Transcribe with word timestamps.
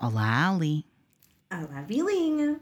Olá, 0.00 0.50
Ali. 0.50 0.84
Olá, 1.50 1.82
Bilinha. 1.82 2.60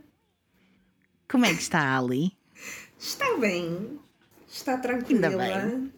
Como 1.28 1.44
é 1.44 1.52
que 1.52 1.60
está, 1.60 1.98
Ali? 1.98 2.32
Está 2.98 3.36
bem. 3.36 4.00
Está 4.48 4.78
tranquila. 4.78 5.28
Ainda 5.28 5.36
bem. 5.36 5.92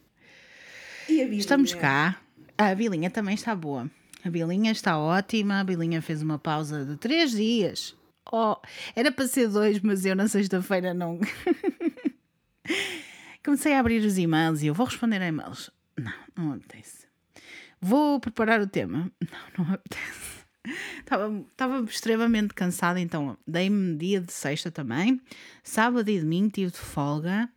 E 1.08 1.20
a 1.20 1.24
Bilinha? 1.24 1.38
Estamos 1.38 1.74
cá. 1.74 2.20
A 2.58 2.74
Bilinha 2.74 3.08
também 3.08 3.36
está 3.36 3.54
boa. 3.54 3.88
A 4.24 4.28
Bilinha 4.28 4.72
está 4.72 4.98
ótima. 4.98 5.60
A 5.60 5.64
Bilinha 5.64 6.02
fez 6.02 6.22
uma 6.22 6.40
pausa 6.40 6.84
de 6.84 6.96
três 6.96 7.30
dias. 7.30 7.96
Oh, 8.32 8.56
era 8.96 9.12
para 9.12 9.28
ser 9.28 9.48
dois, 9.48 9.78
mas 9.80 10.04
eu 10.04 10.16
na 10.16 10.26
sexta-feira 10.26 10.92
não. 10.92 11.20
Comecei 13.44 13.74
a 13.74 13.78
abrir 13.78 14.04
os 14.04 14.18
e-mails 14.18 14.60
e 14.62 14.66
eu 14.66 14.74
vou 14.74 14.86
responder 14.86 15.22
a 15.22 15.28
e-mails. 15.28 15.70
Não, 15.96 16.12
não 16.36 16.52
apetece. 16.54 17.06
Vou 17.80 18.18
preparar 18.18 18.60
o 18.60 18.66
tema. 18.66 19.12
Não, 19.56 19.64
não 19.64 19.74
apetece. 19.74 20.37
Estava, 21.00 21.44
estava 21.50 21.84
extremamente 21.84 22.54
cansada, 22.54 23.00
então 23.00 23.36
dei-me 23.46 23.96
dia 23.96 24.20
de 24.20 24.32
sexta 24.32 24.70
também. 24.70 25.20
Sábado 25.62 26.08
e 26.10 26.20
domingo 26.20 26.50
tive 26.50 26.70
de 26.70 26.78
folga, 26.78 27.48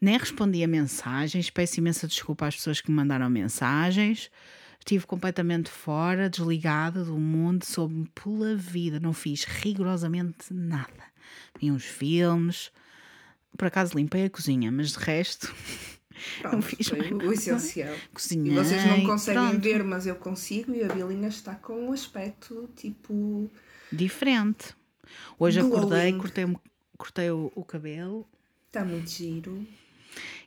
nem 0.00 0.18
respondi 0.18 0.62
a 0.64 0.68
mensagens. 0.68 1.50
Peço 1.50 1.80
imensa 1.80 2.08
desculpa 2.08 2.46
às 2.46 2.56
pessoas 2.56 2.80
que 2.80 2.90
me 2.90 2.96
mandaram 2.96 3.30
mensagens. 3.30 4.30
Estive 4.78 5.06
completamente 5.06 5.70
fora, 5.70 6.30
desligada 6.30 7.04
do 7.04 7.18
mundo, 7.18 7.64
soube-me 7.64 8.08
pela 8.14 8.56
vida. 8.56 8.98
Não 8.98 9.12
fiz 9.12 9.44
rigorosamente 9.44 10.52
nada. 10.52 11.04
Vi 11.60 11.70
uns 11.70 11.84
filmes, 11.84 12.72
por 13.56 13.66
acaso 13.66 13.96
limpei 13.96 14.24
a 14.24 14.30
cozinha, 14.30 14.72
mas 14.72 14.92
de 14.92 14.98
resto. 14.98 15.54
Pronto, 16.40 16.54
não 16.54 16.62
fiz 16.62 16.88
foi 16.88 16.98
mais 17.10 17.28
o 17.28 17.32
essencial. 17.32 17.94
Cozinhei, 18.12 18.52
E 18.52 18.54
vocês 18.56 18.84
não 18.86 19.04
conseguem 19.04 19.48
pronto. 19.48 19.60
ver, 19.62 19.84
mas 19.84 20.06
eu 20.06 20.14
consigo. 20.16 20.74
E 20.74 20.82
a 20.84 20.88
Bilinha 20.88 21.28
está 21.28 21.54
com 21.54 21.88
um 21.88 21.92
aspecto 21.92 22.68
tipo. 22.76 23.50
Diferente. 23.92 24.74
Hoje 25.38 25.60
Glowing. 25.60 25.76
acordei, 25.76 26.12
cortei, 26.12 26.46
cortei 26.96 27.30
o, 27.30 27.50
o 27.54 27.64
cabelo 27.64 28.26
Está 28.68 28.84
muito 28.84 29.10
giro. 29.10 29.66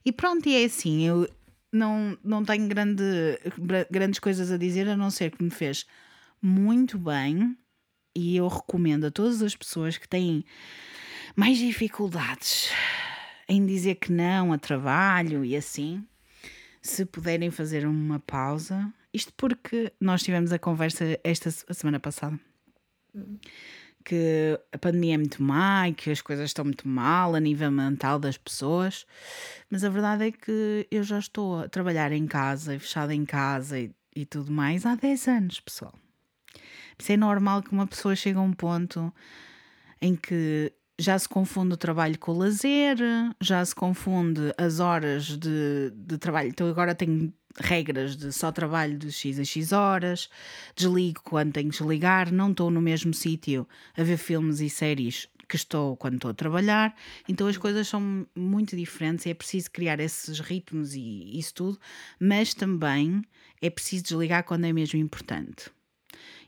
e 0.05 0.11
pronto, 0.11 0.47
e 0.47 0.55
é 0.55 0.63
assim, 0.65 1.05
eu 1.05 1.27
não, 1.69 2.17
não 2.23 2.45
tenho 2.45 2.65
grande, 2.69 3.03
gra- 3.59 3.85
grandes 3.91 4.19
coisas 4.19 4.49
a 4.51 4.57
dizer, 4.57 4.87
a 4.87 4.95
não 4.95 5.11
ser 5.11 5.31
que 5.31 5.43
me 5.43 5.49
fez 5.49 5.85
muito 6.41 6.97
bem 6.97 7.57
e 8.15 8.37
eu 8.37 8.47
recomendo 8.47 9.05
a 9.05 9.11
todas 9.11 9.41
as 9.41 9.53
pessoas 9.55 9.97
que 9.97 10.07
têm 10.07 10.45
mais 11.35 11.57
dificuldades 11.57 12.69
em 13.47 13.65
dizer 13.65 13.95
que 13.95 14.11
não 14.11 14.53
a 14.53 14.57
trabalho 14.57 15.43
e 15.43 15.55
assim, 15.55 16.05
se 16.81 17.05
puderem 17.05 17.51
fazer 17.51 17.85
uma 17.85 18.19
pausa. 18.19 18.91
Isto 19.13 19.33
porque 19.35 19.91
nós 19.99 20.23
tivemos 20.23 20.51
a 20.51 20.59
conversa 20.59 21.19
esta 21.23 21.49
a 21.69 21.73
semana 21.73 21.99
passada 21.99 22.39
que 24.03 24.59
a 24.71 24.77
pandemia 24.77 25.15
é 25.15 25.17
muito 25.17 25.41
má 25.41 25.87
e 25.87 25.93
que 25.93 26.11
as 26.11 26.21
coisas 26.21 26.49
estão 26.49 26.65
muito 26.65 26.87
mal 26.87 27.35
a 27.35 27.39
nível 27.39 27.71
mental 27.71 28.19
das 28.19 28.37
pessoas, 28.37 29.05
mas 29.69 29.83
a 29.83 29.89
verdade 29.89 30.27
é 30.27 30.31
que 30.31 30.87
eu 30.91 31.03
já 31.03 31.19
estou 31.19 31.61
a 31.61 31.69
trabalhar 31.69 32.11
em 32.11 32.27
casa 32.27 32.75
e 32.75 32.79
fechada 32.79 33.13
em 33.13 33.25
casa 33.25 33.79
e, 33.79 33.91
e 34.15 34.25
tudo 34.25 34.51
mais 34.51 34.85
há 34.85 34.95
10 34.95 35.27
anos, 35.27 35.59
pessoal. 35.59 35.93
Isso 36.99 37.11
é 37.11 37.17
normal 37.17 37.63
que 37.63 37.71
uma 37.71 37.87
pessoa 37.87 38.15
chegue 38.15 38.37
a 38.37 38.41
um 38.41 38.53
ponto 38.53 39.13
em 40.01 40.15
que 40.15 40.71
já 40.99 41.17
se 41.17 41.27
confunde 41.27 41.73
o 41.73 41.77
trabalho 41.77 42.17
com 42.19 42.31
o 42.31 42.37
lazer, 42.37 42.97
já 43.41 43.63
se 43.65 43.73
confunde 43.73 44.53
as 44.57 44.79
horas 44.79 45.37
de, 45.37 45.91
de 45.95 46.17
trabalho. 46.17 46.49
Então 46.49 46.67
agora 46.67 46.93
tenho 46.93 47.33
regras 47.59 48.15
de 48.15 48.31
só 48.31 48.51
trabalho 48.51 48.97
de 48.97 49.11
X 49.11 49.39
a 49.39 49.43
X 49.43 49.71
horas, 49.71 50.29
desligo 50.75 51.21
quando 51.23 51.53
tenho 51.53 51.69
que 51.69 51.77
desligar, 51.77 52.31
não 52.31 52.51
estou 52.51 52.69
no 52.71 52.81
mesmo 52.81 53.13
sítio 53.13 53.67
a 53.95 54.03
ver 54.03 54.17
filmes 54.17 54.59
e 54.59 54.69
séries 54.69 55.27
que 55.47 55.55
estou 55.55 55.95
quando 55.97 56.15
estou 56.15 56.31
a 56.31 56.33
trabalhar. 56.33 56.95
Então 57.27 57.47
as 57.47 57.57
coisas 57.57 57.87
são 57.87 58.25
muito 58.35 58.75
diferentes, 58.75 59.27
é 59.27 59.33
preciso 59.33 59.71
criar 59.71 59.99
esses 59.99 60.39
ritmos 60.39 60.95
e 60.95 61.37
isso 61.37 61.53
tudo, 61.53 61.79
mas 62.19 62.53
também 62.53 63.21
é 63.61 63.69
preciso 63.69 64.03
desligar 64.03 64.43
quando 64.43 64.65
é 64.65 64.73
mesmo 64.73 64.99
importante. 64.99 65.69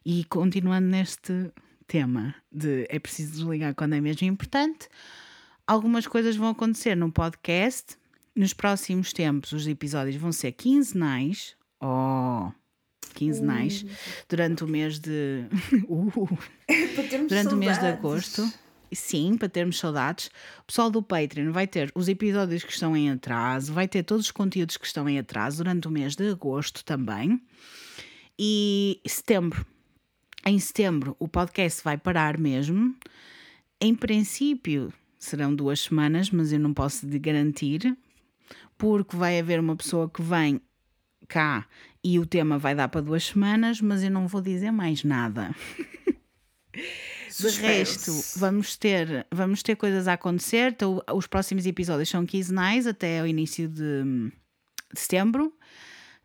E 0.06 0.24
continuando 0.26 0.88
neste 0.88 1.52
tema 1.88 2.36
de 2.52 2.86
é 2.90 3.00
preciso 3.00 3.34
desligar 3.34 3.74
quando 3.76 3.94
é 3.94 4.02
mesmo 4.02 4.28
importante, 4.28 4.88
algumas 5.66 6.08
coisas 6.08 6.36
vão 6.36 6.50
acontecer 6.50 6.96
no 6.96 7.12
podcast. 7.12 7.98
Nos 8.36 8.54
próximos 8.54 9.14
tempos, 9.14 9.54
os 9.54 9.66
episódios 9.66 10.18
vão 10.18 10.32
ser 10.32 10.52
quinzenais. 10.52 11.56
Oh, 11.82 12.52
quinzenais. 13.14 13.86
Durante 14.28 14.64
o 14.64 14.68
mês 14.68 15.00
de. 15.00 15.46
Uh, 15.88 16.38
durante 17.30 17.54
o 17.54 17.58
mês 17.58 17.74
de 17.74 17.82
saudades. 17.82 18.00
agosto. 18.00 18.54
Sim, 18.92 19.38
para 19.38 19.50
termos 19.50 19.78
saudades. 19.78 20.30
O 20.60 20.66
pessoal 20.68 20.90
do 20.90 21.02
Patreon 21.02 21.52
vai 21.52 21.68
ter 21.68 21.92
os 21.96 22.08
episódios 22.08 22.64
que 22.64 22.72
estão 22.72 22.96
em 22.96 23.10
atraso, 23.10 23.74
vai 23.74 23.88
ter 23.88 24.04
todos 24.04 24.26
os 24.26 24.32
conteúdos 24.32 24.78
que 24.78 24.86
estão 24.86 25.08
em 25.10 25.20
atraso 25.20 25.58
durante 25.58 25.88
o 25.88 25.92
mês 25.92 26.16
de 26.16 26.30
agosto 26.30 26.84
também. 26.84 27.42
E 28.38 29.02
setembro. 29.06 29.66
Em 30.48 30.60
setembro 30.60 31.16
o 31.18 31.28
podcast 31.28 31.84
vai 31.84 31.98
parar 31.98 32.38
mesmo. 32.38 32.96
Em 33.82 33.96
princípio 33.96 34.94
serão 35.18 35.56
duas 35.56 35.80
semanas, 35.80 36.30
mas 36.30 36.54
eu 36.54 36.60
não 36.60 36.72
posso 36.72 37.08
de 37.08 37.18
garantir, 37.18 37.98
porque 38.78 39.16
vai 39.16 39.40
haver 39.40 39.60
uma 39.60 39.76
pessoa 39.76 40.08
que 40.08 40.22
vem 40.22 40.62
cá 41.28 41.68
e 42.04 42.20
o 42.20 42.28
tema 42.28 42.60
vai 42.60 42.76
dar 42.76 42.88
para 42.90 43.02
duas 43.02 43.26
semanas, 43.26 43.82
mas 43.82 44.04
eu 44.04 44.12
não 44.12 44.28
vou 44.28 44.40
dizer 44.40 44.70
mais 44.70 45.04
nada. 45.04 45.56
De 46.72 47.50
resto, 47.60 48.12
vamos 48.38 48.78
ter, 48.78 49.26
vamos 49.32 49.64
ter 49.64 49.76
coisas 49.76 50.08
a 50.08 50.14
acontecer. 50.14 50.74
Então, 50.74 51.02
os 51.12 51.26
próximos 51.26 51.66
episódios 51.66 52.10
são 52.10 52.24
quinzenais 52.24 52.86
até 52.86 53.22
o 53.24 53.26
início 53.26 53.68
de, 53.68 54.04
de 54.94 55.00
setembro. 55.00 55.52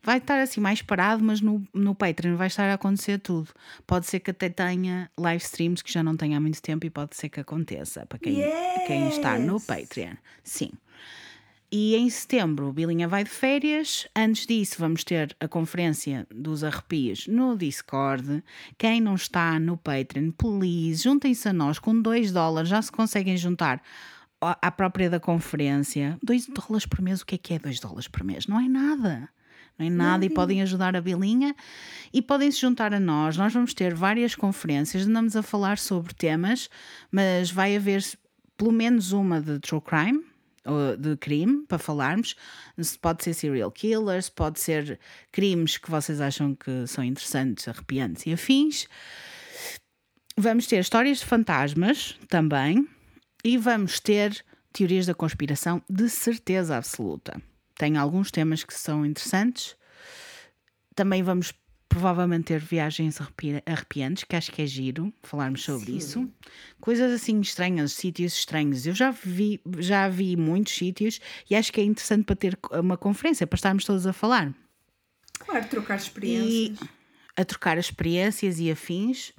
Vai 0.03 0.17
estar 0.17 0.39
assim 0.41 0.59
mais 0.59 0.81
parado, 0.81 1.23
mas 1.23 1.41
no, 1.41 1.63
no 1.73 1.93
Patreon 1.93 2.35
vai 2.35 2.47
estar 2.47 2.69
a 2.69 2.73
acontecer 2.73 3.19
tudo. 3.19 3.49
Pode 3.85 4.07
ser 4.07 4.19
que 4.19 4.31
até 4.31 4.49
tenha 4.49 5.11
live 5.17 5.43
streams 5.43 5.83
que 5.83 5.93
já 5.93 6.01
não 6.01 6.17
tenha 6.17 6.37
há 6.37 6.39
muito 6.39 6.61
tempo 6.61 6.85
e 6.85 6.89
pode 6.89 7.15
ser 7.15 7.29
que 7.29 7.39
aconteça 7.39 8.05
para 8.07 8.17
quem, 8.17 8.35
quem 8.87 9.07
está 9.09 9.37
no 9.37 9.53
Yes! 9.53 9.65
Patreon. 9.65 10.15
Sim. 10.43 10.71
E 11.73 11.95
em 11.95 12.09
setembro, 12.09 12.67
o 12.67 12.73
Bilinha 12.73 13.07
vai 13.07 13.23
de 13.23 13.29
férias. 13.29 14.05
Antes 14.13 14.45
disso, 14.45 14.75
vamos 14.77 15.05
ter 15.05 15.33
a 15.39 15.47
conferência 15.47 16.27
dos 16.29 16.65
arrepios 16.65 17.27
no 17.27 17.55
Discord. 17.55 18.43
Quem 18.77 18.99
não 18.99 19.15
está 19.15 19.57
no 19.57 19.77
Patreon, 19.77 20.31
please, 20.31 21.03
juntem-se 21.03 21.47
a 21.47 21.53
nós 21.53 21.79
com 21.79 22.01
2 22.01 22.33
dólares. 22.33 22.69
Já 22.69 22.81
se 22.81 22.91
conseguem 22.91 23.37
juntar 23.37 23.81
à 24.41 24.69
própria 24.69 25.09
da 25.09 25.17
conferência. 25.17 26.17
2 26.21 26.47
dólares 26.47 26.85
por 26.85 27.01
mês, 27.01 27.21
o 27.21 27.25
que 27.25 27.35
é 27.35 27.37
que 27.37 27.53
é 27.53 27.59
2 27.59 27.79
dólares 27.79 28.09
por 28.09 28.23
mês? 28.25 28.47
Não 28.47 28.59
é 28.59 28.67
nada. 28.67 29.29
É 29.83 29.89
nada 29.89 30.25
e 30.25 30.29
podem 30.29 30.61
ajudar 30.61 30.95
a 30.95 31.01
Bilinha 31.01 31.55
e 32.13 32.21
podem 32.21 32.51
se 32.51 32.59
juntar 32.59 32.93
a 32.93 32.99
nós. 32.99 33.37
Nós 33.37 33.53
vamos 33.53 33.73
ter 33.73 33.93
várias 33.93 34.35
conferências, 34.35 35.07
andamos 35.07 35.35
a 35.35 35.43
falar 35.43 35.77
sobre 35.77 36.13
temas, 36.13 36.69
mas 37.11 37.51
vai 37.51 37.75
haver 37.75 38.03
pelo 38.57 38.71
menos 38.71 39.11
uma 39.11 39.41
de 39.41 39.59
true 39.59 39.81
crime, 39.81 40.23
ou 40.63 40.95
de 40.95 41.17
crime, 41.17 41.65
para 41.67 41.79
falarmos. 41.79 42.35
Pode 43.01 43.23
ser 43.23 43.33
serial 43.33 43.71
killers, 43.71 44.29
pode 44.29 44.59
ser 44.59 44.99
crimes 45.31 45.77
que 45.77 45.89
vocês 45.89 46.21
acham 46.21 46.53
que 46.53 46.85
são 46.85 47.03
interessantes, 47.03 47.67
arrepiantes 47.67 48.25
e 48.27 48.33
afins. 48.33 48.87
Vamos 50.37 50.67
ter 50.67 50.79
histórias 50.79 51.19
de 51.19 51.25
fantasmas 51.25 52.17
também 52.27 52.87
e 53.43 53.57
vamos 53.57 53.99
ter 53.99 54.45
teorias 54.71 55.05
da 55.05 55.13
conspiração 55.13 55.81
de 55.89 56.07
certeza 56.07 56.77
absoluta. 56.77 57.41
Tem 57.81 57.97
alguns 57.97 58.29
temas 58.29 58.63
que 58.63 58.75
são 58.75 59.03
interessantes. 59.03 59.75
Também 60.93 61.23
vamos 61.23 61.51
provavelmente 61.89 62.43
ter 62.45 62.59
viagens 62.59 63.19
arrepi- 63.19 63.63
arrepiantes, 63.65 64.23
que 64.23 64.35
acho 64.35 64.51
que 64.51 64.61
é 64.61 64.67
giro 64.67 65.11
falarmos 65.23 65.63
sobre 65.63 65.93
Sim. 65.93 65.97
isso. 65.97 66.29
Coisas 66.79 67.11
assim 67.11 67.41
estranhas, 67.41 67.93
sítios 67.93 68.33
estranhos. 68.37 68.85
Eu 68.85 68.93
já 68.93 69.09
vi, 69.09 69.59
já 69.79 70.07
vi 70.07 70.37
muitos 70.37 70.75
sítios 70.75 71.19
e 71.49 71.55
acho 71.55 71.73
que 71.73 71.81
é 71.81 71.83
interessante 71.83 72.23
para 72.23 72.35
ter 72.35 72.55
uma 72.71 72.97
conferência, 72.97 73.47
para 73.47 73.55
estarmos 73.55 73.83
todos 73.83 74.05
a 74.05 74.13
falar 74.13 74.53
Claro, 75.39 75.67
trocar 75.67 75.95
experiências. 75.95 76.77
a 77.35 77.43
trocar 77.43 77.79
experiências 77.79 78.59
e 78.59 78.69
afins. 78.69 79.33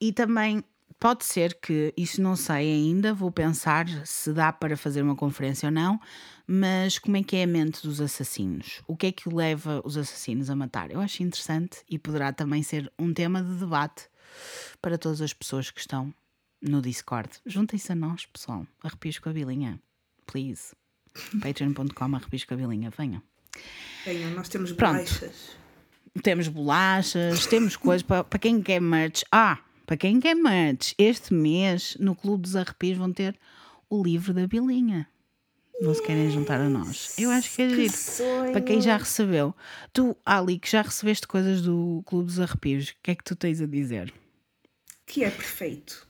E 0.00 0.10
também 0.10 0.64
pode 0.98 1.26
ser 1.26 1.58
que, 1.60 1.92
isso 1.98 2.22
não 2.22 2.34
sei 2.34 2.72
ainda, 2.72 3.12
vou 3.12 3.30
pensar 3.30 3.86
se 4.06 4.32
dá 4.32 4.50
para 4.50 4.74
fazer 4.74 5.02
uma 5.02 5.14
conferência 5.14 5.66
ou 5.66 5.70
não, 5.70 6.00
mas 6.46 6.98
como 6.98 7.16
é 7.16 7.22
que 7.22 7.36
é 7.36 7.44
a 7.44 7.46
mente 7.46 7.82
dos 7.82 8.00
assassinos? 8.00 8.82
O 8.86 8.96
que 8.96 9.06
é 9.06 9.12
que 9.12 9.28
leva 9.28 9.80
os 9.84 9.96
assassinos 9.96 10.50
a 10.50 10.56
matar? 10.56 10.90
Eu 10.90 11.00
acho 11.00 11.22
interessante 11.22 11.78
e 11.88 11.98
poderá 11.98 12.32
também 12.32 12.62
ser 12.62 12.92
um 12.98 13.12
tema 13.12 13.42
de 13.42 13.54
debate 13.54 14.08
para 14.80 14.98
todas 14.98 15.20
as 15.20 15.32
pessoas 15.32 15.70
que 15.70 15.80
estão 15.80 16.12
no 16.60 16.82
Discord. 16.82 17.30
Juntem-se 17.46 17.92
a 17.92 17.94
nós, 17.94 18.26
pessoal. 18.26 18.66
Arrepios 18.82 19.18
com 19.18 19.28
a 19.30 19.32
bilinha. 19.32 19.80
Please. 20.26 20.74
Patreon.com 21.40 22.16
arrepios 22.16 22.44
com 22.44 22.54
a 22.54 22.56
bilinha. 22.56 22.90
Venham. 22.90 23.22
Venham, 24.04 24.30
nós 24.32 24.48
temos 24.48 24.72
Pronto. 24.72 24.96
baixas. 24.96 25.56
Temos 26.22 26.46
bolachas, 26.48 27.46
temos 27.46 27.76
coisas 27.76 28.02
para, 28.02 28.22
para 28.22 28.38
quem 28.38 28.62
quer 28.62 28.80
merch. 28.80 29.24
Ah, 29.32 29.58
para 29.84 29.96
quem 29.96 30.20
quer 30.20 30.34
merch, 30.34 30.94
este 30.96 31.34
mês 31.34 31.96
no 31.98 32.14
Clube 32.14 32.42
dos 32.42 32.54
Arrepios 32.56 32.96
vão 32.96 33.12
ter 33.12 33.36
o 33.90 34.02
livro 34.02 34.32
da 34.32 34.46
Bilinha. 34.46 35.08
Não 35.80 35.92
se 35.92 36.02
querem 36.02 36.30
juntar 36.30 36.60
a 36.60 36.68
nós. 36.68 37.18
Eu 37.18 37.30
acho 37.30 37.52
que 37.52 37.62
é 37.62 37.68
giro. 37.68 37.92
sonho. 37.92 38.52
Para 38.52 38.60
quem 38.60 38.80
já 38.80 38.96
recebeu. 38.96 39.54
Tu, 39.92 40.16
Ali, 40.24 40.58
que 40.58 40.70
já 40.70 40.82
recebeste 40.82 41.26
coisas 41.26 41.62
do 41.62 42.02
Clube 42.06 42.26
dos 42.26 42.38
Arrepios, 42.38 42.90
o 42.90 42.94
que 43.02 43.10
é 43.10 43.14
que 43.14 43.24
tu 43.24 43.34
tens 43.34 43.60
a 43.60 43.66
dizer? 43.66 44.12
Que 45.04 45.24
é 45.24 45.30
perfeito. 45.30 46.06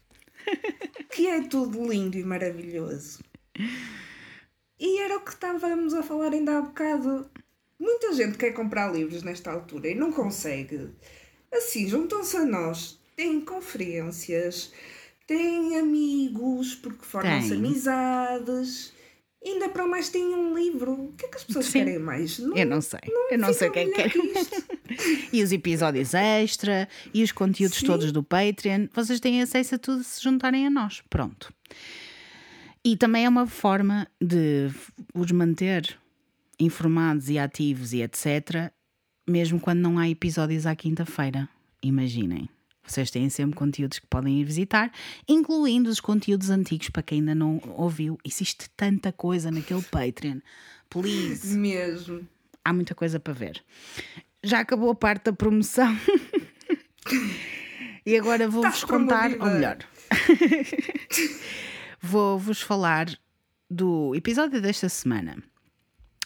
que 1.10 1.26
é 1.26 1.42
tudo 1.42 1.86
lindo 1.90 2.18
e 2.18 2.24
maravilhoso. 2.24 3.20
E 4.78 5.00
era 5.00 5.16
o 5.16 5.20
que 5.20 5.30
estávamos 5.30 5.94
a 5.94 6.02
falar 6.02 6.32
ainda 6.32 6.58
há 6.58 6.60
bocado. 6.60 7.30
Muita 7.78 8.12
gente 8.12 8.36
quer 8.36 8.52
comprar 8.52 8.92
livros 8.92 9.22
nesta 9.22 9.50
altura 9.50 9.88
e 9.88 9.94
não 9.94 10.12
consegue. 10.12 10.90
Assim, 11.52 11.88
juntam-se 11.88 12.36
a 12.36 12.44
nós. 12.44 13.00
Têm 13.16 13.40
conferências, 13.40 14.72
têm 15.26 15.78
amigos, 15.78 16.74
porque 16.74 17.04
formam-se 17.04 17.52
amizades. 17.52 18.93
Ainda 19.44 19.68
para 19.68 19.86
mais 19.86 20.08
têm 20.08 20.34
um 20.34 20.56
livro. 20.56 20.92
O 20.92 21.12
que 21.12 21.26
é 21.26 21.28
que 21.28 21.36
as 21.36 21.44
pessoas 21.44 21.66
Sim. 21.66 21.80
querem 21.80 21.98
mais? 21.98 22.38
Não, 22.38 22.56
Eu 22.56 22.66
não 22.66 22.80
sei. 22.80 23.00
Eu 23.30 23.38
não 23.38 23.52
sei 23.52 23.68
o 23.68 23.72
que 23.72 23.78
é 23.80 24.08
que. 24.08 24.18
E 25.32 25.42
os 25.42 25.52
episódios 25.52 26.14
extra 26.14 26.88
e 27.12 27.22
os 27.22 27.32
conteúdos 27.32 27.78
Sim. 27.78 27.86
todos 27.86 28.12
do 28.12 28.22
Patreon. 28.22 28.86
Vocês 28.94 29.20
têm 29.20 29.42
acesso 29.42 29.74
a 29.74 29.78
tudo 29.78 30.02
se 30.02 30.22
juntarem 30.22 30.66
a 30.66 30.70
nós. 30.70 31.02
Pronto. 31.10 31.52
E 32.82 32.96
também 32.96 33.24
é 33.24 33.28
uma 33.28 33.46
forma 33.46 34.06
de 34.20 34.70
os 35.14 35.30
manter 35.32 35.98
informados 36.58 37.28
e 37.28 37.38
ativos 37.38 37.92
e 37.92 38.02
etc. 38.02 38.72
Mesmo 39.28 39.58
quando 39.58 39.80
não 39.80 39.98
há 39.98 40.08
episódios 40.08 40.66
à 40.66 40.74
quinta-feira. 40.76 41.48
Imaginem. 41.82 42.48
Vocês 42.86 43.10
têm 43.10 43.28
sempre 43.30 43.56
conteúdos 43.56 43.98
que 43.98 44.06
podem 44.06 44.40
ir 44.40 44.44
visitar, 44.44 44.92
incluindo 45.28 45.88
os 45.88 46.00
conteúdos 46.00 46.50
antigos 46.50 46.90
para 46.90 47.02
quem 47.02 47.20
ainda 47.20 47.34
não 47.34 47.60
ouviu. 47.76 48.18
Existe 48.24 48.68
tanta 48.76 49.10
coisa 49.12 49.50
naquele 49.50 49.82
Patreon. 49.82 50.40
Please 50.90 51.56
Mesmo. 51.56 52.26
há 52.64 52.72
muita 52.72 52.94
coisa 52.94 53.18
para 53.18 53.32
ver. 53.32 53.64
Já 54.42 54.60
acabou 54.60 54.90
a 54.90 54.94
parte 54.94 55.24
da 55.24 55.32
promoção. 55.32 55.96
e 58.04 58.16
agora 58.16 58.48
vou-vos 58.48 58.84
contar, 58.84 59.30
ou 59.32 59.46
melhor, 59.46 59.78
vou-vos 62.00 62.60
falar 62.60 63.06
do 63.70 64.14
episódio 64.14 64.60
desta 64.60 64.88
semana. 64.88 65.42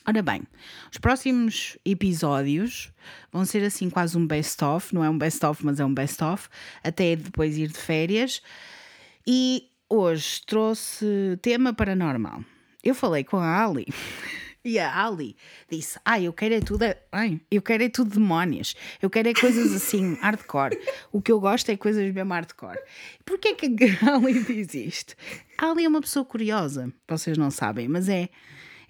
Ora 0.09 0.23
bem, 0.23 0.43
os 0.91 0.97
próximos 0.97 1.77
episódios 1.85 2.91
vão 3.31 3.45
ser 3.45 3.63
assim 3.63 3.91
quase 3.91 4.17
um 4.17 4.27
best-of, 4.27 4.95
não 4.95 5.05
é 5.05 5.11
um 5.11 5.19
best-of, 5.19 5.63
mas 5.63 5.79
é 5.79 5.85
um 5.85 5.93
best-of, 5.93 6.49
até 6.83 7.15
depois 7.15 7.59
ir 7.59 7.69
de 7.69 7.77
férias. 7.77 8.41
E 9.27 9.69
hoje 9.87 10.41
trouxe 10.47 11.39
tema 11.43 11.75
paranormal. 11.75 12.43
Eu 12.83 12.95
falei 12.95 13.23
com 13.23 13.37
a 13.37 13.63
Ali 13.63 13.85
e 14.65 14.79
a 14.79 15.05
Ali 15.05 15.37
disse: 15.71 16.01
Ai, 16.07 16.25
eu 16.27 16.33
quero 16.33 16.55
é 16.55 16.61
tudo, 16.61 16.87
ai, 17.13 17.39
eu 17.51 17.61
quero 17.61 17.85
é 17.85 17.91
tudo 17.91 18.13
demónios, 18.13 18.75
eu 19.03 19.11
quero 19.11 19.29
é 19.29 19.35
coisas 19.35 19.75
assim, 19.75 20.15
hardcore. 20.23 20.79
O 21.13 21.21
que 21.21 21.31
eu 21.31 21.39
gosto 21.39 21.71
é 21.71 21.77
coisas 21.77 22.15
mesmo 22.15 22.33
hardcore. 22.33 22.79
Porquê 23.27 23.55
que 23.55 23.67
a 23.67 24.15
Ali 24.17 24.43
diz 24.43 24.73
isto? 24.73 25.15
A 25.59 25.71
Ali 25.71 25.85
é 25.85 25.89
uma 25.89 26.01
pessoa 26.01 26.25
curiosa, 26.25 26.91
vocês 27.07 27.37
não 27.37 27.51
sabem, 27.51 27.89
mas 27.89 28.09
é, 28.09 28.31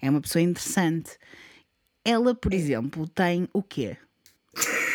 é 0.01 0.09
uma 0.09 0.21
pessoa 0.21 0.41
interessante. 0.41 1.11
Ela, 2.05 2.33
por 2.33 2.53
exemplo, 2.53 3.07
tem 3.07 3.47
o 3.53 3.61
quê? 3.61 3.97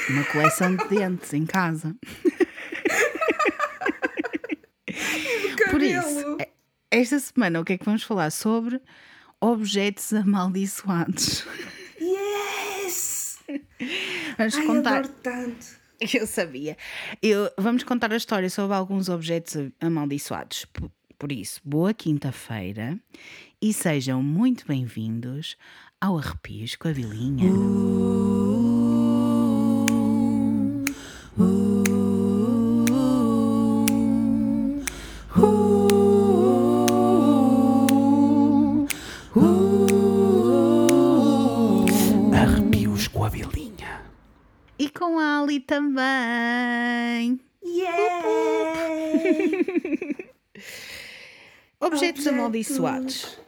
Uma 0.09 0.25
coleção 0.25 0.75
de 0.77 0.89
dentes 0.89 1.33
em 1.33 1.47
casa. 1.47 1.95
Por 5.71 5.83
isso, 5.83 6.37
e- 6.41 6.49
esta 6.91 7.19
semana 7.19 7.61
o 7.61 7.65
que 7.65 7.73
é 7.75 7.79
que 7.79 7.85
vamos 7.85 8.03
falar? 8.03 8.31
Sobre 8.31 8.81
objetos 9.41 10.13
amaldiçoados. 10.13 11.45
Yes! 12.01 13.39
Vamos 14.39 14.55
Ai, 14.57 14.67
contar. 14.67 14.99
adoro 14.99 15.15
tanto. 15.23 15.67
Eu 16.15 16.27
sabia. 16.27 16.77
Eu, 17.23 17.51
vamos 17.59 17.83
contar 17.85 18.13
a 18.13 18.17
história 18.17 18.51
sobre 18.51 18.77
alguns 18.77 19.09
objetos 19.09 19.55
amaldiçoados. 19.81 20.65
Por, 20.67 20.91
por 21.19 21.33
isso, 21.33 21.61
boa 21.65 21.95
quinta-feira 21.95 22.99
e 23.65 23.73
sejam 23.73 24.23
muito 24.23 24.67
bem-vindos 24.67 25.57
ao 25.99 26.19
Arrepios 26.19 26.77
com 26.77 26.87
a 26.87 26.93
Vilinha. 26.93 27.51
Arrepios 42.35 43.09
com 43.09 43.25
a 43.25 43.31
Vilinha. 43.31 44.03
E 44.79 44.91
com 44.91 45.19
a 45.19 45.41
Ali 45.41 45.61
também. 45.61 47.41
Objetos 51.81 51.81
Objetos. 51.81 52.27
amaldiçoados. 52.27 53.44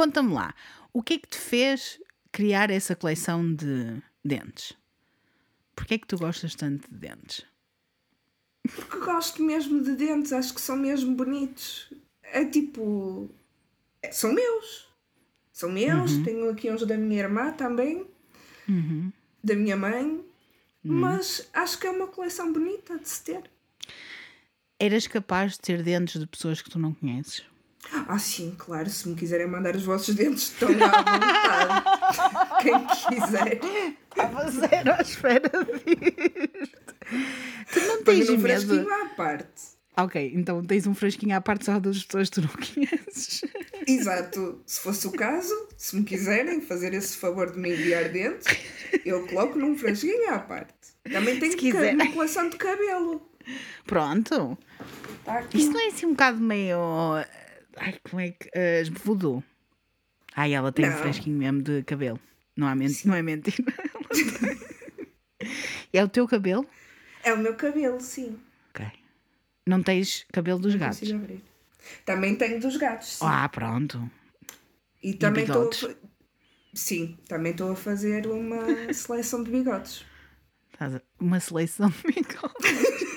Conta-me 0.00 0.32
lá, 0.32 0.54
o 0.94 1.02
que 1.02 1.12
é 1.12 1.18
que 1.18 1.28
te 1.28 1.36
fez 1.36 2.00
criar 2.32 2.70
essa 2.70 2.96
coleção 2.96 3.54
de 3.54 4.02
dentes? 4.24 4.72
Porquê 5.76 5.92
é 5.92 5.98
que 5.98 6.06
tu 6.06 6.16
gostas 6.16 6.54
tanto 6.54 6.90
de 6.90 6.96
dentes? 6.96 7.44
Porque 8.62 8.96
gosto 8.98 9.42
mesmo 9.42 9.82
de 9.84 9.94
dentes, 9.94 10.32
acho 10.32 10.54
que 10.54 10.60
são 10.62 10.74
mesmo 10.74 11.14
bonitos. 11.14 11.92
É 12.22 12.46
tipo. 12.46 13.28
é- 14.02 14.10
São 14.10 14.32
meus. 14.32 14.88
São 15.52 15.70
meus, 15.70 16.16
tenho 16.24 16.48
aqui 16.48 16.70
uns 16.70 16.86
da 16.86 16.96
minha 16.96 17.20
irmã 17.20 17.52
também, 17.52 18.06
da 19.44 19.54
minha 19.54 19.76
mãe. 19.76 20.24
Mas 20.82 21.46
acho 21.52 21.78
que 21.78 21.86
é 21.86 21.90
uma 21.90 22.06
coleção 22.06 22.50
bonita 22.54 22.98
de 22.98 23.06
se 23.06 23.22
ter. 23.22 23.50
Eras 24.78 25.06
capaz 25.06 25.52
de 25.52 25.60
ter 25.60 25.82
dentes 25.82 26.18
de 26.18 26.26
pessoas 26.26 26.62
que 26.62 26.70
tu 26.70 26.78
não 26.78 26.94
conheces? 26.94 27.44
Ah, 27.92 28.18
sim, 28.18 28.54
claro, 28.58 28.88
se 28.90 29.08
me 29.08 29.14
quiserem 29.16 29.46
mandar 29.46 29.74
os 29.74 29.84
vossos 29.84 30.14
dentes, 30.14 30.44
estão 30.44 30.68
à 30.68 30.72
vontade. 30.72 32.62
Quem 32.62 32.86
quiser. 32.86 33.60
Estava 34.10 34.50
zero 34.50 34.92
à 34.92 35.00
espera 35.00 35.50
disto. 35.84 36.90
Tu 37.72 37.80
não 37.80 38.04
tens 38.04 38.28
num 38.28 38.36
medo? 38.36 38.42
fresquinho 38.42 38.92
à 38.92 39.06
parte. 39.16 39.80
Ok, 39.96 40.32
então 40.34 40.62
tens 40.64 40.86
um 40.86 40.94
fresquinho 40.94 41.36
à 41.36 41.40
parte 41.40 41.64
só 41.64 41.78
das 41.78 42.04
pessoas 42.04 42.30
que 42.30 42.40
tu 42.40 42.42
não 42.42 42.48
conheces. 42.50 43.42
Exato. 43.86 44.60
Se 44.64 44.80
fosse 44.80 45.06
o 45.06 45.12
caso, 45.12 45.54
se 45.76 45.96
me 45.96 46.04
quiserem 46.04 46.60
fazer 46.60 46.94
esse 46.94 47.16
favor 47.16 47.50
de 47.50 47.58
me 47.58 47.72
enviar 47.72 48.08
dentes, 48.08 48.46
eu 49.04 49.26
coloco 49.26 49.58
num 49.58 49.76
fresquinho 49.76 50.32
à 50.32 50.38
parte. 50.38 50.74
Também 51.10 51.38
tenho 51.40 51.52
que 51.52 51.72
quiser. 51.72 51.94
uma 51.94 52.12
coleção 52.12 52.48
de 52.48 52.56
cabelo. 52.56 53.28
Pronto. 53.86 54.56
Tá. 55.24 55.44
Isto 55.52 55.72
não 55.72 55.80
é 55.80 55.86
assim 55.88 56.06
um 56.06 56.10
bocado 56.10 56.38
meio. 56.40 56.78
Ai, 57.80 57.98
como 58.08 58.20
é 58.20 58.30
que. 58.30 58.48
Uh, 58.48 58.92
voodoo. 59.04 59.42
Ai, 60.36 60.52
ela 60.54 60.70
tem 60.70 60.86
um 60.86 60.90
Não. 60.90 60.98
fresquinho 60.98 61.36
mesmo 61.38 61.62
de 61.62 61.82
cabelo. 61.82 62.20
Não, 62.56 62.66
há 62.68 62.74
men- 62.74 62.94
não 63.04 63.14
é 63.14 63.22
mentira. 63.22 63.56
É 65.92 66.04
o 66.04 66.08
teu 66.08 66.28
cabelo? 66.28 66.64
É 67.24 67.32
o 67.32 67.38
meu 67.38 67.56
cabelo, 67.56 68.00
sim. 68.00 68.38
Ok. 68.70 68.86
Não 69.66 69.82
tens 69.82 70.24
cabelo 70.32 70.60
dos 70.60 70.74
Não 70.74 70.80
gatos? 70.80 71.10
abrir. 71.12 71.42
Também 72.04 72.36
tenho 72.36 72.60
dos 72.60 72.76
gatos, 72.76 73.16
sim. 73.16 73.24
Ah, 73.26 73.48
pronto. 73.48 74.08
e 75.02 75.14
também 75.14 75.44
estou. 75.44 75.68
Sim, 76.74 77.18
também 77.26 77.50
estou 77.52 77.72
a 77.72 77.76
fazer 77.76 78.26
uma 78.28 78.62
seleção 78.94 79.42
de 79.42 79.50
bigodes. 79.50 80.04
Uma 81.18 81.40
seleção 81.40 81.88
de 81.90 82.02
bigodes. 82.12 83.10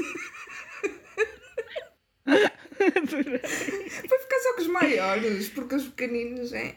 Para 2.92 4.20
ficar 4.20 4.40
só 4.40 4.54
com 4.56 4.62
os 4.62 4.68
maiores, 4.68 5.50
porque 5.50 5.76
os 5.76 5.88
pequeninos 5.88 6.54
é. 6.54 6.76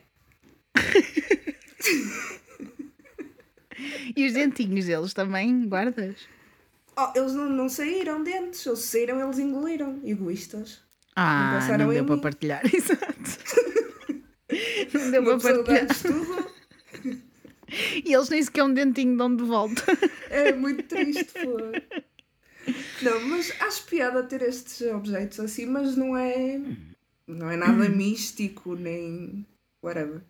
E 4.16 4.26
os 4.26 4.32
dentinhos 4.32 4.86
deles 4.86 5.12
também 5.12 5.68
guardas? 5.68 6.16
Oh, 6.98 7.12
eles 7.14 7.32
não, 7.34 7.50
não 7.50 7.68
saíram 7.68 8.22
dentes, 8.22 8.64
eles 8.64 8.78
saíram, 8.78 9.20
eles 9.22 9.38
engoliram. 9.38 10.00
Egoístas. 10.02 10.80
Ah, 11.14 11.60
não 11.78 11.88
deu 11.92 12.04
para 12.04 12.16
mim. 12.16 12.22
partilhar, 12.22 12.62
exato. 12.72 13.66
Não 14.94 15.10
deu 15.10 15.22
Uma 15.22 15.38
para 15.38 15.64
partilhar. 15.64 16.46
E 18.04 18.14
eles 18.14 18.28
nem 18.28 18.42
sequer 18.42 18.62
um 18.62 18.72
dentinho 18.72 19.16
dão 19.16 19.34
de 19.34 19.42
volta. 19.42 19.82
É 20.30 20.52
muito 20.52 20.84
triste, 20.84 21.24
pô. 21.24 21.56
Não, 23.02 23.20
mas 23.28 23.52
acho 23.60 23.84
piada 23.84 24.22
ter 24.22 24.42
estes 24.42 24.80
objetos 24.90 25.38
assim, 25.40 25.66
mas 25.66 25.96
não 25.96 26.16
é. 26.16 26.60
Não 27.26 27.50
é 27.50 27.56
nada 27.56 27.88
místico, 27.88 28.74
nem. 28.74 29.44
whatever. 29.82 30.20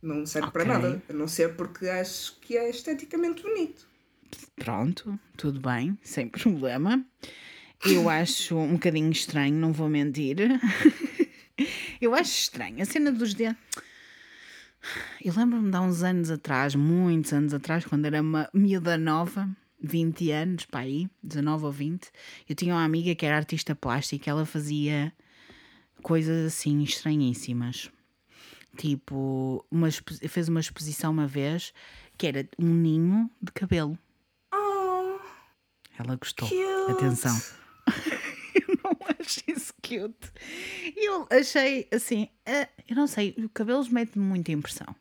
Não 0.00 0.24
serve 0.26 0.50
para 0.52 0.62
Ok. 0.62 0.72
nada, 0.74 1.02
a 1.08 1.12
não 1.12 1.26
ser 1.26 1.54
porque 1.56 1.88
acho 1.88 2.38
que 2.40 2.56
é 2.56 2.70
esteticamente 2.70 3.42
bonito. 3.42 3.86
Pronto, 4.56 5.18
tudo 5.36 5.60
bem, 5.60 5.98
sem 6.02 6.28
problema. 6.30 7.04
Eu 7.84 8.08
acho 8.08 8.56
um 8.56 8.72
bocadinho 8.74 9.10
estranho, 9.10 9.54
não 9.54 9.72
vou 9.72 9.88
mentir. 9.88 10.36
Eu 12.00 12.14
acho 12.14 12.30
estranho. 12.30 12.80
A 12.80 12.84
cena 12.84 13.10
dos 13.10 13.34
dentes. 13.34 13.60
Eu 15.24 15.34
lembro-me 15.36 15.70
de 15.70 15.76
há 15.76 15.80
uns 15.80 16.02
anos 16.04 16.30
atrás, 16.30 16.74
muitos 16.76 17.32
anos 17.32 17.52
atrás, 17.52 17.84
quando 17.84 18.04
era 18.06 18.20
uma 18.22 18.48
miúda 18.54 18.96
nova, 18.96 19.48
20 19.80 20.30
anos, 20.30 20.64
para 20.66 20.80
aí, 20.80 21.08
19 21.22 21.64
ou 21.66 21.72
20, 21.72 22.10
eu 22.48 22.54
tinha 22.54 22.74
uma 22.74 22.84
amiga 22.84 23.14
que 23.14 23.24
era 23.24 23.36
artista 23.36 23.74
plástica, 23.74 24.30
ela 24.30 24.44
fazia 24.44 25.12
coisas 26.02 26.46
assim 26.46 26.82
estranhíssimas. 26.82 27.90
Tipo, 28.76 29.64
uma, 29.70 29.88
fez 29.90 30.48
uma 30.48 30.60
exposição 30.60 31.10
uma 31.10 31.26
vez 31.26 31.72
que 32.16 32.26
era 32.26 32.48
um 32.58 32.66
ninho 32.74 33.30
de 33.40 33.50
cabelo. 33.52 33.98
Oh, 34.54 35.18
Ela 35.98 36.16
gostou. 36.16 36.48
cute. 36.48 36.92
Atenção. 36.92 37.36
não 39.48 39.56
isso 39.56 39.74
cute. 39.82 40.30
Eu 40.96 41.26
achei 41.30 41.88
assim, 41.92 42.28
eh, 42.46 42.68
eu 42.88 42.96
não 42.96 43.06
sei, 43.06 43.34
o 43.38 43.48
cabelos 43.48 43.88
mete-me 43.88 44.24
muita 44.24 44.52
impressão. 44.52 44.94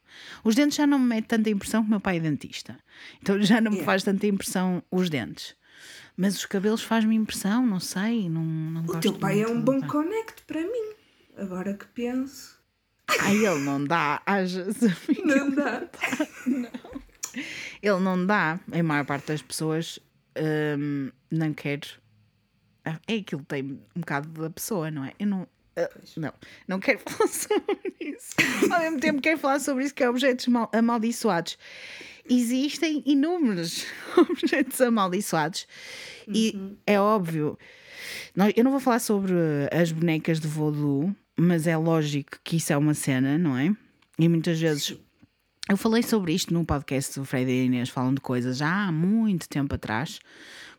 Os 0.43 0.55
dentes 0.55 0.77
já 0.77 0.87
não 0.87 0.99
me 0.99 1.05
metem 1.05 1.37
tanta 1.37 1.49
impressão 1.49 1.81
que 1.81 1.87
o 1.87 1.91
meu 1.91 1.99
pai 1.99 2.17
é 2.17 2.19
dentista. 2.19 2.77
Então 3.21 3.41
já 3.41 3.61
não 3.61 3.71
me 3.71 3.83
faz 3.83 4.03
tanta 4.03 4.25
impressão 4.27 4.83
os 4.91 5.09
dentes. 5.09 5.55
Mas 6.15 6.35
os 6.35 6.45
cabelos 6.45 6.81
faz-me 6.81 7.15
impressão, 7.15 7.65
não 7.65 7.79
sei, 7.79 8.27
não, 8.27 8.41
não 8.41 8.83
O 8.85 8.99
teu 8.99 9.13
pai 9.13 9.41
é 9.41 9.45
muito, 9.45 9.51
um 9.51 9.55
não 9.55 9.81
bom 9.81 9.87
connect 9.87 10.43
para 10.47 10.61
mim. 10.61 10.93
Agora 11.37 11.75
que 11.75 11.85
penso. 11.85 12.57
Ai, 13.19 13.45
ele 13.45 13.59
não 13.59 13.83
dá, 13.85 14.21
haja 14.25 14.65
Não 15.23 15.49
dá. 15.51 15.87
Ele 17.81 17.99
não 17.99 18.25
dá. 18.25 18.59
A 18.71 18.83
maior 18.83 19.05
parte 19.05 19.27
das 19.27 19.41
pessoas 19.41 19.99
hum, 20.77 21.11
não 21.31 21.53
quer. 21.53 21.81
Ah, 22.87 22.99
É 23.07 23.15
aquilo 23.15 23.41
que 23.41 23.47
tem 23.47 23.63
um 23.95 23.99
bocado 23.99 24.29
da 24.41 24.49
pessoa, 24.49 24.89
não 24.91 25.03
é? 25.05 25.13
Eu 25.19 25.27
não. 25.27 25.47
ah, 25.77 25.89
não, 26.15 26.33
não 26.67 26.79
quero 26.79 26.99
falar 27.07 27.27
sobre 27.27 27.93
isso. 27.99 28.35
Ao 28.71 28.79
mesmo 28.79 28.99
tempo, 28.99 29.21
quero 29.21 29.37
falar 29.39 29.59
sobre 29.59 29.83
isso, 29.85 29.93
que 29.93 30.03
é 30.03 30.09
objetos 30.09 30.47
mal, 30.47 30.69
amaldiçoados. 30.73 31.57
Existem 32.29 33.01
inúmeros 33.05 33.85
objetos 34.17 34.79
amaldiçoados. 34.81 35.67
E 36.27 36.75
é 36.85 36.99
óbvio. 36.99 37.57
Nós- 38.35 38.53
Eu 38.55 38.63
não 38.63 38.71
vou 38.71 38.79
falar 38.79 38.99
sobre 38.99 39.33
as 39.71 39.91
bonecas 39.91 40.39
de 40.39 40.47
voodoo, 40.47 41.15
mas 41.37 41.67
é 41.67 41.77
lógico 41.77 42.37
que 42.43 42.57
isso 42.57 42.73
é 42.73 42.77
uma 42.77 42.93
cena, 42.93 43.37
não 43.37 43.57
é? 43.57 43.73
E 44.19 44.27
muitas 44.27 44.59
vezes 44.59 44.97
eu 45.69 45.77
falei 45.77 46.01
sobre 46.03 46.33
isto 46.33 46.53
no 46.53 46.65
podcast 46.65 47.19
do 47.19 47.25
Fred 47.25 47.49
e 47.51 47.65
Inês, 47.65 47.89
falam 47.89 48.13
de 48.13 48.21
coisas 48.21 48.57
já 48.57 48.87
há 48.87 48.91
muito 48.91 49.47
tempo 49.47 49.75
atrás, 49.75 50.19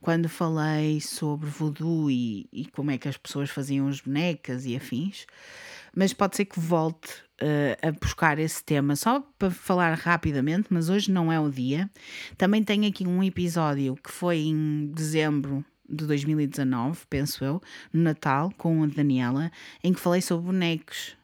quando 0.01 0.29
falei 0.29 1.01
sobre 1.01 1.49
voodoo 1.49 2.11
e, 2.11 2.49
e 2.53 2.67
como 2.67 2.91
é 2.91 2.99
que 2.99 3.09
as 3.09 3.17
pessoas 3.17 3.51
faziam 3.51 3.89
as 3.89 4.01
bonecas 4.01 4.65
e 4.67 4.77
afins. 4.77 5.27
Mas 5.95 6.13
pode 6.13 6.37
ser 6.37 6.45
que 6.45 6.61
volte 6.61 7.09
eh, 7.41 7.79
a 7.83 7.91
buscar 7.93 8.39
esse 8.39 8.63
tema 8.63 8.95
só 8.97 9.21
para 9.39 9.51
falar 9.51 9.95
rapidamente, 9.95 10.69
mas 10.71 10.89
hoje 10.89 11.11
não 11.11 11.33
é 11.33 11.41
o 11.41 11.51
dia. 11.51 11.91
Também 12.37 12.63
tenho 12.63 12.87
aqui 12.89 13.07
um 13.07 13.23
episódio 13.23 13.97
que 13.97 14.11
foi 14.11 14.39
em 14.39 14.91
dezembro 14.95 15.65
de 15.89 16.07
2019, 16.07 17.01
penso 17.09 17.45
eu, 17.45 17.63
no 17.93 18.03
Natal, 18.03 18.53
com 18.59 18.83
a 18.83 18.87
Daniela, 18.87 19.51
em 19.83 19.93
que 19.93 20.01
falei 20.01 20.21
sobre 20.21 20.47
bonecos 20.47 21.17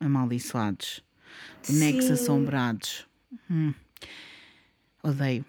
amaldiçoados. 0.00 1.02
Bonecos 1.68 2.06
Sim. 2.06 2.12
assombrados. 2.12 3.06
Hum. 3.50 3.74
Odeio. 5.02 5.44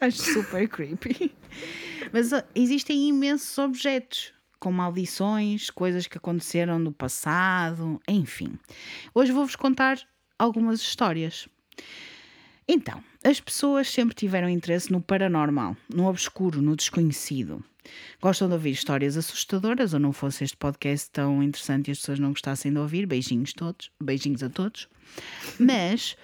Acho 0.00 0.18
super 0.18 0.68
creepy. 0.68 1.34
Mas 2.12 2.30
existem 2.54 3.08
imensos 3.08 3.56
objetos 3.58 4.32
com 4.58 4.72
maldições, 4.72 5.70
coisas 5.70 6.06
que 6.06 6.18
aconteceram 6.18 6.78
no 6.78 6.92
passado, 6.92 8.00
enfim. 8.08 8.58
Hoje 9.14 9.32
vou-vos 9.32 9.56
contar 9.56 9.98
algumas 10.38 10.80
histórias. 10.80 11.48
Então, 12.68 13.02
as 13.22 13.40
pessoas 13.40 13.88
sempre 13.88 14.14
tiveram 14.14 14.48
interesse 14.48 14.90
no 14.90 15.00
paranormal, 15.00 15.76
no 15.92 16.06
obscuro, 16.06 16.60
no 16.60 16.74
desconhecido. 16.74 17.64
Gostam 18.20 18.48
de 18.48 18.54
ouvir 18.54 18.72
histórias 18.72 19.16
assustadoras 19.16 19.94
ou 19.94 20.00
não 20.00 20.12
fosse 20.12 20.42
este 20.42 20.56
podcast 20.56 21.10
tão 21.10 21.42
interessante 21.42 21.88
e 21.88 21.92
as 21.92 21.98
pessoas 21.98 22.18
não 22.18 22.30
gostassem 22.30 22.72
de 22.72 22.78
ouvir? 22.78 23.06
Beijinhos 23.06 23.52
todos, 23.52 23.90
beijinhos 24.02 24.42
a 24.42 24.50
todos. 24.50 24.88
Mas 25.60 26.16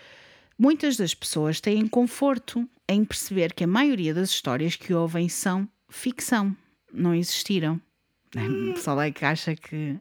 muitas 0.62 0.97
das 0.97 1.12
pessoas 1.12 1.61
têm 1.61 1.88
conforto 1.88 2.69
em 2.88 3.04
perceber 3.04 3.52
que 3.52 3.64
a 3.64 3.66
maioria 3.66 4.14
das 4.14 4.31
histórias 4.31 4.76
que 4.76 4.95
ouvem 4.95 5.28
são 5.28 5.69
ficção, 5.88 6.57
não 6.92 7.12
existiram. 7.12 7.81
O 8.37 8.75
pessoal 8.75 9.00
é 9.00 9.11
que 9.11 9.25
acha 9.25 9.57
que 9.57 9.99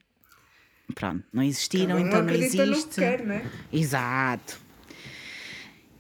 pronto, 0.94 1.24
não 1.34 1.42
existiram, 1.42 1.98
então 1.98 2.22
não 2.22 2.30
acredita 2.30 2.64
no 2.64 2.74
que 2.74 2.78
existe. 2.78 3.02
quer, 3.02 3.26
não 3.26 3.34
é? 3.34 3.46
Exato. 3.74 4.60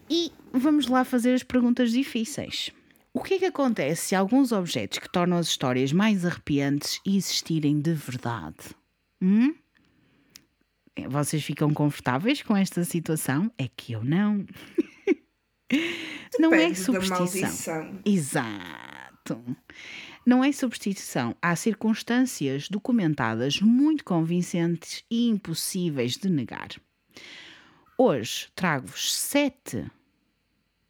E 0.08 0.32
vamos 0.53 0.88
lá 0.88 1.03
fazer 1.03 1.34
as 1.34 1.41
perguntas 1.41 1.91
difíceis. 1.91 2.70
O 3.12 3.24
que 3.24 3.34
é 3.34 3.39
que 3.39 3.46
acontece 3.46 4.10
se 4.10 4.15
alguns 4.15 4.51
objetos 4.51 5.00
que 5.00 5.12
tornam 5.12 5.39
as 5.39 5.48
histórias 5.48 5.91
mais 5.91 6.24
arrepiantes 6.24 7.01
existirem 7.06 7.82
de 7.82 7.94
verdade? 7.94 8.75
Hum? 9.20 9.56
Vocês 11.08 11.44
ficam 11.44 11.74
confortáveis 11.74 12.42
com 12.42 12.56
esta 12.56 12.84
situação? 12.84 13.52
É 13.58 13.68
que 13.68 13.94
eu 13.94 14.04
não. 14.04 14.46
não 16.40 16.54
é 16.54 16.74
superstição. 16.74 18.00
Exato. 18.06 19.42
Não 20.26 20.44
é 20.44 20.52
substituição. 20.52 21.36
Há 21.42 21.56
circunstâncias 21.56 22.68
documentadas 22.70 23.60
muito 23.62 24.04
convincentes 24.04 25.04
e 25.10 25.28
impossíveis 25.30 26.18
de 26.18 26.30
negar. 26.30 26.70
Hoje 27.98 28.50
trago-vos 28.56 29.14
sete, 29.14 29.86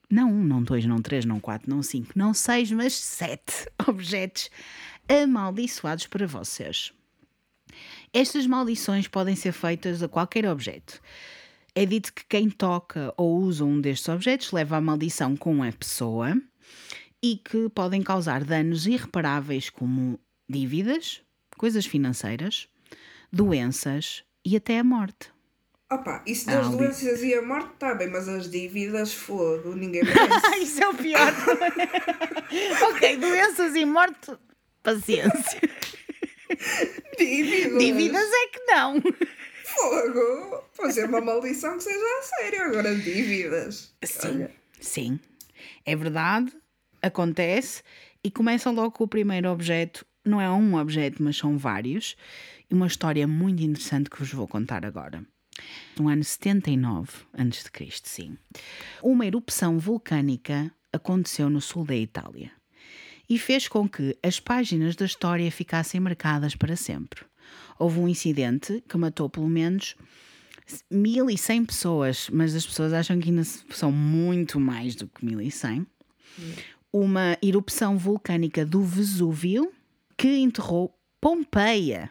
não 0.09 0.31
um, 0.31 0.43
não 0.43 0.63
dois, 0.63 0.85
não 0.85 1.01
três, 1.01 1.25
não 1.25 1.39
quatro, 1.39 1.69
não 1.69 1.83
cinco, 1.83 2.11
não 2.15 2.33
seis, 2.33 2.71
mas 2.71 2.93
sete 2.93 3.67
objetos 3.87 4.49
amaldiçoados 5.07 6.07
para 6.07 6.25
vocês. 6.25 6.93
Estas 8.13 8.45
maldições 8.45 9.07
podem 9.07 9.35
ser 9.35 9.51
feitas 9.53 10.03
a 10.03 10.07
qualquer 10.07 10.45
objeto. 10.45 10.99
É 11.73 11.85
dito 11.85 12.13
que 12.13 12.25
quem 12.27 12.49
toca 12.49 13.13
ou 13.15 13.37
usa 13.39 13.63
um 13.63 13.79
destes 13.79 14.09
objetos 14.09 14.51
leva 14.51 14.75
a 14.77 14.81
maldição 14.81 15.37
com 15.37 15.63
a 15.63 15.71
pessoa 15.71 16.35
e 17.23 17.37
que 17.37 17.69
podem 17.69 18.01
causar 18.03 18.43
danos 18.43 18.85
irreparáveis 18.85 19.69
como 19.69 20.19
dívidas, 20.49 21.21
coisas 21.57 21.85
financeiras, 21.85 22.67
doenças 23.31 24.23
e 24.45 24.57
até 24.57 24.79
a 24.79 24.83
morte. 24.83 25.29
Opa, 25.89 26.21
isso 26.25 26.49
Ah, 26.49 26.55
das 26.55 26.67
ali. 26.67 26.77
doenças 26.77 27.21
e 27.21 27.33
a 27.33 27.41
morte 27.41 27.73
está 27.73 27.95
bem, 27.95 28.09
mas 28.09 28.27
as 28.27 28.49
dívidas, 28.49 29.13
fogo, 29.13 29.73
ninguém 29.75 30.03
merece. 30.05 30.57
Isso 30.61 30.83
é 30.83 30.89
o 30.89 30.93
pior. 30.93 31.31
ok, 32.91 33.17
doenças 33.17 33.75
e 33.75 33.85
morte, 33.85 34.31
paciência. 34.83 35.61
dívidas. 37.25 37.79
Dívidas 37.79 38.29
é 38.31 38.47
que 38.47 38.59
não. 38.65 39.01
Fogo. 39.65 40.63
Fazer 40.73 41.05
uma 41.05 41.21
maldição 41.21 41.77
que 41.77 41.83
seja 41.83 41.99
a 41.99 42.23
sério. 42.23 42.63
Agora, 42.63 42.95
dívidas. 42.95 43.93
Sim, 44.03 44.27
Olha, 44.27 44.51
sim. 44.79 45.19
É 45.85 45.95
verdade, 45.95 46.51
acontece 47.01 47.83
e 48.23 48.29
começa 48.29 48.69
logo 48.69 48.91
com 48.91 49.03
o 49.03 49.07
primeiro 49.07 49.49
objeto. 49.49 50.05
Não 50.25 50.39
é 50.39 50.49
um 50.49 50.75
objeto, 50.75 51.21
mas 51.23 51.37
são 51.37 51.57
vários. 51.57 52.15
E 52.69 52.73
uma 52.73 52.87
história 52.87 53.27
muito 53.27 53.63
interessante 53.63 54.09
que 54.09 54.19
vos 54.19 54.31
vou 54.31 54.47
contar 54.47 54.85
agora. 54.85 55.25
No 55.99 56.07
ano 56.07 56.23
79 56.23 57.09
a.C., 57.33 57.89
sim. 58.03 58.37
Uma 59.01 59.25
erupção 59.25 59.77
vulcânica 59.77 60.71
aconteceu 60.93 61.49
no 61.49 61.61
sul 61.61 61.85
da 61.85 61.95
Itália 61.95 62.51
e 63.31 63.39
fez 63.39 63.65
com 63.65 63.87
que 63.87 64.17
as 64.21 64.41
páginas 64.41 64.93
da 64.93 65.05
história 65.05 65.49
ficassem 65.49 66.01
marcadas 66.01 66.53
para 66.53 66.75
sempre. 66.75 67.23
Houve 67.79 67.97
um 67.97 68.07
incidente 68.09 68.83
que 68.89 68.97
matou 68.97 69.29
pelo 69.29 69.47
menos 69.47 69.95
1100 70.91 71.63
pessoas, 71.63 72.29
mas 72.29 72.53
as 72.53 72.65
pessoas 72.65 72.91
acham 72.91 73.17
que 73.21 73.29
ainda 73.29 73.45
são 73.45 73.89
muito 73.89 74.59
mais 74.59 74.95
do 74.95 75.07
que 75.07 75.25
1100. 75.25 75.87
Uma 76.91 77.37
erupção 77.41 77.97
vulcânica 77.97 78.65
do 78.65 78.83
Vesúvio 78.83 79.71
que 80.17 80.39
enterrou 80.39 80.93
Pompeia, 81.21 82.09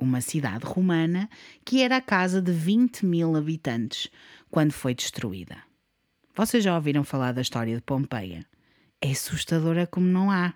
uma 0.00 0.20
cidade 0.20 0.64
romana 0.64 1.30
que 1.64 1.80
era 1.80 1.98
a 1.98 2.00
casa 2.00 2.42
de 2.42 2.50
20 2.50 3.06
mil 3.06 3.36
habitantes 3.36 4.10
quando 4.50 4.72
foi 4.72 4.96
destruída. 4.96 5.58
Vocês 6.34 6.64
já 6.64 6.74
ouviram 6.74 7.04
falar 7.04 7.30
da 7.30 7.40
história 7.40 7.76
de 7.76 7.82
Pompeia? 7.82 8.44
É 9.04 9.10
assustadora 9.10 9.86
como 9.86 10.06
não 10.06 10.30
há. 10.30 10.54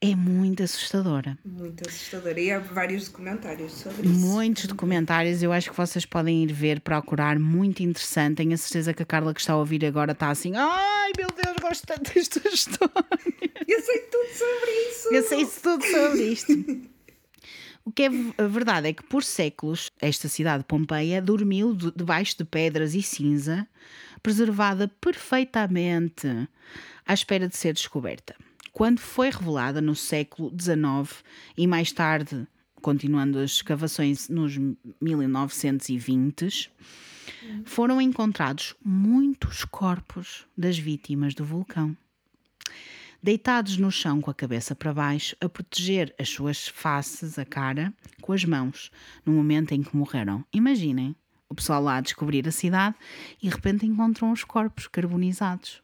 É 0.00 0.16
muito 0.16 0.62
assustadora. 0.62 1.36
Muito 1.44 1.86
assustador. 1.86 2.38
E 2.38 2.50
há 2.50 2.58
vários 2.58 3.06
documentários 3.08 3.72
sobre 3.72 4.08
isso. 4.08 4.18
Muitos 4.18 4.66
documentários, 4.66 5.42
eu 5.42 5.52
acho 5.52 5.70
que 5.70 5.76
vocês 5.76 6.06
podem 6.06 6.42
ir 6.42 6.54
ver, 6.54 6.80
procurar, 6.80 7.38
muito 7.38 7.82
interessante. 7.82 8.36
Tenho 8.36 8.54
a 8.54 8.56
certeza 8.56 8.94
que 8.94 9.02
a 9.02 9.06
Carla 9.06 9.34
que 9.34 9.40
está 9.40 9.52
a 9.52 9.58
ouvir 9.58 9.84
agora 9.84 10.12
está 10.12 10.30
assim, 10.30 10.56
ai 10.56 11.12
meu 11.18 11.28
Deus, 11.28 11.56
gosto 11.60 11.86
tanto 11.86 12.14
desta 12.14 12.48
história. 12.48 12.94
Eu 13.68 13.80
sei 13.82 13.98
tudo 14.10 14.28
sobre 14.38 14.70
isso. 14.88 15.14
Eu 15.14 15.22
sei 15.22 15.46
tudo 15.62 15.84
sobre 15.84 16.22
isto. 16.32 16.90
O 17.84 17.92
que 17.92 18.04
é 18.04 18.08
verdade 18.48 18.88
é 18.88 18.92
que 18.94 19.02
por 19.02 19.22
séculos 19.22 19.90
esta 20.00 20.28
cidade 20.28 20.62
de 20.62 20.66
Pompeia 20.66 21.20
dormiu 21.20 21.74
debaixo 21.74 22.38
de 22.38 22.44
pedras 22.44 22.94
e 22.94 23.02
cinza, 23.02 23.68
preservada 24.22 24.88
perfeitamente, 25.00 26.48
à 27.06 27.14
espera 27.14 27.48
de 27.48 27.56
ser 27.56 27.72
descoberta. 27.72 28.34
Quando 28.72 29.00
foi 29.00 29.30
revelada 29.30 29.80
no 29.80 29.96
século 29.96 30.52
XIX 30.58 31.24
e 31.56 31.66
mais 31.66 31.92
tarde, 31.92 32.46
continuando 32.80 33.38
as 33.38 33.52
escavações 33.52 34.28
nos 34.28 34.58
1920s, 35.02 36.70
foram 37.64 38.00
encontrados 38.00 38.74
muitos 38.84 39.64
corpos 39.64 40.46
das 40.56 40.78
vítimas 40.78 41.34
do 41.34 41.44
vulcão. 41.44 41.96
Deitados 43.22 43.76
no 43.76 43.90
chão 43.90 44.20
com 44.20 44.30
a 44.30 44.34
cabeça 44.34 44.74
para 44.74 44.94
baixo, 44.94 45.36
a 45.40 45.48
proteger 45.48 46.14
as 46.18 46.30
suas 46.30 46.68
faces, 46.68 47.38
a 47.38 47.44
cara, 47.44 47.92
com 48.22 48.32
as 48.32 48.44
mãos, 48.44 48.90
no 49.26 49.32
momento 49.34 49.72
em 49.72 49.82
que 49.82 49.94
morreram. 49.94 50.42
Imaginem, 50.52 51.14
o 51.50 51.54
pessoal 51.54 51.82
lá 51.82 51.96
a 51.96 52.00
descobrir 52.00 52.46
a 52.48 52.52
cidade 52.52 52.94
e 53.42 53.48
de 53.48 53.54
repente 53.54 53.84
encontram 53.84 54.32
os 54.32 54.44
corpos 54.44 54.86
carbonizados. 54.86 55.82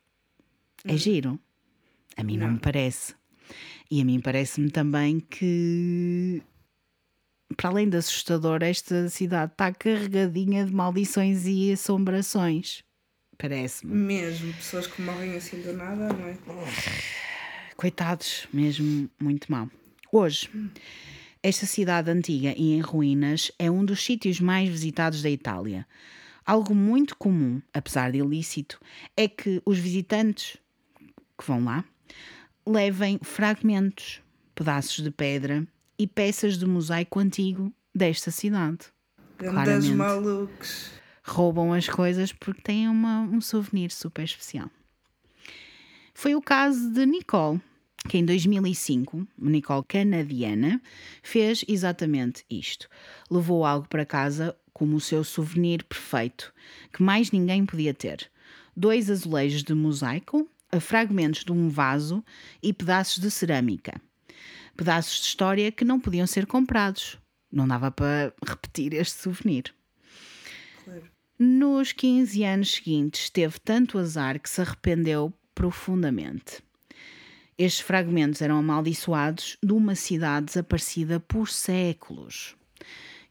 É 0.84 0.94
hum. 0.94 0.96
giro. 0.96 1.40
A 2.16 2.22
mim 2.22 2.38
não, 2.38 2.46
não 2.46 2.54
me 2.54 2.60
parece. 2.60 3.14
E 3.90 4.00
a 4.00 4.04
mim 4.04 4.20
parece-me 4.20 4.70
também 4.70 5.20
que 5.20 6.42
para 7.54 7.70
além 7.70 7.88
de 7.88 7.96
assustador, 7.96 8.62
esta 8.62 9.08
cidade 9.08 9.52
está 9.52 9.72
carregadinha 9.72 10.64
de 10.64 10.72
maldições 10.72 11.46
e 11.46 11.72
assombrações. 11.72 12.82
Parece-me. 13.38 13.94
Mesmo, 13.94 14.52
pessoas 14.54 14.86
que 14.86 15.00
morrem 15.02 15.36
assim 15.36 15.60
do 15.60 15.72
nada, 15.72 16.08
não 16.12 16.26
é? 16.26 16.36
Coitados, 17.76 18.48
mesmo 18.52 19.08
muito 19.20 19.52
mal. 19.52 19.68
Hoje, 20.10 20.48
esta 21.42 21.66
cidade 21.66 22.10
antiga 22.10 22.54
e 22.56 22.72
em 22.74 22.80
ruínas 22.80 23.50
é 23.58 23.70
um 23.70 23.84
dos 23.84 24.04
sítios 24.04 24.40
mais 24.40 24.68
visitados 24.68 25.22
da 25.22 25.30
Itália. 25.30 25.86
Algo 26.44 26.74
muito 26.74 27.16
comum, 27.16 27.60
apesar 27.72 28.12
de 28.12 28.18
ilícito, 28.18 28.80
é 29.16 29.26
que 29.28 29.60
os 29.64 29.78
visitantes 29.78 30.56
que 31.38 31.46
vão 31.46 31.64
lá 31.64 31.84
levem 32.66 33.18
fragmentos, 33.22 34.20
pedaços 34.54 35.02
de 35.02 35.10
pedra 35.10 35.66
e 35.98 36.06
peças 36.06 36.56
de 36.56 36.66
mosaico 36.66 37.18
antigo 37.18 37.72
desta 37.94 38.30
cidade. 38.30 38.78
Grandes 39.38 39.90
malucos. 39.90 40.90
Roubam 41.22 41.72
as 41.72 41.88
coisas 41.88 42.32
porque 42.32 42.62
têm 42.62 42.88
uma, 42.88 43.20
um 43.20 43.40
souvenir 43.40 43.90
super 43.90 44.24
especial. 44.24 44.70
Foi 46.14 46.34
o 46.34 46.40
caso 46.40 46.90
de 46.90 47.04
Nicole, 47.04 47.60
que 48.08 48.18
em 48.18 48.24
2005, 48.24 49.26
Nicole 49.38 49.84
canadiana, 49.86 50.80
fez 51.22 51.64
exatamente 51.68 52.44
isto. 52.50 52.88
Levou 53.30 53.64
algo 53.64 53.88
para 53.88 54.06
casa 54.06 54.56
como 54.72 54.96
o 54.96 55.00
seu 55.00 55.24
souvenir 55.24 55.84
perfeito, 55.84 56.52
que 56.92 57.02
mais 57.02 57.30
ninguém 57.30 57.64
podia 57.64 57.94
ter. 57.94 58.30
Dois 58.76 59.10
azulejos 59.10 59.62
de 59.62 59.74
mosaico, 59.74 60.48
fragmentos 60.80 61.44
de 61.44 61.52
um 61.52 61.68
vaso 61.68 62.22
e 62.62 62.72
pedaços 62.72 63.18
de 63.18 63.30
cerâmica 63.30 64.00
pedaços 64.76 65.20
de 65.20 65.26
história 65.26 65.72
que 65.72 65.84
não 65.84 65.98
podiam 65.98 66.26
ser 66.26 66.46
comprados. 66.46 67.18
Não 67.50 67.66
dava 67.66 67.90
para 67.90 68.32
repetir 68.46 68.92
este 68.92 69.22
souvenir. 69.22 69.74
Claro. 70.84 71.10
Nos 71.38 71.92
15 71.92 72.44
anos 72.44 72.74
seguintes, 72.74 73.30
teve 73.30 73.58
tanto 73.60 73.98
azar 73.98 74.38
que 74.38 74.48
se 74.48 74.60
arrependeu 74.60 75.32
profundamente. 75.54 76.62
Estes 77.58 77.80
fragmentos 77.80 78.42
eram 78.42 78.58
amaldiçoados 78.58 79.56
de 79.62 79.72
uma 79.72 79.94
cidade 79.94 80.46
desaparecida 80.46 81.18
por 81.20 81.48
séculos. 81.48 82.54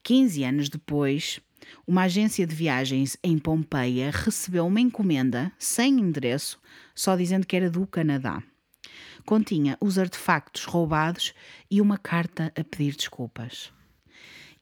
15 0.04 0.44
anos 0.44 0.70
depois, 0.70 1.40
uma 1.86 2.04
agência 2.04 2.46
de 2.46 2.56
viagens 2.56 3.18
em 3.24 3.38
Pompeia 3.38 4.12
recebeu 4.12 4.66
uma 4.66 4.82
encomenda 4.82 5.52
sem 5.60 6.00
endereço, 6.00 6.60
só 6.94 7.16
dizendo 7.16 7.46
que 7.46 7.56
era 7.56 7.70
do 7.70 7.86
Canadá 7.86 8.42
continha 9.26 9.78
os 9.82 9.98
artefactos 9.98 10.64
roubados 10.66 11.34
e 11.70 11.82
uma 11.82 11.98
carta 11.98 12.54
a 12.56 12.64
pedir 12.64 12.96
desculpas. 12.96 13.74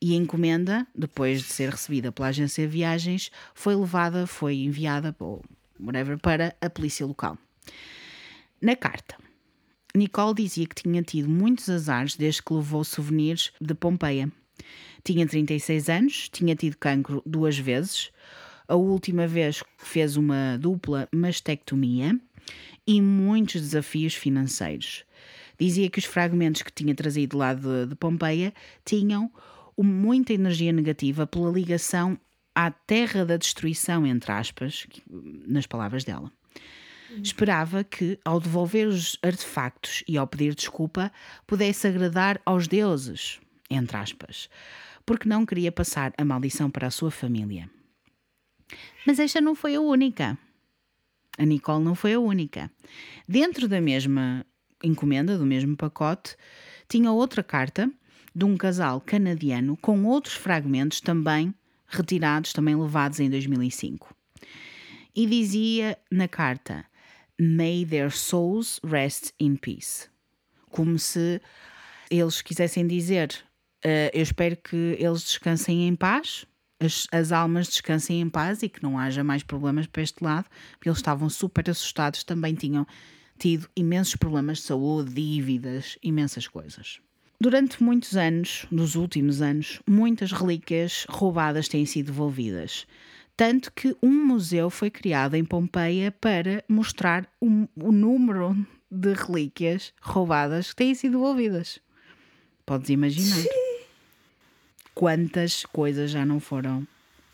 E 0.01 0.13
a 0.13 0.17
encomenda, 0.17 0.87
depois 0.95 1.41
de 1.41 1.47
ser 1.47 1.69
recebida 1.69 2.11
pela 2.11 2.29
agência 2.29 2.65
de 2.65 2.73
viagens, 2.73 3.31
foi 3.53 3.75
levada, 3.75 4.25
foi 4.25 4.57
enviada 4.57 5.15
ou 5.19 5.43
whatever, 5.79 6.17
para 6.17 6.55
a 6.59 6.69
polícia 6.69 7.05
local. 7.05 7.37
Na 8.61 8.75
carta, 8.75 9.15
Nicole 9.95 10.33
dizia 10.33 10.65
que 10.65 10.81
tinha 10.81 11.03
tido 11.03 11.29
muitos 11.29 11.69
azares 11.69 12.15
desde 12.15 12.41
que 12.41 12.53
levou 12.53 12.83
souvenirs 12.83 13.51
de 13.61 13.75
Pompeia. 13.75 14.31
Tinha 15.03 15.27
36 15.27 15.87
anos, 15.87 16.29
tinha 16.29 16.55
tido 16.55 16.77
cancro 16.77 17.21
duas 17.25 17.57
vezes, 17.57 18.11
a 18.67 18.75
última 18.75 19.27
vez 19.27 19.63
fez 19.77 20.17
uma 20.17 20.57
dupla 20.57 21.07
mastectomia 21.13 22.19
e 22.87 22.99
muitos 23.01 23.61
desafios 23.61 24.15
financeiros. 24.15 25.03
Dizia 25.59 25.89
que 25.91 25.99
os 25.99 26.05
fragmentos 26.05 26.63
que 26.63 26.71
tinha 26.71 26.95
trazido 26.95 27.37
lá 27.37 27.53
de, 27.53 27.85
de 27.85 27.95
Pompeia 27.95 28.51
tinham 28.83 29.31
muita 29.77 30.33
energia 30.33 30.71
negativa 30.71 31.27
pela 31.27 31.51
ligação 31.51 32.17
à 32.55 32.71
terra 32.71 33.23
da 33.23 33.37
destruição, 33.37 34.07
entre 34.07 34.31
aspas, 34.31 34.87
nas 35.47 35.67
palavras 35.67 36.03
dela. 36.03 36.31
Esperava 37.21 37.83
que, 37.83 38.19
ao 38.23 38.39
devolver 38.39 38.87
os 38.87 39.17
artefactos 39.21 40.03
e 40.07 40.17
ao 40.17 40.27
pedir 40.27 40.55
desculpa, 40.55 41.11
pudesse 41.45 41.87
agradar 41.87 42.41
aos 42.45 42.67
deuses, 42.67 43.39
entre 43.69 43.97
aspas, 43.97 44.49
porque 45.05 45.27
não 45.27 45.45
queria 45.45 45.71
passar 45.71 46.13
a 46.17 46.25
maldição 46.25 46.69
para 46.71 46.87
a 46.87 46.91
sua 46.91 47.11
família. 47.11 47.69
Mas 49.05 49.19
esta 49.19 49.41
não 49.41 49.53
foi 49.53 49.75
a 49.75 49.81
única. 49.81 50.37
A 51.37 51.45
Nicole 51.45 51.83
não 51.83 51.95
foi 51.95 52.13
a 52.13 52.19
única. 52.19 52.71
Dentro 53.27 53.67
da 53.67 53.81
mesma 53.81 54.45
encomenda, 54.83 55.37
do 55.37 55.45
mesmo 55.45 55.75
pacote, 55.75 56.35
tinha 56.87 57.11
outra 57.11 57.43
carta 57.43 57.91
de 58.35 58.45
um 58.45 58.57
casal 58.57 58.99
canadiano 58.99 59.77
com 59.77 60.05
outros 60.05 60.35
fragmentos 60.35 60.99
também 60.99 61.53
retirados, 61.87 62.53
também 62.53 62.75
levados 62.75 63.19
em 63.19 63.29
2005. 63.29 64.15
E 65.15 65.27
dizia 65.27 65.97
na 66.11 66.27
carta: 66.27 66.85
May 67.39 67.85
their 67.85 68.11
souls 68.11 68.79
rest 68.83 69.33
in 69.39 69.55
peace. 69.57 70.09
Como 70.69 70.97
se 70.99 71.41
eles 72.09 72.41
quisessem 72.41 72.87
dizer: 72.87 73.29
uh, 73.85 74.09
Eu 74.13 74.23
espero 74.23 74.55
que 74.57 74.97
eles 74.99 75.23
descansem 75.23 75.87
em 75.87 75.95
paz, 75.95 76.45
as, 76.79 77.07
as 77.11 77.31
almas 77.31 77.67
descansem 77.67 78.21
em 78.21 78.29
paz 78.29 78.61
e 78.61 78.69
que 78.69 78.83
não 78.83 78.99
haja 78.99 79.23
mais 79.23 79.43
problemas 79.43 79.87
para 79.87 80.01
este 80.01 80.23
lado, 80.23 80.47
eles 80.85 80.97
estavam 80.97 81.29
super 81.29 81.69
assustados, 81.69 82.23
também 82.23 82.53
tinham 82.53 82.85
tido 83.37 83.67
imensos 83.75 84.15
problemas 84.15 84.59
de 84.59 84.65
saúde, 84.65 85.13
dívidas, 85.13 85.97
imensas 86.03 86.47
coisas. 86.47 86.99
Durante 87.39 87.83
muitos 87.83 88.15
anos, 88.15 88.65
nos 88.71 88.95
últimos 88.95 89.41
anos, 89.41 89.81
muitas 89.87 90.31
relíquias 90.31 91.05
roubadas 91.09 91.67
têm 91.67 91.85
sido 91.85 92.07
devolvidas. 92.07 92.85
Tanto 93.35 93.71
que 93.71 93.95
um 94.01 94.25
museu 94.25 94.69
foi 94.69 94.89
criado 94.89 95.35
em 95.35 95.43
Pompeia 95.43 96.11
para 96.11 96.63
mostrar 96.67 97.27
o, 97.41 97.67
o 97.75 97.91
número 97.91 98.55
de 98.89 99.13
relíquias 99.13 99.91
roubadas 100.01 100.69
que 100.69 100.75
têm 100.75 100.93
sido 100.93 101.13
devolvidas. 101.13 101.79
Podes 102.65 102.89
imaginar. 102.89 103.35
Sim 103.35 103.63
quantas 104.93 105.65
coisas 105.65 106.11
já 106.11 106.25
não 106.25 106.39
foram 106.39 106.87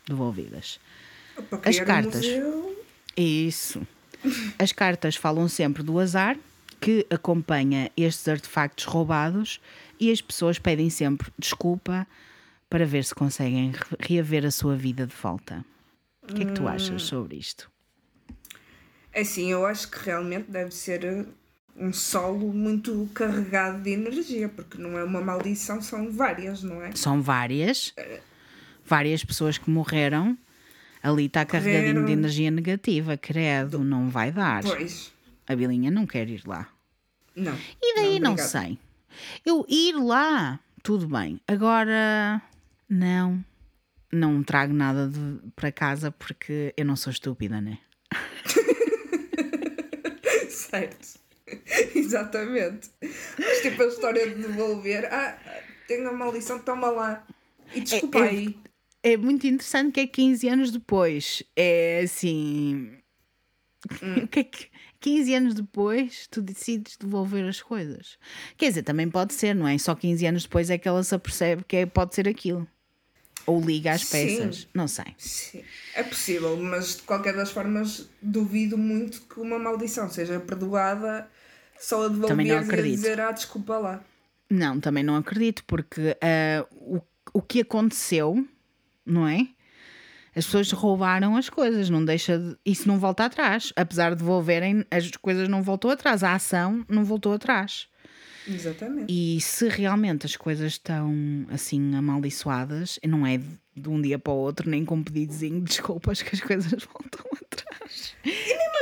devolvidas. 0.06 0.80
As 1.64 1.78
cartas. 1.80 2.24
Isso. 3.16 3.86
As 4.58 4.72
cartas 4.72 5.16
falam 5.16 5.48
sempre 5.48 5.82
do 5.82 5.98
azar 5.98 6.36
que 6.80 7.06
acompanha 7.10 7.90
estes 7.96 8.26
artefactos 8.28 8.84
roubados 8.84 9.60
e 9.98 10.10
as 10.10 10.22
pessoas 10.22 10.58
pedem 10.58 10.88
sempre 10.88 11.30
desculpa 11.38 12.06
para 12.70 12.86
ver 12.86 13.04
se 13.04 13.14
conseguem 13.14 13.72
reaver 13.98 14.46
a 14.46 14.50
sua 14.50 14.76
vida 14.76 15.06
de 15.06 15.14
volta. 15.14 15.64
O 16.22 16.34
que 16.34 16.42
é 16.42 16.44
que 16.44 16.52
tu 16.52 16.68
achas 16.68 17.02
sobre 17.02 17.36
isto? 17.36 17.70
É 19.12 19.22
assim, 19.22 19.50
eu 19.50 19.66
acho 19.66 19.90
que 19.90 19.98
realmente 20.04 20.50
deve 20.50 20.70
ser 20.70 21.26
um 21.76 21.92
solo 21.92 22.52
muito 22.52 23.08
carregado 23.14 23.82
de 23.82 23.90
energia, 23.90 24.48
porque 24.48 24.78
não 24.78 24.98
é 24.98 25.04
uma 25.04 25.20
maldição, 25.20 25.80
são 25.80 26.10
várias, 26.12 26.62
não 26.62 26.82
é? 26.82 26.92
São 26.92 27.20
várias. 27.22 27.94
Várias 28.84 29.24
pessoas 29.24 29.58
que 29.58 29.70
morreram. 29.70 30.36
Ali 31.02 31.26
está 31.26 31.46
carregadinho 31.46 32.04
de 32.04 32.12
energia 32.12 32.50
negativa, 32.50 33.16
credo, 33.16 33.78
não 33.82 34.10
vai 34.10 34.30
dar. 34.30 34.62
Pois. 34.62 35.10
A 35.48 35.56
Bilinha 35.56 35.90
não 35.90 36.06
quer 36.06 36.28
ir 36.28 36.42
lá. 36.46 36.68
Não. 37.34 37.56
E 37.80 37.94
daí 37.94 38.20
não, 38.20 38.32
não 38.32 38.38
sei. 38.38 38.78
Eu 39.44 39.64
ir 39.68 39.94
lá, 39.94 40.60
tudo 40.82 41.08
bem. 41.08 41.40
Agora, 41.48 42.42
não. 42.88 43.42
Não 44.12 44.42
trago 44.42 44.72
nada 44.72 45.08
de, 45.08 45.38
para 45.54 45.70
casa 45.70 46.10
porque 46.10 46.74
eu 46.76 46.84
não 46.84 46.96
sou 46.96 47.12
estúpida, 47.12 47.60
né? 47.60 47.78
certo. 50.48 51.20
Exatamente. 51.94 52.90
Mas 53.38 53.60
tipo 53.62 53.82
a 53.82 53.86
história 53.86 54.28
de 54.28 54.34
devolver. 54.42 55.06
Ah, 55.12 55.36
tenho 55.86 56.02
uma 56.02 56.12
maldição, 56.12 56.58
toma 56.60 56.90
lá. 56.90 57.26
E 57.74 57.80
desculpa 57.80 58.20
É- 58.20 58.22
é- 58.22 58.28
aí. 58.28 58.56
É 59.02 59.16
muito 59.16 59.46
interessante 59.46 59.92
que 59.92 60.00
é 60.00 60.06
15 60.06 60.48
anos 60.48 60.70
depois. 60.70 61.42
É 61.56 62.02
assim. 62.04 62.96
O 64.22 64.28
que 64.28 64.40
é 64.40 64.44
que. 64.44 64.66
15 65.00 65.34
anos 65.34 65.54
depois 65.54 66.26
tu 66.30 66.42
decides 66.42 66.98
devolver 66.98 67.48
as 67.48 67.62
coisas. 67.62 68.18
Quer 68.58 68.68
dizer, 68.68 68.82
também 68.82 69.08
pode 69.08 69.32
ser, 69.32 69.54
não 69.54 69.66
é? 69.66 69.78
Só 69.78 69.94
15 69.94 70.26
anos 70.26 70.42
depois 70.42 70.68
é 70.68 70.76
que 70.76 70.86
ela 70.86 71.02
se 71.02 71.14
apercebe 71.14 71.64
que 71.64 71.76
é- 71.76 71.86
pode 71.86 72.14
ser 72.14 72.28
aquilo. 72.28 72.68
Ou 73.50 73.60
liga 73.60 73.92
as 73.92 74.02
Sim. 74.02 74.38
peças. 74.38 74.68
Não 74.72 74.86
sei. 74.86 75.14
Sim, 75.18 75.62
é 75.94 76.02
possível, 76.02 76.56
mas 76.56 76.96
de 76.96 77.02
qualquer 77.02 77.34
das 77.34 77.50
formas 77.50 78.08
duvido 78.22 78.78
muito 78.78 79.22
que 79.22 79.40
uma 79.40 79.58
maldição 79.58 80.08
seja 80.08 80.38
perdoada 80.38 81.28
só 81.78 82.04
a 82.04 82.08
devolver 82.08 82.84
e 82.84 82.90
dizer 82.90 83.20
ah, 83.20 83.32
desculpa 83.32 83.78
lá. 83.78 84.04
Não, 84.48 84.80
também 84.80 85.02
não 85.02 85.16
acredito, 85.16 85.64
porque 85.64 86.16
ah, 86.20 86.66
o, 86.72 87.00
o 87.32 87.42
que 87.42 87.60
aconteceu, 87.60 88.46
não 89.04 89.26
é? 89.26 89.48
As 90.34 90.44
pessoas 90.44 90.70
roubaram 90.70 91.36
as 91.36 91.48
coisas, 91.50 91.90
não 91.90 92.04
deixa 92.04 92.38
de, 92.38 92.56
isso 92.64 92.86
não 92.86 92.98
volta 92.98 93.24
atrás. 93.24 93.72
Apesar 93.74 94.10
de 94.10 94.16
devolverem, 94.16 94.84
as 94.90 95.10
coisas 95.16 95.48
não 95.48 95.62
voltou 95.62 95.90
atrás, 95.90 96.22
a 96.22 96.34
ação 96.34 96.84
não 96.88 97.04
voltou 97.04 97.32
atrás. 97.32 97.88
Exatamente. 98.54 99.12
E 99.12 99.40
se 99.40 99.68
realmente 99.68 100.26
as 100.26 100.36
coisas 100.36 100.72
estão 100.72 101.46
assim 101.50 101.94
amaldiçoadas, 101.94 102.98
não 103.06 103.26
é 103.26 103.38
de, 103.38 103.88
um 103.88 104.00
dia 104.00 104.18
para 104.18 104.32
o 104.32 104.36
outro, 104.36 104.68
nem 104.68 104.84
com 104.84 104.96
um 104.96 105.02
pedidozinho 105.02 105.60
de 105.60 105.66
desculpas 105.66 106.22
que 106.22 106.34
as 106.34 106.40
coisas 106.40 106.70
voltam 106.84 107.24
atrás. 107.42 108.14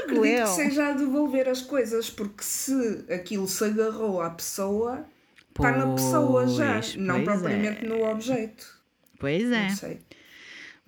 Acredito 0.02 0.20
Leo. 0.20 0.44
que 0.44 0.50
seja 0.50 0.88
a 0.88 0.92
devolver 0.92 1.48
as 1.48 1.60
coisas, 1.60 2.08
porque 2.10 2.42
se 2.42 3.04
aquilo 3.12 3.46
se 3.46 3.64
agarrou 3.64 4.20
à 4.20 4.30
pessoa, 4.30 5.06
está 5.50 5.76
na 5.76 5.94
pessoa 5.94 6.46
já, 6.46 6.74
Pois, 6.74 6.96
não 6.96 7.24
pois 7.24 7.24
propriamente 7.24 7.84
é. 7.84 7.88
no 7.88 8.04
objeto. 8.04 8.78
Pois 9.18 9.50
é. 9.50 9.68
Não 9.68 9.76
sei. 9.76 10.00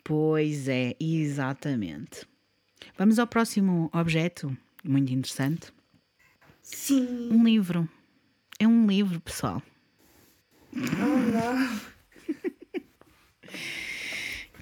Pois 0.02 0.68
é, 0.68 0.96
exatamente. 0.98 2.26
Vamos 2.96 3.18
ao 3.18 3.26
próximo 3.26 3.90
objeto, 3.92 4.56
muito 4.82 5.12
interessante. 5.12 5.72
Sim. 6.62 7.28
Um 7.30 7.44
livro. 7.44 7.88
É 8.60 8.68
um 8.68 8.86
livro, 8.86 9.18
pessoal. 9.20 9.62
Oh, 10.74 10.76
não. 10.76 11.80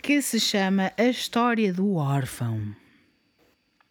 Que 0.01 0.23
se 0.23 0.39
chama 0.39 0.93
A 0.97 1.05
História 1.07 1.73
do 1.73 1.97
Órfão. 1.97 2.77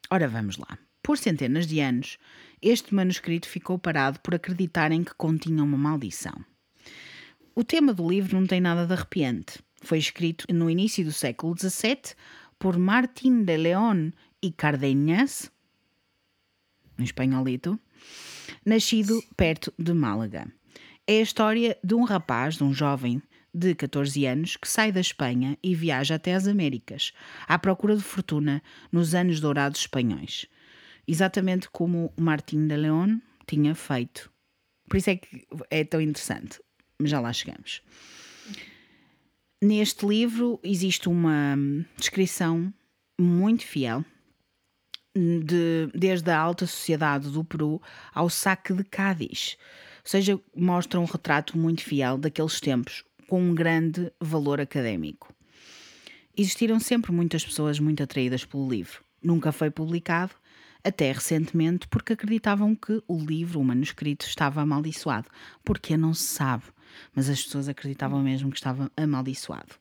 Ora, 0.09 0.29
vamos 0.29 0.55
lá. 0.55 0.79
Por 1.03 1.17
centenas 1.17 1.67
de 1.67 1.81
anos, 1.81 2.17
este 2.61 2.95
manuscrito 2.95 3.49
ficou 3.49 3.77
parado 3.77 4.21
por 4.21 4.33
acreditarem 4.33 5.03
que 5.03 5.13
continha 5.13 5.61
uma 5.61 5.77
maldição. 5.77 6.33
O 7.53 7.65
tema 7.65 7.93
do 7.93 8.09
livro 8.09 8.39
não 8.39 8.47
tem 8.47 8.61
nada 8.61 8.87
de 8.87 8.93
arrepiante. 8.93 9.59
Foi 9.81 9.97
escrito 9.97 10.45
no 10.53 10.69
início 10.69 11.03
do 11.03 11.11
século 11.11 11.53
XVII 11.53 12.15
por 12.57 12.77
Martín 12.79 13.43
de 13.43 13.57
León 13.57 14.11
e 14.41 14.53
Cardenas, 14.53 15.51
um 16.97 17.03
espanholito, 17.03 17.77
nascido 18.67 19.23
perto 19.37 19.73
de 19.79 19.93
Málaga. 19.93 20.45
É 21.07 21.19
a 21.19 21.21
história 21.21 21.77
de 21.81 21.95
um 21.95 22.03
rapaz, 22.03 22.57
de 22.57 22.65
um 22.65 22.73
jovem 22.73 23.23
de 23.53 23.73
14 23.73 24.25
anos, 24.25 24.57
que 24.57 24.67
sai 24.67 24.91
da 24.91 24.99
Espanha 24.99 25.57
e 25.63 25.73
viaja 25.73 26.15
até 26.15 26.35
as 26.35 26.47
Américas, 26.47 27.13
à 27.47 27.57
procura 27.57 27.95
de 27.95 28.03
fortuna 28.03 28.61
nos 28.91 29.15
anos 29.15 29.39
dourados 29.39 29.79
espanhóis. 29.79 30.47
Exatamente 31.07 31.69
como 31.69 32.13
o 32.17 32.21
Martín 32.21 32.67
de 32.67 32.75
León 32.75 33.21
tinha 33.47 33.73
feito. 33.73 34.29
Por 34.89 34.97
isso 34.97 35.11
é 35.11 35.15
que 35.15 35.47
é 35.71 35.85
tão 35.85 36.01
interessante. 36.01 36.59
Já 37.05 37.21
lá 37.21 37.31
chegamos. 37.31 37.81
Neste 39.63 40.05
livro 40.05 40.59
existe 40.61 41.07
uma 41.07 41.55
descrição 41.97 42.73
muito 43.17 43.65
fiel 43.65 44.03
de- 45.43 45.89
desde 45.93 46.29
a 46.31 46.39
alta 46.39 46.65
sociedade 46.67 47.29
do 47.29 47.43
Peru 47.43 47.81
ao 48.13 48.29
saque 48.29 48.73
de 48.73 48.83
Cádiz. 48.83 49.57
Ou 50.03 50.09
seja, 50.09 50.39
mostra 50.55 50.99
um 50.99 51.05
retrato 51.05 51.57
muito 51.57 51.83
fiel 51.83 52.17
daqueles 52.17 52.59
tempos, 52.61 53.03
com 53.27 53.41
um 53.41 53.53
grande 53.53 54.11
valor 54.19 54.61
académico. 54.61 55.33
Existiram 56.35 56.79
sempre 56.79 57.11
muitas 57.11 57.43
pessoas 57.43 57.79
muito 57.79 58.01
atraídas 58.03 58.45
pelo 58.45 58.69
livro. 58.69 59.03
Nunca 59.21 59.51
foi 59.51 59.69
publicado, 59.71 60.33
até 60.83 61.11
recentemente, 61.11 61.87
porque 61.87 62.13
acreditavam 62.13 62.75
que 62.75 63.01
o 63.07 63.17
livro, 63.17 63.59
o 63.59 63.65
manuscrito, 63.65 64.25
estava 64.25 64.61
amaldiçoado. 64.61 65.27
Porque 65.65 65.97
não 65.97 66.13
se 66.13 66.23
sabe, 66.23 66.63
mas 67.13 67.27
as 67.27 67.43
pessoas 67.43 67.67
acreditavam 67.67 68.21
mesmo 68.21 68.51
que 68.51 68.57
estava 68.57 68.89
amaldiçoado. 68.95 69.75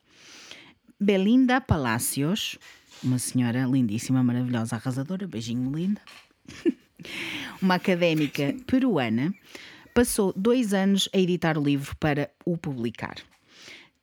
Belinda 0.98 1.60
Palacios, 1.60 2.58
uma 3.02 3.18
senhora 3.18 3.64
lindíssima, 3.64 4.22
maravilhosa, 4.22 4.76
arrasadora, 4.76 5.26
beijinho 5.26 5.70
linda, 5.70 6.00
uma 7.60 7.74
académica 7.74 8.54
peruana, 8.66 9.34
passou 9.94 10.32
dois 10.36 10.74
anos 10.74 11.08
a 11.12 11.18
editar 11.18 11.56
o 11.58 11.62
livro 11.62 11.96
para 11.96 12.30
o 12.44 12.56
publicar. 12.56 13.16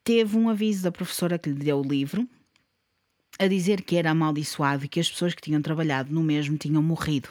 Teve 0.03 0.37
um 0.37 0.49
aviso 0.49 0.83
da 0.83 0.91
professora 0.91 1.37
que 1.37 1.49
lhe 1.49 1.55
deu 1.55 1.79
o 1.79 1.87
livro 1.87 2.27
a 3.39 3.47
dizer 3.47 3.81
que 3.81 3.95
era 3.95 4.11
amaldiçoado 4.11 4.85
e 4.85 4.87
que 4.87 4.99
as 4.99 5.09
pessoas 5.09 5.33
que 5.33 5.41
tinham 5.41 5.61
trabalhado 5.61 6.13
no 6.13 6.21
mesmo 6.21 6.57
tinham 6.57 6.83
morrido. 6.83 7.29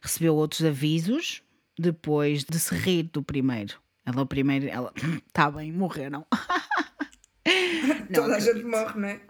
Recebeu 0.00 0.34
outros 0.34 0.64
avisos 0.64 1.42
depois 1.78 2.44
de 2.44 2.58
se 2.58 2.74
rir 2.74 3.04
do 3.04 3.22
primeiro. 3.22 3.80
Ela, 4.04 4.22
o 4.22 4.26
primeiro, 4.26 4.68
ela, 4.68 4.92
está 5.26 5.50
bem, 5.52 5.72
morreram. 5.72 6.26
Toda 8.12 8.36
a 8.36 8.40
gente 8.40 8.64
morre, 8.64 9.00
não 9.00 9.08
é? 9.08 9.20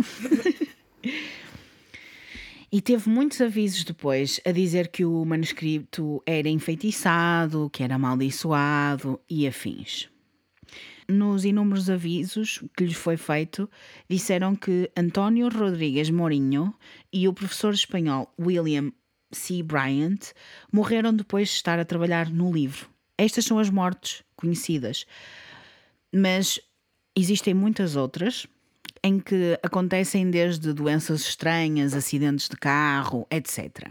E 2.71 2.81
teve 2.81 3.09
muitos 3.11 3.41
avisos 3.43 3.85
depois 3.85 4.41
a 4.47 4.51
dizer 4.51 4.88
que 4.88 5.05
o 5.05 5.25
manuscrito 5.27 6.23
era 6.25 6.49
enfeitiçado, 6.49 7.69
que 7.71 7.83
era 7.83 7.97
amaldiçoado 7.97 9.21
e 9.29 9.47
afins. 9.47 10.09
Nos 11.07 11.45
inúmeros 11.45 11.91
avisos 11.91 12.65
que 12.75 12.85
lhes 12.85 12.97
foi 12.97 13.19
feito, 13.19 13.69
disseram 14.09 14.57
que 14.57 14.91
António 14.97 15.51
Rodrigues 15.51 16.09
Mourinho 16.09 16.75
e 17.12 17.29
o 17.29 17.35
professor 17.35 17.75
espanhol 17.75 18.33
William 18.41 18.91
C. 19.31 19.62
Bryant 19.62 20.33
morreram 20.73 21.12
depois 21.12 21.49
de 21.49 21.57
estar 21.57 21.79
a 21.79 21.85
trabalhar 21.85 22.31
no 22.31 22.51
livro. 22.51 22.88
Estas 23.19 23.45
são 23.45 23.59
as 23.59 23.69
mortes 23.69 24.23
conhecidas, 24.35 25.05
mas 26.11 26.59
existem 27.15 27.53
muitas 27.53 27.97
outras 27.97 28.47
em 29.03 29.19
que 29.19 29.59
acontecem 29.62 30.31
desde 30.31 30.73
doenças 30.73 31.23
estranhas, 31.23 31.95
acidentes 31.95 32.49
de 32.49 32.57
carro, 32.57 33.27
etc. 33.31 33.88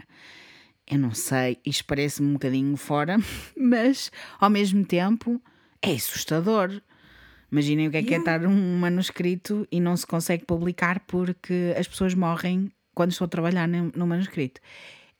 Eu 0.90 0.98
não 0.98 1.14
sei, 1.14 1.58
isto 1.64 1.84
parece-me 1.84 2.28
um 2.28 2.32
bocadinho 2.34 2.76
fora, 2.76 3.18
mas 3.56 4.10
ao 4.40 4.50
mesmo 4.50 4.84
tempo 4.84 5.40
é 5.80 5.92
assustador. 5.92 6.80
Imaginem 7.50 7.88
o 7.88 7.90
que 7.90 7.98
é 7.98 8.02
que 8.02 8.14
é 8.14 8.18
estar 8.18 8.46
um 8.46 8.78
manuscrito 8.78 9.66
e 9.70 9.78
não 9.78 9.94
se 9.96 10.06
consegue 10.06 10.44
publicar 10.46 11.00
porque 11.00 11.74
as 11.78 11.86
pessoas 11.86 12.14
morrem 12.14 12.72
quando 12.94 13.10
estou 13.12 13.26
a 13.26 13.28
trabalhar 13.28 13.68
no 13.68 14.06
manuscrito. 14.06 14.60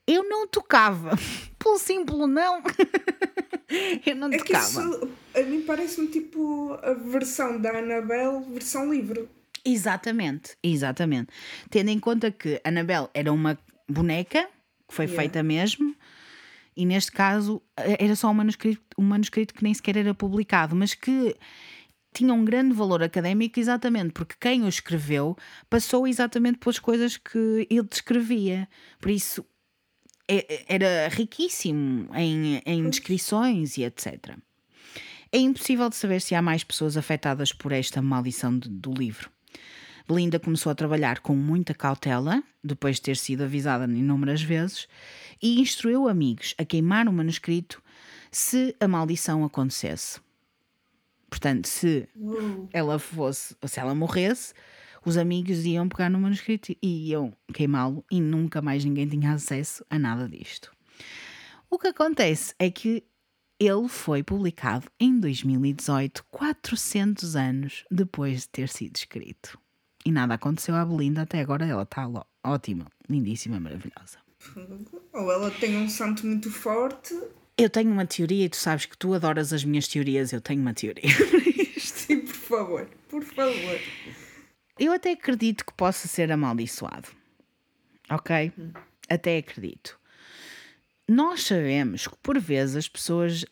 Eu 0.06 0.28
não 0.28 0.48
tocava, 0.48 1.10
pelo 1.58 1.78
simples 1.78 2.28
não. 2.28 2.62
Eu 4.04 4.16
não 4.16 4.28
É 4.30 4.36
que 4.36 4.44
tocava. 4.52 4.66
isso, 4.66 5.08
a 5.34 5.42
mim 5.44 5.62
parece-me 5.62 6.06
tipo 6.08 6.78
a 6.82 6.92
versão 6.92 7.58
da 7.58 7.78
Annabelle, 7.78 8.44
versão 8.50 8.92
livro. 8.92 9.26
Exatamente, 9.64 10.56
exatamente. 10.62 11.28
Tendo 11.70 11.88
em 11.90 11.98
conta 11.98 12.30
que 12.30 12.60
Annabelle 12.64 13.08
era 13.14 13.32
uma 13.32 13.58
boneca 13.88 14.48
que 14.88 14.94
foi 14.94 15.04
Yeah. 15.06 15.22
feita 15.22 15.42
mesmo, 15.42 15.94
e 16.76 16.84
neste 16.84 17.12
caso 17.12 17.62
eh, 17.76 17.96
era 18.04 18.16
só 18.16 18.28
um 18.30 18.34
manuscrito, 18.34 18.82
um 18.98 19.02
manuscrito 19.04 19.54
que 19.54 19.62
nem 19.62 19.72
sequer 19.72 19.96
era 19.96 20.14
publicado, 20.14 20.74
mas 20.74 20.94
que 20.94 21.36
tinha 22.14 22.34
um 22.34 22.44
grande 22.44 22.74
valor 22.74 23.02
académico 23.02 23.58
exatamente 23.58 24.12
porque 24.12 24.34
quem 24.38 24.62
o 24.64 24.68
escreveu 24.68 25.36
passou 25.70 26.06
exatamente 26.06 26.58
pelas 26.58 26.78
coisas 26.78 27.16
que 27.16 27.66
ele 27.70 27.82
descrevia. 27.88 28.68
Por 29.00 29.10
isso 29.10 29.44
é- 30.28 30.64
era 30.68 31.08
riquíssimo 31.08 32.08
em, 32.14 32.60
em 32.66 32.88
descrições 32.90 33.78
e 33.78 33.84
etc. 33.84 34.36
É 35.30 35.38
impossível 35.38 35.88
de 35.88 35.96
saber 35.96 36.20
se 36.20 36.34
há 36.34 36.42
mais 36.42 36.62
pessoas 36.64 36.96
afetadas 36.96 37.52
por 37.52 37.72
esta 37.72 38.02
maldição 38.02 38.58
de- 38.58 38.68
do 38.68 38.92
livro. 38.92 39.30
Belinda 40.06 40.38
começou 40.38 40.70
a 40.70 40.74
trabalhar 40.74 41.20
com 41.20 41.34
muita 41.34 41.74
cautela, 41.74 42.42
depois 42.62 42.96
de 42.96 43.02
ter 43.02 43.16
sido 43.16 43.44
avisada 43.44 43.84
inúmeras 43.84 44.42
vezes, 44.42 44.88
e 45.40 45.60
instruiu 45.60 46.08
amigos 46.08 46.54
a 46.58 46.64
queimar 46.64 47.08
o 47.08 47.12
manuscrito 47.12 47.82
se 48.30 48.74
a 48.80 48.88
maldição 48.88 49.44
acontecesse. 49.44 50.20
Portanto, 51.28 51.66
se 51.66 52.08
ela 52.72 52.98
fosse, 52.98 53.56
se 53.66 53.80
ela 53.80 53.94
morresse, 53.94 54.52
os 55.04 55.16
amigos 55.16 55.64
iam 55.64 55.88
pegar 55.88 56.10
no 56.10 56.20
manuscrito 56.20 56.72
e 56.82 57.10
iam 57.10 57.32
queimá-lo 57.52 58.04
e 58.10 58.20
nunca 58.20 58.62
mais 58.62 58.84
ninguém 58.84 59.08
tinha 59.08 59.32
acesso 59.32 59.84
a 59.88 59.98
nada 59.98 60.28
disto. 60.28 60.70
O 61.70 61.78
que 61.78 61.88
acontece 61.88 62.54
é 62.58 62.70
que 62.70 63.02
ele 63.58 63.88
foi 63.88 64.22
publicado 64.22 64.88
em 64.98 65.18
2018, 65.18 66.24
400 66.30 67.36
anos 67.36 67.84
depois 67.90 68.42
de 68.42 68.48
ter 68.48 68.68
sido 68.68 68.96
escrito. 68.96 69.61
E 70.04 70.10
nada 70.10 70.34
aconteceu 70.34 70.74
à 70.74 70.84
Belinda 70.84 71.22
até 71.22 71.40
agora, 71.40 71.66
ela 71.66 71.82
está 71.84 72.08
ótima, 72.42 72.86
lindíssima, 73.08 73.60
maravilhosa. 73.60 74.18
Ou 75.12 75.30
ela 75.30 75.50
tem 75.50 75.76
um 75.76 75.88
santo 75.88 76.26
muito 76.26 76.50
forte. 76.50 77.14
Eu 77.56 77.70
tenho 77.70 77.90
uma 77.90 78.06
teoria 78.06 78.46
e 78.46 78.48
tu 78.48 78.56
sabes 78.56 78.86
que 78.86 78.96
tu 78.96 79.14
adoras 79.14 79.52
as 79.52 79.64
minhas 79.64 79.86
teorias, 79.86 80.32
eu 80.32 80.40
tenho 80.40 80.60
uma 80.60 80.74
teoria. 80.74 81.02
Sim, 81.78 82.20
por 82.20 82.34
favor, 82.34 82.88
por 83.08 83.22
favor. 83.22 83.80
Eu 84.78 84.92
até 84.92 85.12
acredito 85.12 85.64
que 85.64 85.72
possa 85.74 86.08
ser 86.08 86.32
amaldiçoado. 86.32 87.08
Ok? 88.10 88.52
Hum. 88.58 88.72
Até 89.08 89.38
acredito. 89.38 89.98
Nós 91.08 91.44
sabemos 91.44 92.06
que 92.06 92.16
por 92.22 92.38
vezes 92.40 92.76
as 92.76 92.88
pessoas. 92.88 93.44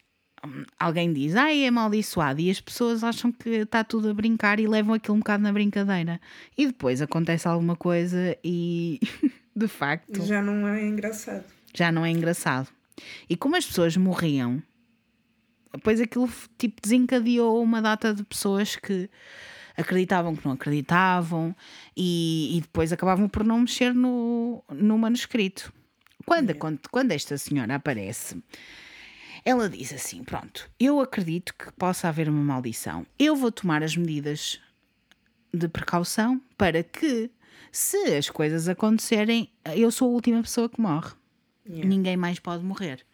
Alguém 0.79 1.13
diz, 1.13 1.37
ah, 1.37 1.55
é 1.55 1.67
amaldiçoado, 1.67 2.41
e 2.41 2.51
as 2.51 2.61
pessoas 2.61 3.05
acham 3.05 3.31
que 3.31 3.49
está 3.51 3.85
tudo 3.85 4.09
a 4.11 4.15
brincar 4.15 4.59
e 4.59 4.67
levam 4.67 4.95
aquilo 4.95 5.17
um 5.17 5.21
bocado 5.21 5.43
na 5.43 5.53
brincadeira. 5.53 6.21
E 6.57 6.67
depois 6.67 7.03
acontece 7.03 7.47
alguma 7.47 7.77
coisa 7.77 8.37
e, 8.43 8.99
de 9.55 9.69
facto. 9.69 10.25
Já 10.25 10.43
não 10.43 10.67
é 10.67 10.83
engraçado. 10.87 11.45
Já 11.75 11.93
não 11.93 12.05
é 12.05 12.11
engraçado. 12.11 12.69
E 13.29 13.37
como 13.37 13.57
as 13.57 13.67
pessoas 13.67 13.97
morriam, 13.97 14.63
depois 15.73 16.01
aquilo 16.01 16.29
tipo 16.59 16.81
desencadeou 16.83 17.63
uma 17.63 17.81
data 17.81 18.13
de 18.15 18.25
pessoas 18.25 18.77
que 18.77 19.09
acreditavam 19.77 20.37
que 20.37 20.45
não 20.45 20.53
acreditavam 20.53 21.55
e, 21.97 22.57
e 22.57 22.61
depois 22.61 22.93
acabavam 22.93 23.29
por 23.29 23.45
não 23.45 23.61
mexer 23.61 23.95
no, 23.95 24.63
no 24.71 24.99
manuscrito. 24.99 25.73
Quando, 26.27 26.55
quando, 26.55 26.81
quando 26.91 27.13
esta 27.13 27.39
senhora 27.39 27.77
aparece, 27.77 28.43
ela 29.45 29.69
diz 29.69 29.93
assim: 29.93 30.23
Pronto, 30.25 30.71
eu 30.79 31.01
acredito 31.01 31.55
que 31.55 31.71
possa 31.73 32.09
haver 32.09 32.29
uma 32.29 32.43
maldição. 32.43 33.07
Eu 33.19 33.35
vou 33.37 33.51
tomar 33.51 33.83
as 33.83 33.97
medidas 33.97 34.61
de 35.53 35.69
precaução 35.69 36.41
para 36.57 36.83
que, 36.83 37.31
se 37.73 37.97
as 38.15 38.31
coisas 38.31 38.69
acontecerem, 38.69 39.51
eu 39.75 39.91
sou 39.91 40.09
a 40.09 40.13
última 40.13 40.43
pessoa 40.43 40.69
que 40.69 40.81
morre. 40.81 41.13
Yeah. 41.67 41.89
Ninguém 41.89 42.17
mais 42.17 42.39
pode 42.39 42.65
morrer. 42.65 43.05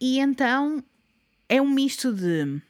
E 0.00 0.18
então 0.18 0.82
é 1.48 1.60
um 1.60 1.68
misto 1.68 2.12
de. 2.12 2.60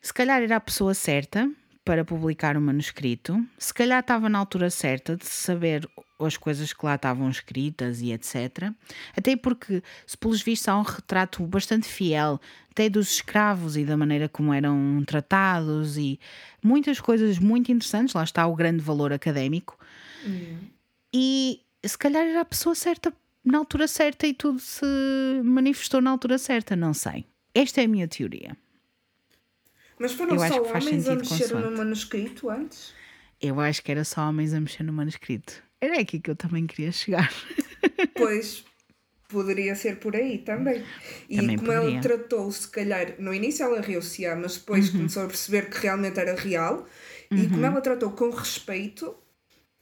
Se 0.00 0.12
calhar 0.12 0.42
era 0.42 0.56
a 0.56 0.60
pessoa 0.60 0.92
certa 0.92 1.50
para 1.84 2.04
publicar 2.04 2.56
o 2.56 2.60
manuscrito, 2.60 3.44
se 3.58 3.74
calhar 3.74 4.00
estava 4.00 4.28
na 4.28 4.38
altura 4.38 4.70
certa 4.70 5.16
de 5.16 5.26
saber 5.26 5.88
as 6.18 6.36
coisas 6.36 6.72
que 6.72 6.84
lá 6.84 6.94
estavam 6.94 7.28
escritas 7.28 8.00
e 8.00 8.10
etc. 8.12 8.72
Até 9.16 9.36
porque, 9.36 9.82
se 10.06 10.16
pelos 10.16 10.42
vistos 10.42 10.68
há 10.68 10.78
um 10.78 10.82
retrato 10.82 11.46
bastante 11.46 11.86
fiel, 11.86 12.40
até 12.70 12.88
dos 12.88 13.10
escravos 13.10 13.76
e 13.76 13.84
da 13.84 13.96
maneira 13.96 14.28
como 14.28 14.54
eram 14.54 15.02
tratados 15.06 15.98
e 15.98 16.18
muitas 16.62 17.00
coisas 17.00 17.38
muito 17.38 17.70
interessantes, 17.70 18.14
lá 18.14 18.24
está 18.24 18.46
o 18.46 18.56
grande 18.56 18.82
valor 18.82 19.12
académico. 19.12 19.78
Uhum. 20.24 20.58
E 21.12 21.60
se 21.84 21.98
calhar 21.98 22.24
era 22.24 22.40
a 22.40 22.46
pessoa 22.46 22.74
certa 22.74 23.12
na 23.44 23.58
altura 23.58 23.86
certa 23.86 24.26
e 24.26 24.32
tudo 24.32 24.58
se 24.58 24.86
manifestou 25.44 26.00
na 26.00 26.10
altura 26.10 26.38
certa, 26.38 26.74
não 26.74 26.94
sei. 26.94 27.26
Esta 27.54 27.82
é 27.82 27.84
a 27.84 27.88
minha 27.88 28.08
teoria. 28.08 28.56
Mas 29.98 30.12
foram 30.12 30.34
Eu 30.34 30.48
só 30.48 30.62
homens 30.62 31.08
a 31.08 31.14
mexer 31.14 31.54
no 31.54 31.76
manuscrito 31.76 32.50
antes? 32.50 32.92
Eu 33.40 33.60
acho 33.60 33.82
que 33.82 33.90
era 33.90 34.04
só 34.04 34.28
homens 34.28 34.54
a 34.54 34.60
mexer 34.60 34.82
no 34.82 34.92
manuscrito. 34.92 35.62
Era 35.80 36.00
aqui 36.00 36.18
que 36.18 36.30
eu 36.30 36.36
também 36.36 36.66
queria 36.66 36.92
chegar. 36.92 37.30
Pois, 38.16 38.64
poderia 39.28 39.74
ser 39.74 39.98
por 39.98 40.16
aí 40.16 40.38
também. 40.38 40.82
E 41.28 41.36
também 41.36 41.56
como 41.56 41.68
poderia. 41.68 41.92
ela 41.92 42.00
tratou, 42.00 42.50
se 42.50 42.66
calhar, 42.68 43.14
no 43.18 43.34
início 43.34 43.62
ela 43.62 43.80
riu-se, 43.80 44.26
mas 44.36 44.56
depois 44.56 44.88
uhum. 44.88 44.98
começou 44.98 45.24
a 45.24 45.26
perceber 45.26 45.68
que 45.68 45.78
realmente 45.78 46.18
era 46.18 46.34
real. 46.34 46.86
Uhum. 47.30 47.38
E 47.38 47.48
como 47.48 47.58
uhum. 47.58 47.66
ela 47.66 47.80
tratou 47.82 48.12
com 48.12 48.30
respeito, 48.30 49.14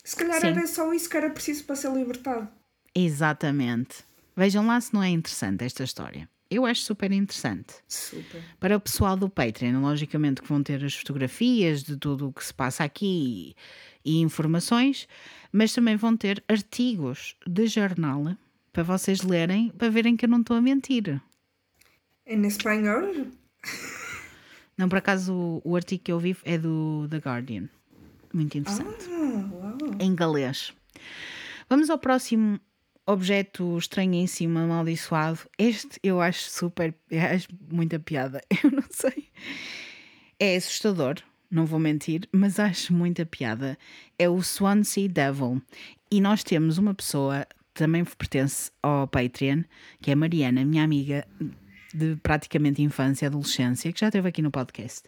se 0.03 0.17
calhar 0.17 0.41
Sim. 0.41 0.49
era 0.49 0.67
só 0.67 0.93
isso 0.93 1.09
que 1.09 1.17
era 1.17 1.31
preciso 1.31 1.65
para 1.65 1.77
ser 1.77 1.93
libertado. 1.93 2.49
Exatamente. 2.95 4.05
Vejam 4.37 4.67
lá 4.67 4.81
se 4.81 4.93
não 4.93 5.03
é 5.03 5.11
interessante 5.11 5.65
esta 5.65 5.85
história. 5.85 6.29
Eu 6.53 6.67
acho 6.67 6.83
super 6.83 7.11
interessante. 7.13 7.75
Super. 7.89 8.43
Para 8.61 8.77
o 8.77 8.81
pessoal 8.81 9.17
do 9.17 9.29
Patreon, 9.29 9.81
logicamente 9.81 10.43
que 10.43 10.49
vão 10.49 10.63
ter 10.63 10.85
as 10.85 10.95
fotografias 10.95 11.83
de 11.83 11.97
tudo 11.97 12.29
o 12.29 12.33
que 12.33 12.45
se 12.45 12.53
passa 12.53 12.85
aqui 12.85 13.55
e, 14.05 14.21
informações, 14.21 15.09
mas 15.51 15.73
também 15.73 15.97
vão 15.97 16.17
ter 16.17 16.45
artigos 16.49 17.37
de 17.47 17.67
jornal 17.67 18.37
para 18.73 18.83
vocês 18.83 19.23
lerem, 19.23 19.71
para 19.71 19.89
verem 19.89 20.17
que 20.17 20.25
eu 20.25 20.29
não 20.29 20.41
estou 20.41 20.57
a 20.57 20.61
mentir. 20.61 21.21
Em 22.27 22.47
espanhol? 22.47 23.27
Não, 24.77 24.89
por 24.89 24.99
acaso 24.99 25.35
o, 25.35 25.63
o, 25.65 25.77
artigo 25.77 26.03
que 26.03 26.13
eu 26.13 26.19
vi 26.19 26.37
é 26.45 26.59
do 26.59 27.07
The 27.11 27.19
Guardian. 27.19 27.69
Muito 28.33 28.57
interessante. 28.57 29.07
Ah, 29.11 30.03
em 30.03 30.15
galês. 30.15 30.73
Vamos 31.69 31.91
ao 31.91 31.99
próximo 31.99 32.59
objeto 33.07 33.77
estranhíssimo, 33.79 34.59
amaldiçoado. 34.59 35.41
Este 35.59 35.99
eu 36.03 36.21
acho 36.21 36.49
super. 36.51 36.95
Acho 37.33 37.49
muita 37.71 37.99
piada. 37.99 38.41
Eu 38.63 38.71
não 38.71 38.85
sei. 38.91 39.29
É 40.39 40.57
assustador 40.57 41.23
não 41.53 41.67
vou 41.67 41.79
mentir, 41.79 42.27
mas 42.33 42.59
acho 42.59 42.95
muita 42.95 43.27
piada. 43.27 43.77
É 44.19 44.27
o 44.27 44.43
Swansea 44.43 45.07
Devil. 45.07 45.61
E 46.11 46.19
nós 46.19 46.43
temos 46.43 46.79
uma 46.79 46.95
pessoa, 46.95 47.47
também 47.75 48.03
pertence 48.05 48.71
ao 48.83 49.07
Patreon, 49.07 49.63
que 50.01 50.11
é 50.11 50.15
a 50.15 50.17
Mariana, 50.17 50.65
minha 50.65 50.83
amiga 50.83 51.27
de 51.95 52.17
praticamente 52.23 52.81
infância 52.81 53.27
e 53.27 53.29
adolescência, 53.29 53.93
que 53.93 54.01
já 54.01 54.09
esteve 54.09 54.27
aqui 54.27 54.41
no 54.41 54.51
podcast. 54.51 55.03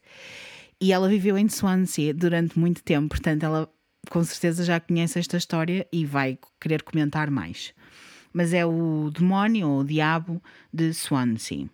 E 0.79 0.93
ela 0.93 1.09
viveu 1.09 1.39
em 1.39 1.49
Swansea 1.49 2.13
durante 2.13 2.59
muito 2.59 2.83
tempo, 2.83 3.09
portanto, 3.09 3.43
ela 3.43 3.71
com 4.11 4.23
certeza 4.23 4.65
já 4.65 4.79
conhece 4.79 5.19
esta 5.19 5.39
história 5.39 5.89
e 5.91 6.05
vai 6.05 6.39
querer 6.61 6.83
comentar 6.83 7.31
mais. 7.31 7.73
Mas 8.35 8.53
é 8.53 8.67
o 8.67 9.11
demónio 9.11 9.69
ou 9.69 9.81
o 9.81 9.85
diabo 9.85 10.43
de 10.73 10.93
Swansea. 10.93 11.71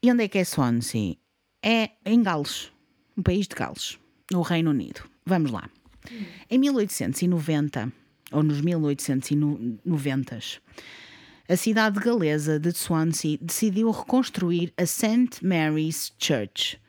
E 0.00 0.12
onde 0.12 0.24
é 0.24 0.28
que 0.28 0.38
é 0.38 0.44
Swansea? 0.44 1.16
É 1.60 1.90
em 2.06 2.22
Gales, 2.22 2.70
no 3.16 3.22
país 3.22 3.48
de 3.48 3.56
Gales, 3.56 3.98
no 4.30 4.42
Reino 4.42 4.70
Unido. 4.70 5.02
Vamos 5.26 5.50
lá. 5.50 5.68
Em 6.48 6.58
1890, 6.58 7.92
ou 8.30 8.42
nos 8.42 8.60
1890, 8.60 10.38
a 11.48 11.56
cidade 11.56 11.98
galesa 11.98 12.60
de 12.60 12.72
Swansea 12.72 13.38
decidiu 13.40 13.90
reconstruir 13.90 14.72
a 14.76 14.86
St. 14.86 15.42
Mary's 15.42 16.12
Church, 16.18 16.80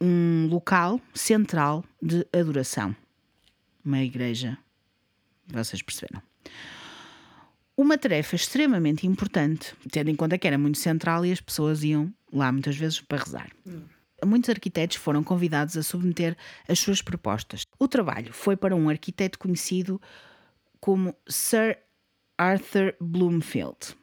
um 0.00 0.48
local 0.50 1.00
central 1.14 1.84
de 2.02 2.26
adoração. 2.32 2.96
Uma 3.84 4.02
igreja. 4.02 4.58
Vocês 5.46 5.80
perceberam? 5.80 6.22
Uma 7.78 7.96
tarefa 7.96 8.36
extremamente 8.36 9.06
importante, 9.06 9.72
tendo 9.90 10.10
em 10.10 10.16
conta 10.16 10.36
que 10.36 10.46
era 10.46 10.58
muito 10.58 10.78
central 10.78 11.24
e 11.24 11.32
as 11.32 11.40
pessoas 11.40 11.82
iam 11.82 12.12
lá 12.30 12.52
muitas 12.52 12.76
vezes 12.76 13.00
para 13.00 13.22
rezar. 13.22 13.50
Hum 13.66 13.82
muitos 14.26 14.50
arquitetos 14.50 14.96
foram 14.96 15.22
convidados 15.22 15.76
a 15.76 15.82
submeter 15.82 16.36
as 16.66 16.78
suas 16.78 17.02
propostas. 17.02 17.62
O 17.78 17.86
trabalho 17.86 18.32
foi 18.32 18.56
para 18.56 18.74
um 18.74 18.88
arquiteto 18.88 19.38
conhecido 19.38 20.00
como 20.80 21.14
Sir 21.28 21.78
Arthur 22.36 22.94
Bloomfield. 23.00 23.96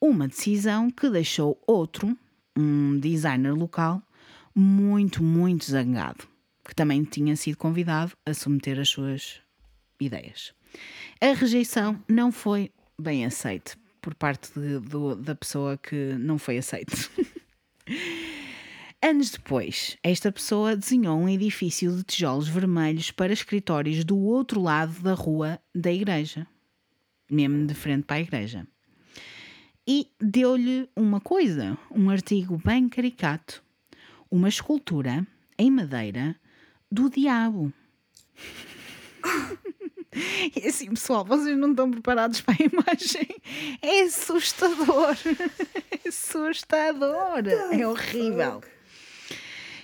Uma 0.00 0.28
decisão 0.28 0.90
que 0.90 1.08
deixou 1.08 1.62
outro, 1.66 2.16
um 2.56 2.98
designer 2.98 3.54
local, 3.54 4.02
muito, 4.54 5.22
muito 5.22 5.64
zangado, 5.64 6.26
que 6.64 6.74
também 6.74 7.04
tinha 7.04 7.36
sido 7.36 7.56
convidado 7.56 8.12
a 8.26 8.34
submeter 8.34 8.78
as 8.78 8.88
suas 8.88 9.40
ideias. 10.00 10.52
A 11.20 11.32
rejeição 11.34 12.02
não 12.08 12.32
foi 12.32 12.70
bem 12.98 13.24
aceita 13.24 13.76
por 14.00 14.14
parte 14.14 14.50
de, 14.58 14.80
de, 14.80 15.22
da 15.22 15.34
pessoa 15.34 15.78
que 15.78 16.14
não 16.14 16.38
foi 16.38 16.58
aceite. 16.58 17.10
Anos 19.00 19.30
depois, 19.30 19.96
esta 20.02 20.30
pessoa 20.30 20.76
desenhou 20.76 21.18
um 21.18 21.28
edifício 21.28 21.96
de 21.96 22.04
tijolos 22.04 22.48
vermelhos 22.48 23.10
para 23.10 23.32
escritórios 23.32 24.04
do 24.04 24.16
outro 24.16 24.60
lado 24.60 25.00
da 25.00 25.14
rua 25.14 25.60
da 25.74 25.92
igreja, 25.92 26.46
mesmo 27.28 27.66
de 27.66 27.74
frente 27.74 28.04
para 28.04 28.16
a 28.16 28.20
igreja. 28.20 28.66
E 29.86 30.08
deu-lhe 30.20 30.88
uma 30.94 31.20
coisa, 31.20 31.76
um 31.90 32.10
artigo 32.10 32.60
bem 32.64 32.88
caricato, 32.88 33.62
uma 34.30 34.48
escultura 34.48 35.26
em 35.58 35.68
madeira 35.70 36.36
do 36.90 37.10
diabo. 37.10 37.72
E 40.54 40.68
assim, 40.68 40.90
pessoal, 40.90 41.24
vocês 41.24 41.56
não 41.56 41.70
estão 41.70 41.90
preparados 41.90 42.40
para 42.40 42.54
a 42.54 42.64
imagem. 42.64 43.28
É 43.80 44.02
assustador. 44.02 45.16
É 46.04 46.08
assustador. 46.08 47.46
É 47.70 47.86
horrível 47.86 48.60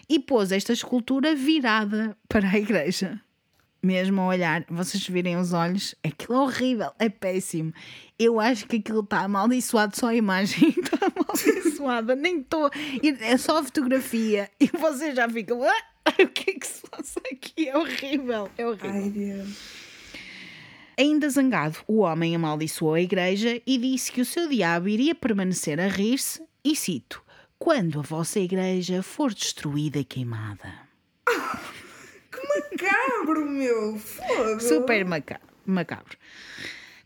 e 0.08 0.18
pôs 0.18 0.50
esta 0.52 0.72
escultura 0.72 1.34
virada 1.34 2.16
para 2.28 2.48
a 2.48 2.58
igreja. 2.58 3.20
mesmo 3.82 4.20
a 4.20 4.26
olhar, 4.26 4.64
vocês 4.68 5.06
virem 5.06 5.36
os 5.36 5.52
olhos, 5.52 5.94
aquilo 6.02 6.34
é 6.34 6.40
horrível, 6.40 6.90
é 6.98 7.08
péssimo. 7.08 7.72
Eu 8.18 8.40
acho 8.40 8.66
que 8.66 8.76
aquilo 8.76 9.00
está 9.00 9.20
amaldiçoado, 9.20 9.96
só 9.96 10.08
a 10.08 10.14
imagem 10.14 10.70
está 10.76 10.98
amaldiçoada, 11.06 12.16
nem 12.16 12.40
estou. 12.40 12.70
É 13.20 13.36
só 13.36 13.58
a 13.58 13.62
fotografia 13.62 14.50
e 14.58 14.66
vocês 14.66 15.14
já 15.14 15.28
ficam. 15.28 15.62
Ah, 15.62 16.12
o 16.22 16.26
que 16.26 16.50
é 16.50 16.54
que 16.54 16.66
se 16.66 16.82
passa 16.90 17.20
aqui? 17.30 17.68
É 17.68 17.76
horrível, 17.76 18.50
é 18.56 18.66
horrível. 18.66 18.90
Ai, 18.90 19.10
Deus. 19.10 19.77
Ainda 20.98 21.30
zangado, 21.30 21.78
o 21.87 21.98
homem 21.98 22.34
amaldiçoou 22.34 22.94
a 22.94 23.00
igreja 23.00 23.62
e 23.64 23.78
disse 23.78 24.11
que 24.11 24.20
o 24.20 24.24
seu 24.24 24.48
diabo 24.48 24.88
iria 24.88 25.14
permanecer 25.14 25.78
a 25.78 25.87
rir-se, 25.87 26.42
e 26.64 26.74
cito: 26.74 27.22
Quando 27.56 28.00
a 28.00 28.02
vossa 28.02 28.40
igreja 28.40 29.00
for 29.00 29.32
destruída 29.32 30.00
e 30.00 30.04
queimada. 30.04 30.88
Que 32.30 32.87
macabro, 32.87 33.50
meu! 33.50 33.98
Fogo! 33.98 34.61
Super 34.61 35.04
maca 35.04 35.40
macabro. 35.64 36.16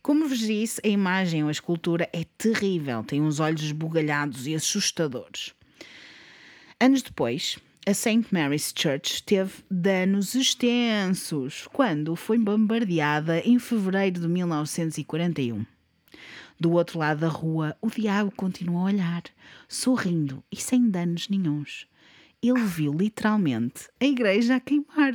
Como 0.03 0.29
vos 0.29 0.39
disse, 0.39 0.81
a 0.85 0.89
imagem 0.89 1.43
ou 1.43 1.49
a 1.49 1.53
escultura 1.53 2.09
é 2.13 2.25
terrível, 2.37 3.03
tem 3.05 3.21
uns 3.21 3.41
olhos 3.41 3.63
esbugalhados 3.63 4.47
e 4.47 4.55
assustadores. 4.55 5.55
Anos 6.81 7.03
depois, 7.03 7.59
a 7.85 7.93
St. 7.93 8.27
Mary's 8.31 8.73
Church 8.77 9.23
teve 9.25 9.53
danos 9.71 10.35
extensos 10.35 11.67
quando 11.73 12.15
foi 12.15 12.39
bombardeada 12.39 13.41
em 13.41 13.59
fevereiro 13.59 14.21
de 14.21 14.29
1941. 14.29 15.67
Do 16.61 16.73
outro 16.73 17.01
lado 17.01 17.21
da 17.21 17.29
rua, 17.29 17.77
o 17.81 17.91
diabo 17.91 18.33
continuou 18.37 18.83
a 18.83 18.85
olhar, 18.85 19.23
sorrindo 19.69 20.45
e 20.51 20.57
sem 20.57 20.89
danos 20.89 21.29
nenhuns. 21.29 21.89
Ele 22.41 22.61
viu 22.61 22.93
literalmente 22.93 23.89
a 24.01 24.05
igreja 24.05 24.57
a 24.57 24.61
queimar. 24.61 25.15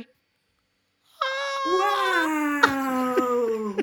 Uau! 1.66 3.76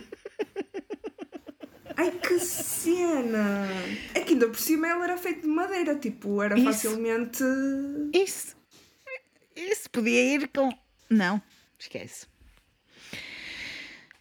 Ai 1.97 2.11
que 2.11 2.39
cena! 2.39 3.67
É 4.13 4.19
que 4.19 4.33
ainda 4.33 4.47
por 4.47 4.59
cima 4.59 4.87
ela 4.87 5.05
era 5.05 5.17
feita 5.17 5.41
de 5.41 5.47
madeira, 5.47 5.95
tipo, 5.95 6.41
era 6.43 6.55
Isso. 6.55 6.65
facilmente. 6.65 7.43
Isso. 8.13 8.55
Isso 9.55 9.89
podia 9.89 10.35
ir 10.35 10.47
com. 10.49 10.69
Não, 11.09 11.41
esquece. 11.79 12.27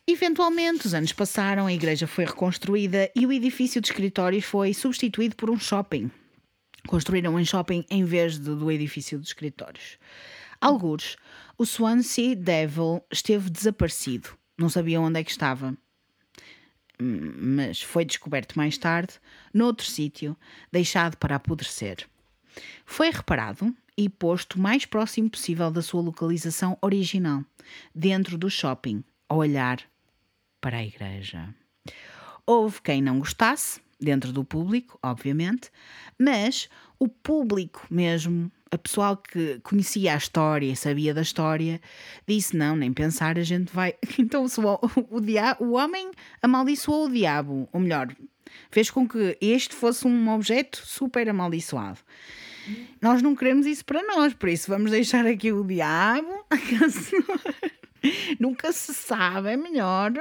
Eventualmente, 0.07 0.87
os 0.87 0.93
anos 0.95 1.13
passaram, 1.13 1.67
a 1.67 1.73
igreja 1.73 2.07
foi 2.07 2.25
reconstruída 2.27 3.11
e 3.17 3.25
o 3.27 3.33
edifício 3.33 3.81
de 3.81 3.89
escritórios 3.89 4.45
foi 4.45 4.75
substituído 4.75 5.35
por 5.35 5.49
um 5.51 5.59
shopping. 5.59 6.11
Construíram 6.87 7.35
um 7.35 7.45
shopping 7.45 7.85
em 7.91 8.05
vez 8.05 8.35
de- 8.39 8.55
do 8.55 8.71
edifício 8.71 9.19
de 9.19 9.27
escritórios. 9.27 9.99
Algures, 10.61 11.17
o 11.57 11.65
Swansea 11.65 12.37
Devil 12.37 13.03
esteve 13.11 13.49
desaparecido. 13.49 14.29
Não 14.59 14.69
sabiam 14.69 15.05
onde 15.05 15.21
é 15.21 15.25
que 15.25 15.31
estava. 15.31 15.77
Hum, 17.01 17.33
Mas 17.57 17.81
foi 17.83 18.05
descoberto 18.05 18.55
mais 18.57 18.77
tarde, 18.77 19.15
noutro 19.53 19.87
sítio, 19.87 20.37
deixado 20.71 21.17
para 21.17 21.37
apodrecer. 21.37 22.07
Foi 22.85 23.11
reparado 23.11 23.75
e 23.97 24.09
posto 24.09 24.55
o 24.55 24.61
mais 24.61 24.85
próximo 24.85 25.31
possível 25.31 25.71
da 25.71 25.83
sua 25.83 26.03
localização 26.03 26.77
original, 26.81 27.45
dentro 27.95 28.37
do 28.37 28.51
shopping, 28.51 29.05
a 29.29 29.35
olhar 29.35 29.81
para 30.61 30.79
a 30.79 30.85
igreja. 30.85 31.55
Houve 32.47 32.83
quem 32.83 33.01
não 33.01 33.19
gostasse, 33.19 33.81
dentro 34.01 34.33
do 34.33 34.45
público, 34.45 34.99
obviamente, 35.03 35.71
mas 36.19 36.69
o 36.99 37.09
público 37.09 37.87
mesmo, 37.91 38.51
a 38.71 38.79
pessoal 38.79 39.17
que 39.17 39.61
conhecia 39.61 40.15
a 40.15 40.17
história 40.17 40.75
sabia 40.77 41.15
da 41.15 41.23
história, 41.23 41.81
disse: 42.27 42.57
não, 42.57 42.77
nem 42.77 42.93
pensar, 42.93 43.39
a 43.39 43.43
gente 43.43 43.73
vai. 43.73 43.95
Então 44.19 44.45
o, 44.45 44.47
o, 45.11 45.67
o 45.67 45.73
homem 45.73 46.11
amaldiçoou 46.43 47.07
o 47.07 47.13
diabo, 47.13 47.69
ou 47.73 47.81
melhor, 47.81 48.15
fez 48.71 48.91
com 48.91 49.09
que 49.09 49.37
este 49.41 49.75
fosse 49.75 50.07
um 50.07 50.29
objeto 50.31 50.83
super 50.85 51.29
amaldiçoado. 51.29 51.99
Nós 53.01 53.23
não 53.23 53.35
queremos 53.35 53.67
isso 53.67 53.85
para 53.85 54.03
nós, 54.03 54.35
por 54.35 54.49
isso 54.49 54.69
vamos 54.69 54.91
deixar 54.91 55.27
aqui 55.27 55.53
o 55.53 55.65
diabo. 55.65 56.45
Nunca 58.39 58.73
se 58.73 58.93
sabe, 58.95 59.51
é 59.51 59.57
melhor. 59.57 60.13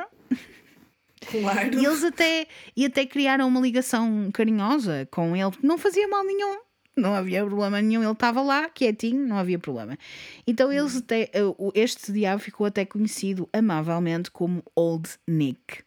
Claro. 1.30 1.80
E 1.80 1.86
eles 1.86 2.04
até, 2.04 2.48
e 2.76 2.86
até 2.86 3.06
criaram 3.06 3.48
uma 3.48 3.62
ligação 3.62 4.30
carinhosa 4.34 5.08
com 5.10 5.36
ele, 5.36 5.52
não 5.62 5.78
fazia 5.78 6.08
mal 6.08 6.24
nenhum. 6.24 6.60
Não 6.96 7.16
havia 7.16 7.44
problema 7.44 7.82
nenhum, 7.82 8.04
ele 8.04 8.12
estava 8.12 8.42
lá, 8.42 8.70
quietinho, 8.70 9.26
não 9.26 9.38
havia 9.38 9.58
problema. 9.58 9.98
Então 10.46 10.72
eles 10.72 10.98
até, 10.98 11.24
eh, 11.34 11.42
este 11.74 12.12
diabo 12.12 12.40
ficou 12.40 12.68
até 12.68 12.86
conhecido 12.86 13.50
amavelmente 13.52 14.30
como 14.30 14.64
Old 14.76 15.10
Nick. 15.28 15.84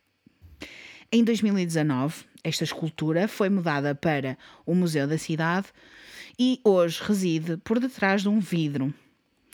Em 1.13 1.23
2019, 1.23 2.25
esta 2.43 2.65
escultura 2.65 3.29
foi 3.29 3.49
mudada 3.49 3.95
para 3.95 4.37
o 4.65 4.75
Museu 4.75 5.07
da 5.07 5.17
Cidade 5.17 5.69
e 6.39 6.61
hoje 6.65 7.03
reside 7.03 7.57
por 7.59 7.79
detrás 7.81 8.23
de 8.23 8.29
um 8.29 8.39
vidro. 8.41 8.93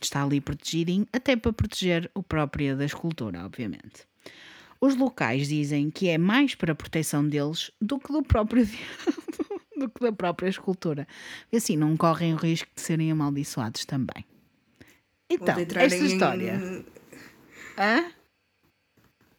Está 0.01 0.25
ali 0.25 0.41
protegidinho, 0.41 1.07
até 1.13 1.37
para 1.37 1.53
proteger 1.53 2.11
o 2.15 2.23
próprio 2.23 2.77
da 2.77 2.85
escultura, 2.85 3.45
obviamente. 3.45 4.07
Os 4.81 4.97
locais 4.97 5.47
dizem 5.47 5.91
que 5.91 6.09
é 6.09 6.19
mais 6.19 6.57
para 6.57 6.73
a 6.73 6.75
proteção 6.75 7.27
deles 7.27 7.71
do 7.81 8.01
que 8.01 8.13
do 8.13 8.21
próprio 8.23 8.67
diabo, 8.67 9.63
do 9.77 9.89
que 9.89 10.01
da 10.01 10.13
própria 10.13 10.49
escultura. 10.49 11.07
E 11.53 11.57
assim 11.57 11.77
não 11.77 11.97
correm 11.97 12.35
o 12.35 12.37
risco 12.37 12.69
de 12.75 12.81
serem 12.81 13.13
amaldiçoados 13.13 13.85
também. 13.85 14.25
Então, 15.31 15.55
esta 15.77 16.05
em- 16.05 16.07
história. 16.07 16.85
Hã? 17.79 18.11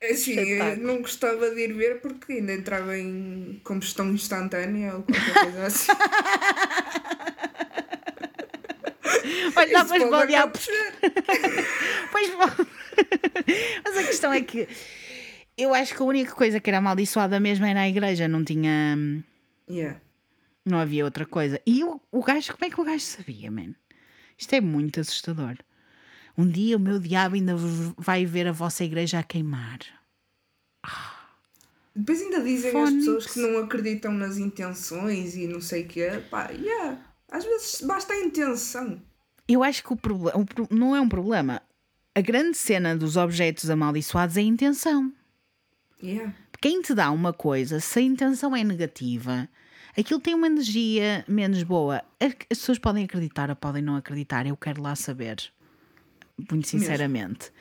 Assim, 0.02 0.34
eu 0.34 0.78
não 0.78 1.02
gostava 1.02 1.50
de 1.52 1.62
ir 1.62 1.74
ver 1.74 2.02
porque 2.02 2.34
ainda 2.34 2.54
entrava 2.54 2.98
em 2.98 3.62
combustão 3.64 4.12
instantânea 4.14 4.96
ou 4.96 5.04
qualquer 5.04 5.34
coisa 5.42 5.66
assim. 5.66 5.92
Olha, 9.56 9.74
dá 9.74 9.86
para 9.86 10.08
pode. 10.08 10.34
Pois 12.12 12.30
bom. 12.32 12.66
Mas 13.84 13.98
a 13.98 14.04
questão 14.04 14.34
é 14.34 14.42
que 14.42 14.68
eu 15.58 15.74
acho 15.74 15.96
que 15.96 16.02
a 16.02 16.06
única 16.06 16.34
coisa 16.34 16.60
que 16.60 16.70
era 16.70 16.80
amaldiçoada 16.80 17.40
mesmo 17.40 17.66
era 17.66 17.82
a 17.82 17.90
igreja, 17.90 18.28
não 18.28 18.44
tinha. 18.44 18.98
Yeah. 19.70 20.00
Não 20.66 20.80
havia 20.80 21.06
outra 21.06 21.26
coisa. 21.26 21.62
E 21.66 21.84
o, 21.84 22.00
o 22.12 22.24
gajo, 22.24 22.54
como 22.54 22.66
é 22.66 22.70
que 22.70 22.80
o 22.80 22.84
gajo 22.84 23.04
sabia, 23.04 23.52
man? 23.52 23.76
Isto 24.38 24.56
é 24.56 24.62
muito 24.62 25.00
assustador. 25.00 25.56
Um 26.38 26.48
dia 26.48 26.78
o 26.78 26.80
meu 26.80 27.00
diabo 27.00 27.36
ainda 27.36 27.56
vai 27.98 28.26
ver 28.26 28.48
a 28.48 28.52
vossa 28.52 28.84
igreja 28.84 29.20
a 29.20 29.24
queimar. 29.24 29.80
Depois 31.96 32.22
ainda 32.22 32.42
dizem 32.42 32.70
as 32.70 32.74
Fónix. 32.74 33.06
pessoas 33.06 33.26
que 33.28 33.40
não 33.40 33.60
acreditam 33.60 34.12
nas 34.12 34.38
intenções 34.38 35.36
e 35.36 35.48
não 35.48 35.62
sei 35.62 35.84
o 35.84 35.88
quê. 35.88 36.24
Pá, 36.32 36.50
yeah. 36.50 37.00
Às 37.30 37.46
vezes 37.46 37.82
basta 37.82 38.14
a 38.14 38.20
intenção. 38.20 39.00
Eu 39.48 39.64
acho 39.64 39.84
que 39.84 39.94
o 39.94 39.96
problema 39.96 40.46
não 40.70 40.96
é 40.96 41.02
um 41.02 41.10
problema. 41.10 41.62
A 42.16 42.22
grande 42.22 42.58
cena 42.58 42.96
dos 42.96 43.18
objetos 43.18 43.70
amaldiçoados 43.70 44.38
é 44.38 44.42
a 44.42 44.44
intenção. 44.44 45.12
Yeah. 46.02 46.34
Quem 46.62 46.82
te 46.82 46.94
dá 46.94 47.12
uma 47.12 47.34
coisa, 47.34 47.80
se 47.80 48.00
a 48.00 48.02
intenção 48.02 48.56
é 48.56 48.64
negativa, 48.64 49.50
aquilo 49.98 50.20
tem 50.20 50.34
uma 50.34 50.48
energia 50.48 51.26
menos 51.28 51.64
boa. 51.64 52.04
As 52.20 52.34
as 52.50 52.60
pessoas 52.60 52.80
podem 52.80 53.04
acreditar 53.04 53.50
ou 53.50 53.56
podem 53.56 53.82
não 53.82 53.96
acreditar, 53.96 54.46
eu 54.46 54.56
quero 54.56 54.82
lá 54.82 54.96
saber. 54.96 55.38
Muito 56.50 56.68
sinceramente. 56.68 57.52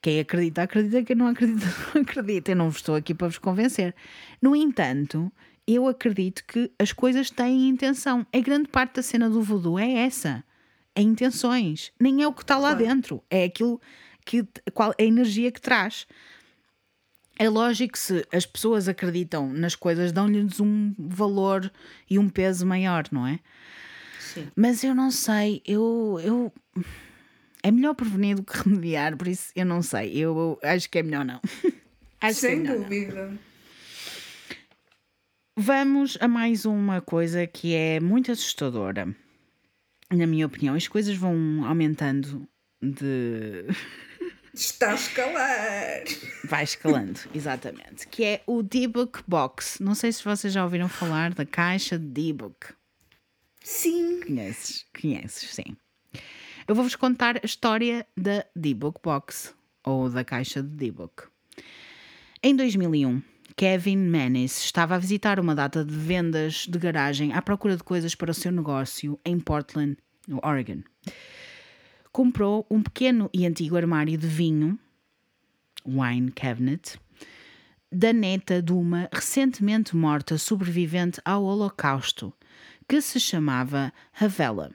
Quem 0.00 0.18
acredita, 0.18 0.62
acredita. 0.62 1.02
Quem 1.04 1.16
não 1.16 1.28
acredita, 1.28 1.66
não 1.94 2.02
acredita. 2.02 2.50
Eu 2.50 2.56
não 2.56 2.68
estou 2.68 2.94
aqui 2.96 3.14
para 3.14 3.28
vos 3.28 3.38
convencer. 3.38 3.94
No 4.40 4.56
entanto, 4.56 5.30
eu 5.66 5.86
acredito 5.86 6.44
que 6.44 6.70
as 6.78 6.92
coisas 6.92 7.30
têm 7.30 7.68
intenção. 7.68 8.26
A 8.32 8.40
grande 8.40 8.68
parte 8.68 8.96
da 8.96 9.02
cena 9.02 9.30
do 9.30 9.40
voodoo 9.40 9.78
é 9.78 9.90
essa. 9.90 10.44
É 10.94 11.00
intenções. 11.02 11.92
Nem 11.98 12.22
é 12.22 12.28
o 12.28 12.32
que 12.32 12.42
está 12.42 12.56
lá 12.56 12.70
Claro. 12.74 12.84
dentro. 12.84 13.24
É 13.30 13.44
aquilo 13.44 13.80
que. 14.24 14.46
Qual, 14.74 14.92
a 14.98 15.02
energia 15.02 15.50
que 15.50 15.60
traz. 15.60 16.06
É 17.38 17.48
lógico 17.48 17.94
que 17.94 17.98
se 17.98 18.26
as 18.32 18.44
pessoas 18.44 18.88
acreditam 18.88 19.50
nas 19.52 19.74
coisas, 19.74 20.12
dão-lhes 20.12 20.60
um 20.60 20.94
valor 20.98 21.72
e 22.08 22.18
um 22.18 22.28
peso 22.28 22.66
maior, 22.66 23.04
não 23.10 23.26
é? 23.26 23.40
Sim. 24.20 24.48
Mas 24.54 24.84
eu 24.84 24.94
não 24.94 25.10
sei, 25.10 25.62
eu, 25.66 26.20
eu. 26.22 26.52
É 27.62 27.70
melhor 27.70 27.94
prevenir 27.94 28.36
do 28.36 28.42
que 28.42 28.56
remediar, 28.68 29.16
por 29.16 29.28
isso 29.28 29.50
eu 29.56 29.64
não 29.64 29.80
sei. 29.82 30.12
Eu 30.16 30.58
acho 30.62 30.88
que 30.90 30.98
é 30.98 31.02
melhor 31.02 31.24
não. 31.24 31.40
acho 32.20 32.30
é 32.46 32.50
Sem 32.50 32.56
melhor 32.60 32.74
não. 32.76 32.82
dúvida. 32.82 33.38
Vamos 35.56 36.16
a 36.20 36.28
mais 36.28 36.64
uma 36.64 37.00
coisa 37.00 37.46
que 37.46 37.74
é 37.74 38.00
muito 38.00 38.30
assustadora. 38.32 39.14
Na 40.12 40.26
minha 40.26 40.46
opinião, 40.46 40.74
as 40.74 40.86
coisas 40.86 41.16
vão 41.16 41.64
aumentando 41.64 42.46
de. 42.80 43.64
Está 44.54 44.90
a 44.90 44.94
escalar. 44.94 46.04
Vai 46.44 46.64
escalando, 46.64 47.18
exatamente. 47.34 48.06
Que 48.08 48.22
é 48.24 48.42
o 48.46 48.62
D-Book 48.62 49.22
Box. 49.26 49.82
Não 49.82 49.94
sei 49.94 50.12
se 50.12 50.22
vocês 50.22 50.52
já 50.52 50.62
ouviram 50.62 50.90
falar 50.90 51.32
da 51.32 51.46
caixa 51.46 51.98
de 51.98 52.04
D-Book. 52.04 52.74
Sim. 53.64 54.20
Conheces? 54.20 54.84
Conheces, 55.00 55.50
sim. 55.50 55.74
Eu 56.68 56.74
vou-vos 56.74 56.94
contar 56.94 57.38
a 57.38 57.46
história 57.46 58.06
da 58.14 58.44
D-Book 58.54 59.00
Box. 59.02 59.54
ou 59.84 60.10
da 60.10 60.22
caixa 60.22 60.62
de 60.62 60.68
D-Book. 60.68 61.24
Em 62.42 62.54
2001, 62.54 63.22
Kevin 63.56 64.08
Manis 64.08 64.64
estava 64.64 64.94
a 64.94 64.98
visitar 64.98 65.38
uma 65.38 65.54
data 65.54 65.84
de 65.84 65.94
vendas 65.94 66.66
de 66.68 66.78
garagem 66.78 67.32
à 67.32 67.42
procura 67.42 67.76
de 67.76 67.82
coisas 67.82 68.14
para 68.14 68.30
o 68.30 68.34
seu 68.34 68.50
negócio 68.50 69.18
em 69.24 69.38
Portland, 69.38 69.96
no 70.26 70.40
Oregon. 70.42 70.82
Comprou 72.10 72.66
um 72.70 72.82
pequeno 72.82 73.30
e 73.32 73.46
antigo 73.46 73.76
armário 73.76 74.16
de 74.16 74.26
vinho, 74.26 74.78
wine 75.86 76.30
cabinet, 76.30 76.98
da 77.90 78.12
neta 78.12 78.62
de 78.62 78.72
uma 78.72 79.08
recentemente 79.12 79.94
morta 79.94 80.38
sobrevivente 80.38 81.20
ao 81.24 81.44
Holocausto, 81.44 82.32
que 82.88 83.00
se 83.00 83.20
chamava 83.20 83.92
Havela 84.18 84.72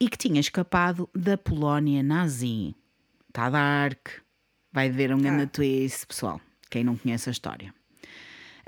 e 0.00 0.08
que 0.08 0.18
tinha 0.18 0.40
escapado 0.40 1.08
da 1.14 1.36
Polónia 1.36 2.02
nazi. 2.02 2.74
Está 3.28 3.50
dark. 3.50 4.08
Vai 4.72 4.90
ver 4.90 5.12
um 5.14 5.18
grande 5.18 5.46
twist, 5.46 6.06
pessoal, 6.06 6.40
quem 6.70 6.84
não 6.84 6.96
conhece 6.96 7.28
a 7.28 7.32
história. 7.32 7.77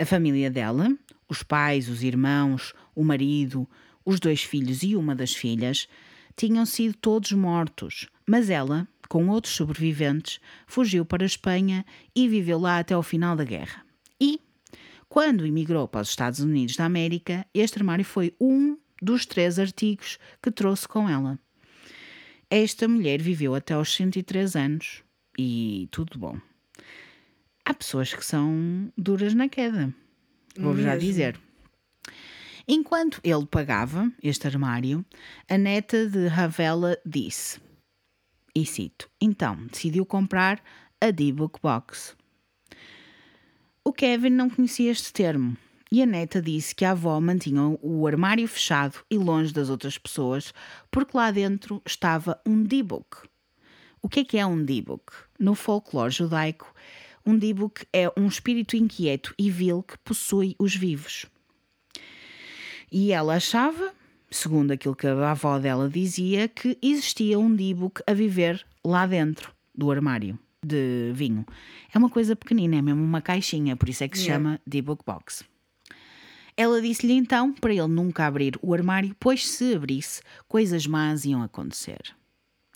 A 0.01 0.07
família 0.07 0.51
dela, 0.51 0.97
os 1.29 1.43
pais, 1.43 1.87
os 1.87 2.03
irmãos, 2.03 2.73
o 2.95 3.05
marido, 3.05 3.69
os 4.03 4.19
dois 4.19 4.43
filhos 4.43 4.83
e 4.83 4.97
uma 4.97 5.15
das 5.15 5.35
filhas, 5.35 5.87
tinham 6.35 6.65
sido 6.65 6.97
todos 6.97 7.33
mortos, 7.33 8.09
mas 8.27 8.49
ela, 8.49 8.89
com 9.11 9.29
outros 9.29 9.55
sobreviventes, 9.55 10.41
fugiu 10.67 11.05
para 11.05 11.23
a 11.23 11.27
Espanha 11.27 11.85
e 12.17 12.27
viveu 12.27 12.59
lá 12.59 12.79
até 12.79 12.95
ao 12.95 13.03
final 13.03 13.37
da 13.37 13.45
guerra. 13.45 13.85
E, 14.19 14.41
quando 15.07 15.45
emigrou 15.45 15.87
para 15.87 16.01
os 16.01 16.09
Estados 16.09 16.41
Unidos 16.41 16.77
da 16.77 16.87
América, 16.87 17.47
este 17.53 17.77
armário 17.77 18.05
foi 18.05 18.35
um 18.41 18.79
dos 19.03 19.27
três 19.27 19.59
artigos 19.59 20.19
que 20.43 20.51
trouxe 20.51 20.89
com 20.89 21.11
ela. 21.11 21.39
Esta 22.49 22.89
mulher 22.89 23.21
viveu 23.21 23.55
até 23.55 23.75
aos 23.75 23.95
103 23.95 24.57
anos 24.57 25.03
e 25.39 25.89
tudo 25.91 26.19
bom. 26.19 26.41
Há 27.71 27.75
pessoas 27.75 28.13
que 28.13 28.27
são 28.27 28.93
duras 28.99 29.33
na 29.33 29.49
queda, 29.49 29.95
vou 30.59 30.77
já 30.77 30.97
dizer. 30.97 31.39
Enquanto 32.67 33.21
ele 33.23 33.47
pagava 33.47 34.11
este 34.21 34.45
armário, 34.49 35.07
a 35.49 35.57
neta 35.57 36.09
de 36.09 36.27
Ravela 36.27 36.99
disse, 37.07 37.61
e 38.57 38.67
cito, 38.67 39.09
então 39.21 39.69
decidiu 39.69 40.05
comprar 40.05 40.61
a 41.01 41.13
D-Book 41.13 41.61
Box. 41.63 42.17
O 43.85 43.93
Kevin 43.93 44.31
não 44.31 44.51
conhecia 44.51 44.91
este 44.91 45.13
termo 45.13 45.57
e 45.93 46.03
a 46.03 46.07
neta 46.07 46.43
disse 46.43 46.75
que 46.75 46.85
a 46.85 46.91
avó 46.91 47.21
mantinha 47.21 47.79
o 47.81 48.05
armário 48.05 48.49
fechado 48.49 48.99
e 49.09 49.17
longe 49.17 49.53
das 49.53 49.71
outras 49.71 49.97
pessoas 49.97 50.53
porque 50.91 51.17
lá 51.17 51.31
dentro 51.31 51.81
estava 51.87 52.41
um 52.45 52.65
D-Book. 52.65 53.29
O 54.03 54.09
que 54.09 54.21
é 54.21 54.25
que 54.25 54.39
é 54.39 54.45
um 54.45 54.61
D-Book? 54.65 55.13
No 55.39 55.55
folclore 55.55 56.11
judaico, 56.11 56.75
um 57.25 57.37
D-Book 57.37 57.87
é 57.93 58.11
um 58.17 58.27
espírito 58.27 58.77
inquieto 58.77 59.35
e 59.39 59.51
vil 59.51 59.83
que 59.83 59.99
possui 59.99 60.55
os 60.59 60.75
vivos. 60.75 61.27
E 62.91 63.13
ela 63.13 63.37
achava, 63.37 63.93
segundo 64.31 64.73
aquilo 64.73 64.97
que 64.97 65.07
a 65.07 65.31
avó 65.31 65.59
dela 65.59 65.89
dizia, 65.89 66.49
que 66.49 66.77
existia 66.83 67.39
um 67.39 67.55
D-Book 67.55 68.03
a 68.07 68.13
viver 68.13 68.65
lá 68.85 69.07
dentro 69.07 69.53
do 69.75 69.91
armário 69.91 70.39
de 70.65 71.13
vinho. 71.15 71.47
É 71.93 71.99
uma 71.99 72.11
coisa 72.11 72.37
pequenina, 72.37 72.77
é 72.77 72.83
mesmo 72.83 73.03
uma 73.03 73.23
caixinha, 73.23 73.77
por 73.77 73.89
isso 73.89 74.05
é 74.05 74.09
que 74.09 74.19
se 74.19 74.25
yeah. 74.25 74.43
chama 74.43 74.61
D-Book 74.67 75.05
Box. 75.07 75.45
Ela 76.57 76.83
disse-lhe 76.83 77.15
então 77.15 77.53
para 77.53 77.73
ele 77.73 77.87
nunca 77.87 78.27
abrir 78.27 78.59
o 78.61 78.75
armário, 78.75 79.17
pois 79.19 79.49
se 79.49 79.75
abrisse, 79.75 80.21
coisas 80.47 80.87
más 80.87 81.25
iam 81.25 81.43
acontecer. 81.43 82.15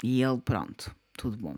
E 0.03 0.23
ele, 0.23 0.39
pronto, 0.39 0.95
tudo 1.17 1.37
bom. 1.37 1.57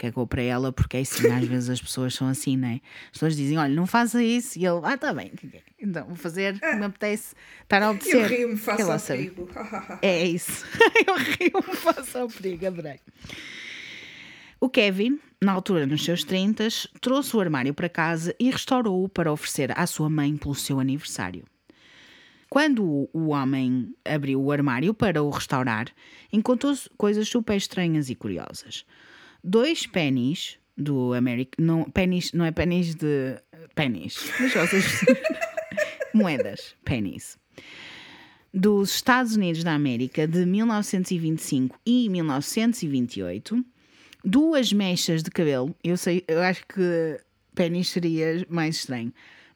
Cagou 0.00 0.26
para 0.26 0.40
ela, 0.40 0.72
porque 0.72 0.96
é 0.96 1.00
assim, 1.00 1.30
às 1.30 1.44
vezes 1.46 1.68
as 1.68 1.78
pessoas 1.78 2.14
são 2.14 2.26
assim, 2.26 2.56
né? 2.56 2.80
As 3.04 3.10
pessoas 3.10 3.36
dizem: 3.36 3.58
olha, 3.58 3.74
não 3.74 3.86
faça 3.86 4.24
isso. 4.24 4.58
E 4.58 4.64
ele, 4.64 4.80
ah, 4.82 4.96
tá 4.96 5.12
bem, 5.12 5.30
então 5.78 6.06
vou 6.06 6.16
fazer, 6.16 6.54
me 6.54 6.86
apetece 6.86 7.34
estar 7.62 7.82
a 7.82 7.90
obedecer. 7.90 8.16
Eu 8.24 8.26
rio-me, 8.26 8.56
faça 8.56 8.94
ao 8.94 8.98
perigo. 8.98 9.48
é 10.00 10.24
isso. 10.24 10.64
Eu 11.06 11.16
rio-me, 11.16 11.76
faça 11.76 12.20
ao 12.20 12.28
perigo, 12.28 12.66
adorei. 12.66 12.98
O 14.58 14.70
Kevin, 14.70 15.20
na 15.38 15.52
altura 15.52 15.86
nos 15.86 16.02
seus 16.02 16.24
30, 16.24 16.66
trouxe 17.02 17.36
o 17.36 17.40
armário 17.40 17.74
para 17.74 17.88
casa 17.90 18.34
e 18.40 18.50
restaurou-o 18.50 19.06
para 19.06 19.30
oferecer 19.30 19.78
à 19.78 19.86
sua 19.86 20.08
mãe 20.08 20.34
pelo 20.34 20.54
seu 20.54 20.80
aniversário. 20.80 21.44
Quando 22.48 23.06
o 23.12 23.28
homem 23.28 23.94
abriu 24.02 24.42
o 24.42 24.50
armário 24.50 24.94
para 24.94 25.22
o 25.22 25.28
restaurar, 25.28 25.88
encontrou 26.32 26.74
coisas 26.96 27.28
super 27.28 27.54
estranhas 27.54 28.08
e 28.08 28.14
curiosas. 28.14 28.86
Dois 29.42 29.86
pennies 29.86 30.58
do 30.76 31.12
American. 31.12 31.64
Não, 31.64 31.84
pennies, 31.84 32.32
não 32.32 32.44
é 32.44 32.50
pennies 32.50 32.94
de. 32.94 33.36
pennies. 33.74 34.16
Vocês. 34.54 35.04
moedas. 36.14 36.74
Pennies. 36.84 37.38
Dos 38.52 38.94
Estados 38.94 39.36
Unidos 39.36 39.62
da 39.62 39.74
América 39.74 40.26
de 40.26 40.44
1925 40.44 41.78
e 41.86 42.08
1928 42.08 43.64
duas 44.24 44.72
mechas 44.72 45.22
de 45.22 45.30
cabelo. 45.30 45.74
Eu 45.82 45.96
sei, 45.96 46.24
eu 46.28 46.40
acho 46.40 46.66
que 46.66 47.20
pênis 47.54 47.88
seria 47.88 48.44
mais 48.48 48.76
estranho. 48.76 49.12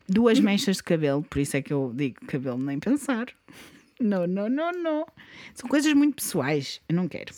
Duas 0.08 0.38
mechas 0.38 0.76
de 0.76 0.82
cabelo, 0.82 1.22
por 1.22 1.38
isso 1.38 1.56
é 1.56 1.62
que 1.62 1.72
eu 1.72 1.92
digo 1.94 2.24
cabelo 2.26 2.58
nem 2.58 2.78
pensar. 2.78 3.26
Não, 4.00 4.26
não, 4.26 4.50
não, 4.50 4.72
não. 4.72 5.06
São 5.54 5.70
coisas 5.70 5.94
muito 5.94 6.16
pessoais. 6.16 6.80
Eu 6.88 6.96
não 6.96 7.06
quero. 7.06 7.32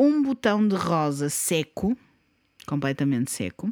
Um 0.00 0.22
botão 0.22 0.66
de 0.66 0.74
rosa 0.74 1.28
seco, 1.28 1.96
completamente 2.66 3.30
seco. 3.30 3.70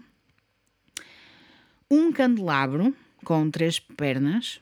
Um 1.90 2.12
candelabro 2.12 2.94
com 3.24 3.50
três 3.50 3.78
pernas. 3.80 4.60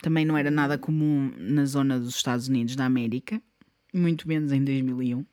Também 0.00 0.24
não 0.24 0.38
era 0.38 0.50
nada 0.50 0.78
comum 0.78 1.32
na 1.36 1.64
zona 1.64 1.98
dos 1.98 2.14
Estados 2.14 2.46
Unidos 2.46 2.76
da 2.76 2.84
América, 2.84 3.42
muito 3.92 4.28
menos 4.28 4.52
em 4.52 4.62
2001 4.62 5.26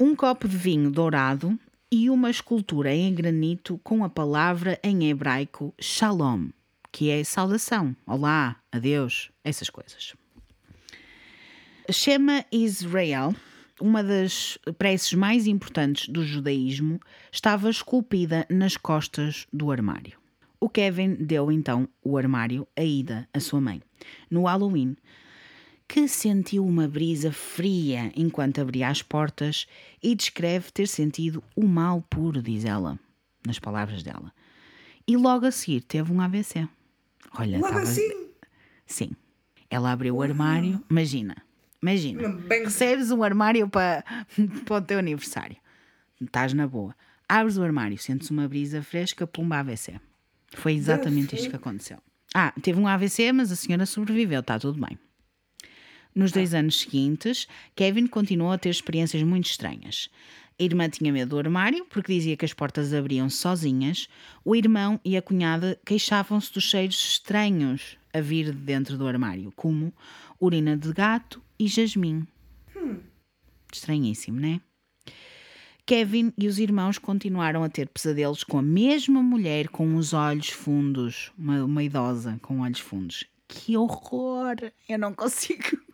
um 0.00 0.14
copo 0.14 0.46
de 0.46 0.56
vinho 0.56 0.90
dourado 0.90 1.58
e 1.90 2.08
uma 2.08 2.30
escultura 2.30 2.94
em 2.94 3.12
granito 3.12 3.80
com 3.82 4.04
a 4.04 4.08
palavra 4.08 4.78
em 4.82 5.10
hebraico 5.10 5.74
Shalom, 5.80 6.50
que 6.92 7.10
é 7.10 7.24
saudação, 7.24 7.96
olá, 8.06 8.56
adeus, 8.70 9.30
essas 9.42 9.68
coisas. 9.68 10.14
Shema 11.90 12.44
Israel, 12.52 13.34
uma 13.80 14.02
das 14.02 14.58
preces 14.78 15.12
mais 15.14 15.46
importantes 15.46 16.08
do 16.08 16.24
judaísmo, 16.24 17.00
estava 17.32 17.70
esculpida 17.70 18.46
nas 18.50 18.76
costas 18.76 19.46
do 19.52 19.70
armário. 19.70 20.18
O 20.60 20.68
Kevin 20.68 21.14
deu 21.14 21.52
então 21.52 21.88
o 22.02 22.16
armário 22.16 22.66
a 22.76 22.82
Ida, 22.82 23.28
a 23.32 23.38
sua 23.38 23.60
mãe, 23.60 23.80
no 24.30 24.44
Halloween, 24.44 24.96
que 25.86 26.06
sentiu 26.06 26.66
uma 26.66 26.86
brisa 26.86 27.32
fria 27.32 28.12
enquanto 28.14 28.60
abria 28.60 28.88
as 28.88 29.00
portas 29.00 29.66
e 30.02 30.14
descreve 30.14 30.70
ter 30.70 30.86
sentido 30.86 31.42
o 31.56 31.66
mal 31.66 32.02
puro, 32.10 32.42
diz 32.42 32.64
ela, 32.64 32.98
nas 33.46 33.58
palavras 33.58 34.02
dela. 34.02 34.32
E 35.06 35.16
logo 35.16 35.46
a 35.46 35.50
seguir 35.50 35.80
teve 35.80 36.12
um 36.12 36.20
AVC. 36.20 36.68
Olha, 37.38 37.58
logo 37.58 37.72
tava... 37.72 37.82
assim? 37.82 38.28
Sim. 38.84 39.10
Ela 39.70 39.92
abriu 39.92 40.16
o 40.16 40.22
armário, 40.22 40.82
imagina, 40.90 41.36
imagina, 41.82 42.28
Bem... 42.28 42.64
recebes 42.64 43.10
um 43.10 43.22
armário 43.22 43.68
para, 43.68 44.04
para 44.64 44.76
o 44.76 44.82
teu 44.82 44.98
aniversário. 44.98 45.56
Estás 46.20 46.52
na 46.52 46.66
boa. 46.66 46.94
Abres 47.28 47.58
o 47.58 47.62
armário, 47.62 47.98
sentes 47.98 48.30
uma 48.30 48.48
brisa 48.48 48.82
fresca, 48.82 49.26
pumba 49.26 49.58
AVC. 49.58 50.00
Foi 50.54 50.72
exatamente 50.72 51.36
isto 51.36 51.50
que 51.50 51.56
aconteceu. 51.56 51.98
Ah, 52.34 52.52
teve 52.62 52.80
um 52.80 52.88
AVC, 52.88 53.32
mas 53.32 53.52
a 53.52 53.56
senhora 53.56 53.86
sobreviveu, 53.86 54.40
está 54.40 54.58
tudo 54.58 54.80
bem. 54.80 54.98
Nos 56.14 56.32
dois 56.32 56.54
anos 56.54 56.80
seguintes, 56.80 57.46
Kevin 57.76 58.06
continuou 58.06 58.50
a 58.50 58.58
ter 58.58 58.70
experiências 58.70 59.22
muito 59.22 59.46
estranhas. 59.46 60.10
A 60.58 60.62
irmã 60.64 60.88
tinha 60.88 61.12
medo 61.12 61.30
do 61.30 61.38
armário 61.38 61.86
porque 61.88 62.12
dizia 62.12 62.36
que 62.36 62.44
as 62.44 62.52
portas 62.52 62.92
abriam 62.92 63.30
sozinhas. 63.30 64.08
O 64.44 64.56
irmão 64.56 65.00
e 65.04 65.16
a 65.16 65.22
cunhada 65.22 65.78
queixavam-se 65.84 66.52
dos 66.52 66.64
cheiros 66.64 66.96
estranhos 66.96 67.96
a 68.12 68.20
vir 68.20 68.46
de 68.46 68.58
dentro 68.58 68.98
do 68.98 69.06
armário, 69.06 69.52
como 69.54 69.94
urina 70.40 70.76
de 70.76 70.92
gato 70.92 71.40
e 71.58 71.66
jasmim. 71.66 72.26
Hum. 72.76 73.00
Estranhíssimo, 73.72 74.40
né? 74.40 74.60
Kevin 75.84 76.32
e 76.36 76.46
os 76.46 76.58
irmãos 76.58 76.98
continuaram 76.98 77.64
a 77.64 77.68
ter 77.68 77.88
pesadelos 77.88 78.44
com 78.44 78.58
a 78.58 78.62
mesma 78.62 79.22
mulher 79.22 79.68
com 79.68 79.96
os 79.96 80.12
olhos 80.12 80.50
fundos, 80.50 81.32
uma, 81.38 81.64
uma 81.64 81.82
idosa 81.82 82.38
com 82.42 82.60
olhos 82.60 82.80
fundos. 82.80 83.24
Que 83.48 83.76
horror! 83.76 84.56
Eu 84.86 84.98
não 84.98 85.14
consigo. 85.14 85.64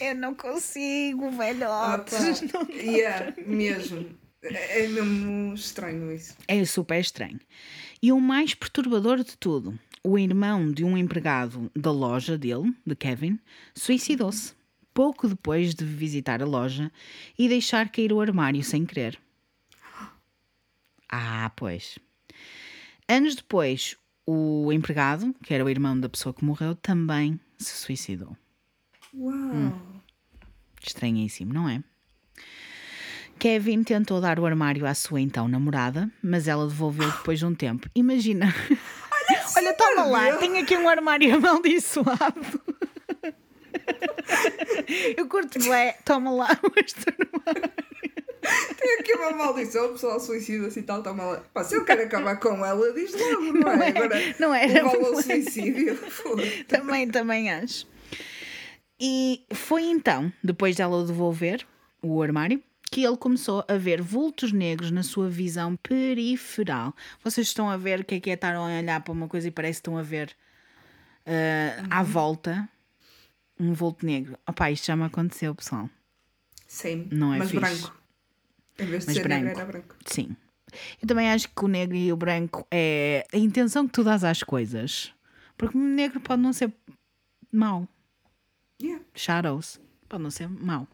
Eu 0.00 0.14
não 0.14 0.34
consigo, 0.34 1.30
velhotes. 1.30 2.42
Ah, 2.54 2.72
yeah, 2.72 3.34
mesmo. 3.46 4.06
É 4.42 4.86
mesmo 4.88 5.54
estranho 5.54 6.12
isso. 6.12 6.36
É 6.46 6.62
super 6.64 7.00
estranho. 7.00 7.40
E 8.02 8.12
o 8.12 8.20
mais 8.20 8.54
perturbador 8.54 9.24
de 9.24 9.36
tudo, 9.38 9.78
o 10.04 10.18
irmão 10.18 10.70
de 10.70 10.84
um 10.84 10.96
empregado 10.96 11.70
da 11.74 11.90
loja 11.90 12.36
dele, 12.36 12.74
de 12.84 12.94
Kevin, 12.96 13.38
suicidou-se 13.74 14.54
pouco 14.92 15.28
depois 15.28 15.74
de 15.74 15.84
visitar 15.84 16.42
a 16.42 16.46
loja 16.46 16.90
e 17.38 17.48
deixar 17.48 17.88
cair 17.88 18.12
o 18.12 18.20
armário 18.20 18.62
sem 18.62 18.84
querer. 18.84 19.18
Ah, 21.08 21.50
pois. 21.56 21.98
Anos 23.08 23.34
depois, 23.34 23.96
o 24.26 24.72
empregado, 24.72 25.34
que 25.42 25.52
era 25.54 25.64
o 25.64 25.68
irmão 25.68 25.98
da 25.98 26.08
pessoa 26.08 26.32
que 26.32 26.44
morreu, 26.44 26.74
também 26.74 27.38
se 27.58 27.76
suicidou. 27.76 28.36
Uau! 29.14 29.78
Estranhíssimo, 30.84 31.52
não 31.52 31.68
é? 31.68 31.82
Kevin 33.38 33.82
tentou 33.82 34.20
dar 34.20 34.38
o 34.38 34.46
armário 34.46 34.86
à 34.86 34.94
sua 34.94 35.20
então 35.20 35.48
namorada, 35.48 36.10
mas 36.22 36.48
ela 36.48 36.66
devolveu 36.66 37.10
depois 37.10 37.38
de 37.38 37.46
um 37.46 37.54
tempo. 37.54 37.88
Imagina. 37.94 38.54
Olha, 39.56 39.74
toma 39.74 40.04
lá, 40.06 40.36
tenho 40.38 40.58
aqui 40.62 40.76
um 40.76 40.88
armário 40.88 41.34
amaldiçoado. 41.34 42.62
Eu 45.16 45.26
curto 45.28 45.58
bem, 45.58 45.94
toma 46.04 46.30
lá 46.30 46.48
este 46.84 47.00
armário. 47.08 47.70
Tem 48.76 48.98
aqui 48.98 49.14
uma 49.14 49.30
maldição, 49.30 49.86
o 49.86 49.88
pessoal 49.90 50.18
suicida-se 50.18 50.80
e 50.80 50.82
tal, 50.82 51.02
toma 51.02 51.24
lá. 51.24 51.42
Pá, 51.54 51.62
se 51.62 51.76
eu 51.76 51.84
quero 51.84 52.02
acabar 52.02 52.36
com 52.40 52.64
ela, 52.64 52.92
diz 52.92 53.12
logo, 53.12 53.40
não, 53.52 53.60
Não 53.60 53.72
é? 53.82 53.86
é, 53.86 53.88
Agora, 53.90 54.34
não 54.40 54.54
era 54.54 54.82
bem. 54.88 55.22
suicídio. 55.22 55.98
também, 56.66 57.08
também 57.08 57.50
acho. 57.52 57.86
E 59.00 59.44
foi 59.54 59.84
então, 59.84 60.32
depois 60.42 60.74
dela 60.76 61.04
devolver, 61.04 61.64
o 62.02 62.20
armário, 62.20 62.60
que 62.92 63.02
ele 63.02 63.16
começou 63.16 63.64
a 63.66 63.76
ver 63.78 64.02
vultos 64.02 64.52
negros 64.52 64.90
na 64.90 65.02
sua 65.02 65.26
visão 65.28 65.74
periferal. 65.76 66.94
Vocês 67.24 67.46
estão 67.46 67.70
a 67.70 67.76
ver 67.78 68.00
o 68.00 68.04
que 68.04 68.16
é 68.16 68.20
que 68.20 68.30
é 68.30 68.34
estar 68.34 68.54
a 68.54 68.62
olhar 68.62 69.00
para 69.00 69.12
uma 69.12 69.26
coisa 69.26 69.48
e 69.48 69.50
parece 69.50 69.78
que 69.78 69.88
estão 69.88 69.96
a 69.96 70.02
ver 70.02 70.36
ah, 71.26 71.98
à 72.00 72.02
volta 72.02 72.68
um 73.58 73.72
vulto 73.72 74.04
negro. 74.04 74.38
Opá, 74.46 74.70
isto 74.70 74.86
já 74.86 74.94
me 74.94 75.04
aconteceu, 75.04 75.54
pessoal. 75.54 75.88
Sim, 76.66 77.08
Não 77.10 77.32
é 77.32 77.38
mas 77.38 77.50
fixe. 77.50 77.60
branco. 77.60 78.02
Em 78.78 78.86
vez 78.86 79.02
de 79.02 79.06
Mas 79.06 79.16
ser 79.16 79.28
negro, 79.28 79.44
branco. 79.44 79.60
era 79.60 79.66
branco. 79.72 79.96
Sim. 80.04 80.36
Eu 81.00 81.08
também 81.08 81.30
acho 81.30 81.48
que 81.48 81.64
o 81.64 81.68
negro 81.68 81.96
e 81.96 82.12
o 82.12 82.16
branco 82.16 82.66
é 82.70 83.26
a 83.32 83.36
intenção 83.38 83.86
que 83.86 83.92
tu 83.92 84.04
dás 84.04 84.22
às 84.22 84.42
coisas. 84.42 85.12
Porque 85.56 85.78
o 85.78 85.80
negro 85.80 86.20
pode 86.20 86.42
não 86.42 86.52
ser 86.52 86.70
mau. 87.50 87.88
Yeah. 88.82 89.02
Shadows. 89.14 89.80
Pode 90.08 90.22
não 90.22 90.30
ser 90.30 90.48
mau. 90.48 90.86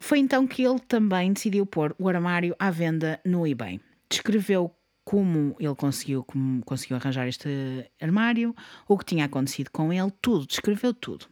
Foi 0.00 0.18
então 0.18 0.46
que 0.46 0.64
ele 0.64 0.80
também 0.80 1.32
decidiu 1.32 1.66
pôr 1.66 1.94
o 1.98 2.08
armário 2.08 2.56
à 2.58 2.70
venda 2.70 3.20
no 3.24 3.46
eBay. 3.46 3.78
Descreveu 4.08 4.74
como 5.04 5.54
ele 5.60 5.74
conseguiu, 5.74 6.24
como 6.24 6.64
conseguiu 6.64 6.96
arranjar 6.96 7.28
este 7.28 7.48
armário, 8.00 8.54
o 8.88 8.96
que 8.96 9.04
tinha 9.04 9.26
acontecido 9.26 9.70
com 9.70 9.92
ele, 9.92 10.10
tudo, 10.22 10.46
descreveu 10.46 10.94
tudo. 10.94 11.26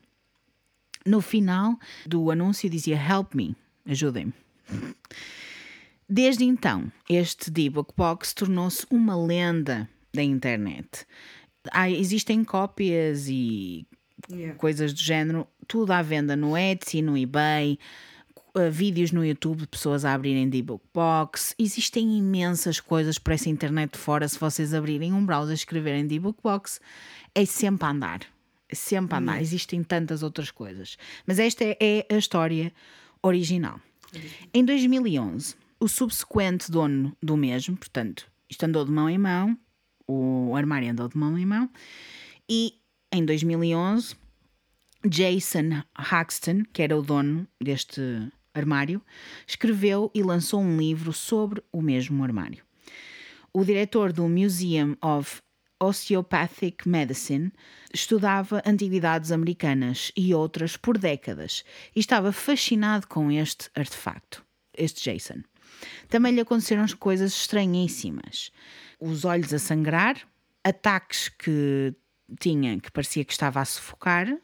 No 1.06 1.20
final 1.20 1.78
do 2.06 2.30
anúncio 2.30 2.68
dizia 2.68 2.96
Help 2.96 3.34
me, 3.34 3.56
ajudem-me. 3.86 4.34
Desde 6.08 6.44
então, 6.44 6.90
este 7.08 7.50
D-Book 7.50 7.94
Box 7.96 8.34
tornou-se 8.34 8.86
uma 8.90 9.16
lenda 9.16 9.88
da 10.12 10.22
internet. 10.22 11.06
Há, 11.70 11.90
existem 11.90 12.44
cópias 12.44 13.28
e 13.28 13.86
Yeah. 14.28 14.58
coisas 14.58 14.92
do 14.92 14.98
género, 14.98 15.46
tudo 15.68 15.92
à 15.92 16.02
venda 16.02 16.34
no 16.34 16.56
Etsy, 16.56 17.00
no 17.00 17.16
eBay, 17.16 17.78
uh, 18.54 18.70
vídeos 18.70 19.12
no 19.12 19.24
YouTube 19.24 19.60
de 19.60 19.66
pessoas 19.66 20.04
a 20.04 20.14
abrirem 20.14 20.48
D-Book 20.48 20.84
Box. 20.92 21.54
Existem 21.58 22.18
imensas 22.18 22.80
coisas 22.80 23.18
por 23.18 23.32
essa 23.32 23.48
internet 23.48 23.96
fora. 23.96 24.28
Se 24.28 24.38
vocês 24.38 24.74
abrirem 24.74 25.12
um 25.12 25.24
browser 25.24 25.52
e 25.52 25.54
escreverem 25.54 26.06
D-Book 26.06 26.40
Box, 26.42 26.80
é 27.34 27.44
sempre 27.44 27.86
a 27.86 27.90
andar. 27.90 28.20
É 28.68 28.74
sempre 28.74 29.14
a 29.14 29.18
andar. 29.18 29.40
Existem 29.40 29.82
tantas 29.82 30.22
outras 30.22 30.50
coisas. 30.50 30.96
Mas 31.26 31.38
esta 31.38 31.64
é, 31.64 31.76
é 31.80 32.14
a 32.14 32.18
história 32.18 32.72
original. 33.22 33.80
Em 34.54 34.64
2011, 34.64 35.54
o 35.80 35.88
subsequente 35.88 36.70
dono 36.70 37.16
do 37.22 37.36
mesmo, 37.36 37.76
portanto, 37.76 38.30
isto 38.48 38.64
andou 38.64 38.84
de 38.84 38.90
mão 38.90 39.08
em 39.08 39.18
mão, 39.18 39.58
o 40.06 40.54
armário 40.56 40.90
andou 40.90 41.08
de 41.08 41.16
mão 41.16 41.38
em 41.38 41.44
mão, 41.44 41.70
e 42.48 42.74
em 43.12 43.24
2011, 43.24 44.16
Jason 45.06 45.82
Haxton, 45.94 46.62
que 46.72 46.82
era 46.82 46.96
o 46.96 47.02
dono 47.02 47.46
deste 47.62 48.00
armário, 48.58 49.02
escreveu 49.46 50.10
e 50.14 50.22
lançou 50.22 50.60
um 50.60 50.76
livro 50.76 51.12
sobre 51.12 51.62
o 51.72 51.80
mesmo 51.80 52.22
armário. 52.22 52.64
O 53.52 53.64
diretor 53.64 54.12
do 54.12 54.28
Museum 54.28 54.96
of 55.02 55.40
Osteopathic 55.80 56.88
Medicine 56.88 57.52
estudava 57.94 58.62
antiguidades 58.66 59.30
americanas 59.30 60.12
e 60.16 60.34
outras 60.34 60.76
por 60.76 60.98
décadas 60.98 61.64
e 61.94 62.00
estava 62.00 62.32
fascinado 62.32 63.06
com 63.06 63.30
este 63.30 63.70
artefacto, 63.74 64.44
este 64.76 65.10
Jason. 65.10 65.42
Também 66.08 66.34
lhe 66.34 66.40
aconteceram 66.40 66.84
coisas 66.98 67.32
estranhíssimas. 67.32 68.50
Os 69.00 69.24
olhos 69.24 69.54
a 69.54 69.58
sangrar, 69.58 70.16
ataques 70.64 71.28
que 71.28 71.94
tinha 72.40 72.78
que 72.80 72.90
parecia 72.90 73.24
que 73.24 73.32
estava 73.32 73.60
a 73.60 73.64
sufocar 73.64 74.36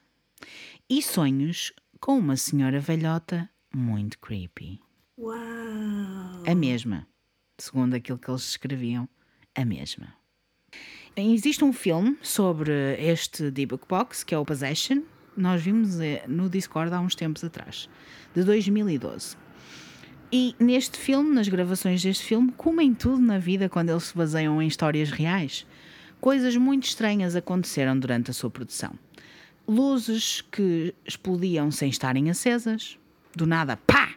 e 0.89 1.03
sonhos 1.03 1.73
com 2.01 2.19
uma 2.19 2.37
senhora 2.37 2.81
velhota 2.81 3.49
muito 3.77 4.19
creepy. 4.19 4.81
Uau! 5.19 5.37
A 6.47 6.55
mesma, 6.55 7.07
segundo 7.59 7.95
aquilo 7.95 8.19
que 8.19 8.31
eles 8.31 8.49
escreviam, 8.49 9.09
a 9.55 9.65
mesma. 9.65 10.15
Existe 11.17 11.65
um 11.65 11.73
filme 11.73 12.17
sobre 12.23 12.73
este 12.99 13.51
D-Book 13.51 13.87
Box, 13.89 14.25
que 14.25 14.35
é 14.35 14.39
o 14.39 14.45
Possession. 14.45 15.03
Nós 15.37 15.63
vimos 15.63 16.01
eh, 16.01 16.25
no 16.27 16.49
Discord 16.51 16.93
há 16.93 17.01
uns 17.01 17.15
tempos 17.15 17.45
atrás, 17.45 17.89
de 18.35 18.43
2012. 18.43 19.37
E 20.33 20.57
neste 20.59 20.99
filme, 20.99 21.33
nas 21.33 21.47
gravações 21.47 22.03
deste 22.03 22.25
filme, 22.25 22.53
como 22.57 22.81
em 22.81 22.93
tudo 22.93 23.23
na 23.23 23.39
vida 23.39 23.69
quando 23.69 23.91
eles 23.91 24.05
se 24.05 24.17
baseiam 24.17 24.61
em 24.61 24.67
histórias 24.67 25.11
reais, 25.13 25.65
coisas 26.21 26.57
muito 26.57 26.85
estranhas 26.85 27.37
aconteceram 27.37 27.97
durante 27.97 28.33
a 28.33 28.35
sua 28.35 28.51
produção. 28.51 28.99
Luzes 29.69 30.41
que 30.41 30.93
explodiam 31.07 31.71
sem 31.71 31.89
estarem 31.89 32.29
acesas, 32.31 32.99
do 33.37 33.47
nada, 33.47 33.77
pá! 33.77 34.15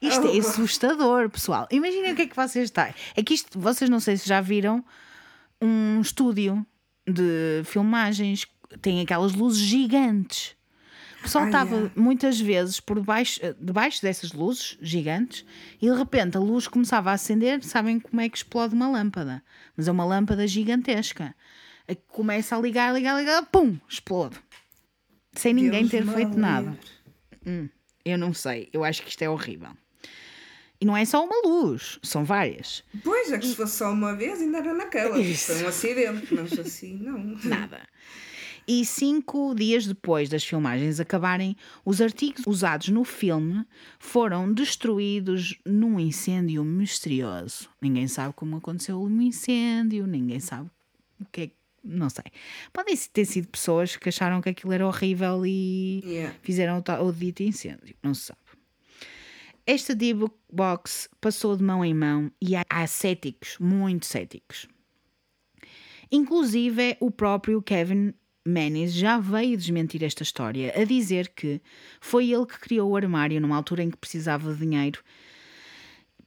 Isto 0.00 0.26
é 0.26 0.38
assustador, 0.38 1.30
pessoal. 1.30 1.68
Imaginem 1.70 2.12
o 2.12 2.16
que 2.16 2.22
é 2.22 2.26
que 2.26 2.34
vocês 2.34 2.64
estão. 2.64 2.92
É 3.14 3.22
que 3.22 3.34
isto, 3.34 3.58
vocês 3.58 3.88
não 3.88 4.00
sei 4.00 4.16
se 4.16 4.28
já 4.28 4.40
viram 4.40 4.84
um 5.60 6.00
estúdio 6.00 6.66
de 7.06 7.62
filmagens, 7.64 8.46
tem 8.80 9.00
aquelas 9.00 9.32
luzes 9.32 9.60
gigantes. 9.60 10.56
O 11.20 11.22
pessoal 11.22 11.44
Ah, 11.44 11.46
estava 11.46 11.76
yeah. 11.76 11.92
muitas 11.94 12.40
vezes 12.40 12.80
por 12.80 12.98
debaixo, 12.98 13.38
debaixo 13.60 14.02
dessas 14.02 14.32
luzes 14.32 14.76
gigantes 14.82 15.44
e 15.80 15.88
de 15.88 15.96
repente 15.96 16.36
a 16.36 16.40
luz 16.40 16.66
começava 16.66 17.10
a 17.10 17.14
acender. 17.14 17.62
Sabem 17.62 18.00
como 18.00 18.20
é 18.20 18.28
que 18.28 18.38
explode 18.38 18.74
uma 18.74 18.88
lâmpada? 18.88 19.40
Mas 19.76 19.86
é 19.86 19.92
uma 19.92 20.04
lâmpada 20.04 20.48
gigantesca. 20.48 21.32
Que 21.86 21.94
Começa 22.08 22.56
a 22.56 22.60
ligar, 22.60 22.92
ligar, 22.92 23.16
ligar, 23.20 23.46
pum, 23.46 23.78
explode. 23.88 24.36
Sem 25.34 25.54
ninguém 25.54 25.86
Deus 25.86 25.90
ter 25.90 26.12
feito 26.12 26.36
nada. 26.36 26.76
Livre. 27.44 27.70
Eu 28.04 28.18
não 28.18 28.34
sei, 28.34 28.68
eu 28.72 28.82
acho 28.84 29.02
que 29.02 29.10
isto 29.10 29.22
é 29.22 29.30
horrível. 29.30 29.70
E 30.80 30.84
não 30.84 30.96
é 30.96 31.04
só 31.04 31.24
uma 31.24 31.40
luz, 31.44 32.00
são 32.02 32.24
várias. 32.24 32.82
Pois, 33.04 33.30
é 33.30 33.38
que 33.38 33.46
se 33.46 33.54
fosse 33.54 33.76
só 33.76 33.92
uma 33.92 34.16
vez 34.16 34.40
ainda 34.40 34.58
era 34.58 34.74
naquela. 34.74 35.16
Isso. 35.20 35.52
Foi 35.52 35.62
um 35.62 35.68
acidente, 35.68 36.34
mas 36.34 36.58
assim, 36.58 36.96
não. 36.96 37.18
Nada. 37.44 37.86
E 38.66 38.84
cinco 38.84 39.54
dias 39.54 39.86
depois 39.86 40.28
das 40.28 40.44
filmagens 40.44 41.00
acabarem, 41.00 41.56
os 41.84 42.00
artigos 42.00 42.46
usados 42.46 42.88
no 42.88 43.04
filme 43.04 43.64
foram 43.98 44.52
destruídos 44.52 45.56
num 45.64 45.98
incêndio 45.98 46.64
misterioso. 46.64 47.68
Ninguém 47.80 48.06
sabe 48.06 48.34
como 48.34 48.56
aconteceu 48.56 49.00
o 49.00 49.08
incêndio, 49.22 50.06
ninguém 50.06 50.40
sabe 50.40 50.68
o 51.20 51.24
que 51.30 51.40
é 51.42 51.46
que. 51.46 51.61
Não 51.84 52.08
sei. 52.08 52.24
Podem 52.72 52.96
ter 52.96 53.24
sido 53.24 53.48
pessoas 53.48 53.96
que 53.96 54.08
acharam 54.08 54.40
que 54.40 54.48
aquilo 54.48 54.72
era 54.72 54.86
horrível 54.86 55.44
e 55.44 56.00
Yeah. 56.04 56.36
fizeram 56.42 56.82
o, 57.00 57.04
o 57.04 57.12
dito 57.12 57.42
incêndio. 57.42 57.94
Não 58.02 58.14
se 58.14 58.26
sabe. 58.26 58.40
Esta 59.66 59.94
D-Book 59.94 60.34
Box 60.52 61.08
passou 61.20 61.56
de 61.56 61.62
mão 61.62 61.84
em 61.84 61.94
mão 61.94 62.30
e 62.40 62.56
há, 62.56 62.64
há 62.68 62.86
céticos, 62.86 63.56
muito 63.60 64.06
céticos. 64.06 64.66
Inclusive, 66.10 66.96
o 67.00 67.10
próprio 67.10 67.62
Kevin 67.62 68.12
Menes 68.44 68.92
já 68.92 69.18
veio 69.18 69.56
desmentir 69.56 70.02
esta 70.02 70.22
história, 70.24 70.72
a 70.76 70.84
dizer 70.84 71.28
que 71.28 71.60
foi 72.00 72.32
ele 72.32 72.44
que 72.44 72.58
criou 72.58 72.90
o 72.90 72.96
armário 72.96 73.40
numa 73.40 73.56
altura 73.56 73.84
em 73.84 73.90
que 73.90 73.96
precisava 73.96 74.52
de 74.52 74.58
dinheiro 74.58 75.02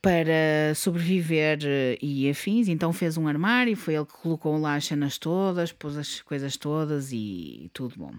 para 0.06 0.76
sobreviver 0.76 1.58
eh, 1.64 1.98
e 2.00 2.30
afins. 2.30 2.68
Então 2.68 2.94
fez 2.94 3.18
um 3.18 3.28
armário, 3.28 3.76
foi 3.76 3.96
ele 3.96 4.06
que 4.06 4.14
colocou 4.14 4.56
lá 4.56 4.76
as 4.76 4.86
cenas 4.86 5.18
todas, 5.18 5.72
pôs 5.72 5.98
as 5.98 6.22
coisas 6.22 6.56
todas 6.56 7.12
e 7.12 7.72
tudo 7.74 7.96
bom. 7.98 8.14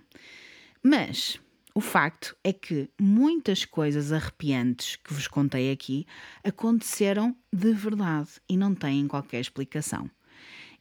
Mas 0.82 1.39
o 1.76 1.80
facto 1.80 2.37
é 2.43 2.53
que 2.53 2.91
muitas 3.01 3.64
coisas 3.64 4.11
arrepiantes 4.11 4.97
que 4.97 5.14
vos 5.14 5.28
contei 5.28 5.70
aqui 5.70 6.05
aconteceram 6.43 7.37
de 7.53 7.72
verdade 7.72 8.30
e 8.49 8.57
não 8.57 8.74
têm 8.74 9.07
qualquer 9.07 9.39
explicação. 9.41 10.11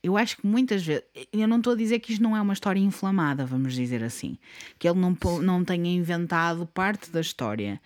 Eu 0.01 0.17
acho 0.17 0.37
que 0.37 0.47
muitas 0.47 0.83
vezes. 0.83 1.03
Eu 1.31 1.47
não 1.47 1.57
estou 1.57 1.73
a 1.73 1.75
dizer 1.75 1.99
que 1.99 2.13
isto 2.13 2.23
não 2.23 2.35
é 2.35 2.41
uma 2.41 2.53
história 2.53 2.79
inflamada, 2.79 3.45
vamos 3.45 3.75
dizer 3.75 4.03
assim. 4.03 4.39
Que 4.79 4.87
ele 4.87 4.99
não, 4.99 5.15
não 5.41 5.63
tenha 5.63 5.91
inventado 5.91 6.65
parte 6.65 7.11
da 7.11 7.21
história. 7.21 7.79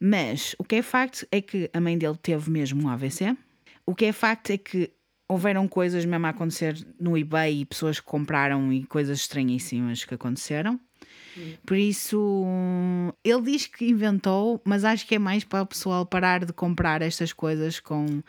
Mas 0.00 0.54
o 0.58 0.64
que 0.64 0.76
é 0.76 0.82
facto 0.82 1.26
é 1.30 1.40
que 1.40 1.70
a 1.72 1.80
mãe 1.80 1.96
dele 1.98 2.16
teve 2.20 2.50
mesmo 2.50 2.84
um 2.84 2.88
AVC. 2.88 3.36
O 3.84 3.94
que 3.94 4.06
é 4.06 4.12
facto 4.12 4.50
é 4.50 4.58
que 4.58 4.92
houveram 5.28 5.68
coisas 5.68 6.04
mesmo 6.04 6.26
a 6.26 6.30
acontecer 6.30 6.86
no 6.98 7.16
eBay 7.16 7.60
e 7.60 7.64
pessoas 7.64 8.00
que 8.00 8.06
compraram 8.06 8.72
e 8.72 8.84
coisas 8.84 9.20
estranhíssimas 9.20 10.04
que 10.04 10.14
aconteceram. 10.14 10.80
Por 11.64 11.76
isso, 11.76 12.44
ele 13.22 13.42
diz 13.42 13.66
que 13.66 13.88
inventou, 13.88 14.60
mas 14.64 14.84
acho 14.84 15.06
que 15.06 15.14
é 15.14 15.18
mais 15.18 15.44
para 15.44 15.62
o 15.62 15.66
pessoal 15.66 16.04
parar 16.04 16.44
de 16.44 16.52
comprar 16.52 17.02
estas 17.02 17.32
coisas 17.32 17.78
com. 17.78 18.22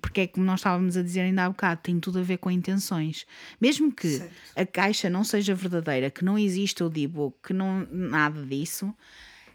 Porque 0.00 0.22
é 0.22 0.26
como 0.26 0.44
nós 0.44 0.60
estávamos 0.60 0.96
a 0.96 1.02
dizer 1.02 1.22
ainda 1.22 1.44
há 1.44 1.48
bocado, 1.48 1.80
tem 1.82 1.98
tudo 1.98 2.18
a 2.18 2.22
ver 2.22 2.38
com 2.38 2.50
intenções. 2.50 3.26
Mesmo 3.60 3.92
que 3.92 4.18
certo. 4.18 4.32
a 4.56 4.66
caixa 4.66 5.08
não 5.08 5.24
seja 5.24 5.54
verdadeira, 5.54 6.10
que 6.10 6.24
não 6.24 6.38
exista 6.38 6.84
o 6.84 6.90
D-Book, 6.90 7.38
que 7.42 7.52
não. 7.52 7.86
nada 7.90 8.44
disso. 8.44 8.94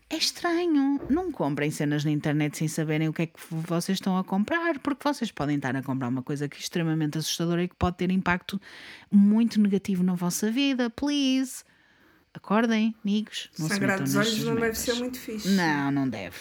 É 0.09 0.15
estranho. 0.15 1.01
Não 1.09 1.31
comprem 1.31 1.69
cenas 1.69 2.05
na 2.05 2.11
internet 2.11 2.57
sem 2.57 2.67
saberem 2.67 3.09
o 3.09 3.13
que 3.13 3.23
é 3.23 3.25
que 3.27 3.39
vocês 3.49 3.97
estão 3.97 4.17
a 4.17 4.23
comprar, 4.23 4.79
porque 4.79 5.03
vocês 5.03 5.31
podem 5.31 5.57
estar 5.57 5.75
a 5.75 5.83
comprar 5.83 6.07
uma 6.07 6.23
coisa 6.23 6.47
que 6.47 6.55
é 6.55 6.59
extremamente 6.59 7.17
assustadora 7.17 7.63
e 7.63 7.67
que 7.67 7.75
pode 7.75 7.97
ter 7.97 8.09
impacto 8.09 8.59
muito 9.11 9.59
negativo 9.59 10.03
na 10.03 10.15
vossa 10.15 10.49
vida. 10.49 10.89
Please. 10.89 11.63
Acordem, 12.33 12.95
amigos. 13.03 13.49
Não 13.59 13.67
Sangrar 13.67 14.01
dos 14.01 14.15
olhos 14.15 14.43
não 14.43 14.55
deve 14.55 14.77
ser 14.77 14.93
muito 14.93 15.19
fixe. 15.19 15.49
Não, 15.49 15.91
não 15.91 16.07
deve. 16.07 16.37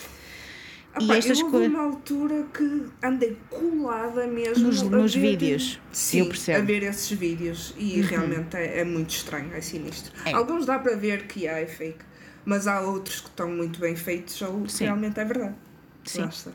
Ah, 0.96 1.02
e 1.02 1.06
pá, 1.08 1.16
estas 1.16 1.38
eu 1.38 1.46
houve 1.46 1.66
uma 1.66 1.82
altura 1.82 2.46
que 2.54 2.86
andei 3.02 3.36
colada 3.50 4.26
mesmo 4.26 4.66
nos, 4.66 4.82
nos 4.82 5.14
vídeos. 5.14 5.78
Sim, 5.92 6.20
eu 6.20 6.26
percebo. 6.26 6.58
a 6.58 6.62
ver 6.62 6.82
esses 6.82 7.10
vídeos 7.18 7.74
e 7.76 8.00
uhum. 8.00 8.06
realmente 8.06 8.56
é, 8.56 8.80
é, 8.80 8.84
muito 8.84 9.10
estranho, 9.10 9.52
é 9.54 9.60
sinistro. 9.60 10.12
É. 10.24 10.32
Alguns 10.32 10.64
dá 10.64 10.78
para 10.78 10.96
ver 10.96 11.26
que 11.26 11.46
é 11.46 11.66
fake, 11.66 12.04
mas 12.46 12.66
há 12.68 12.80
outros 12.80 13.20
que 13.20 13.28
estão 13.28 13.50
muito 13.50 13.80
bem 13.80 13.96
feitos 13.96 14.40
ou 14.40 14.68
Sim. 14.68 14.84
realmente 14.84 15.18
é 15.18 15.24
verdade. 15.24 15.56
Sim. 16.04 16.22
Basta. 16.22 16.54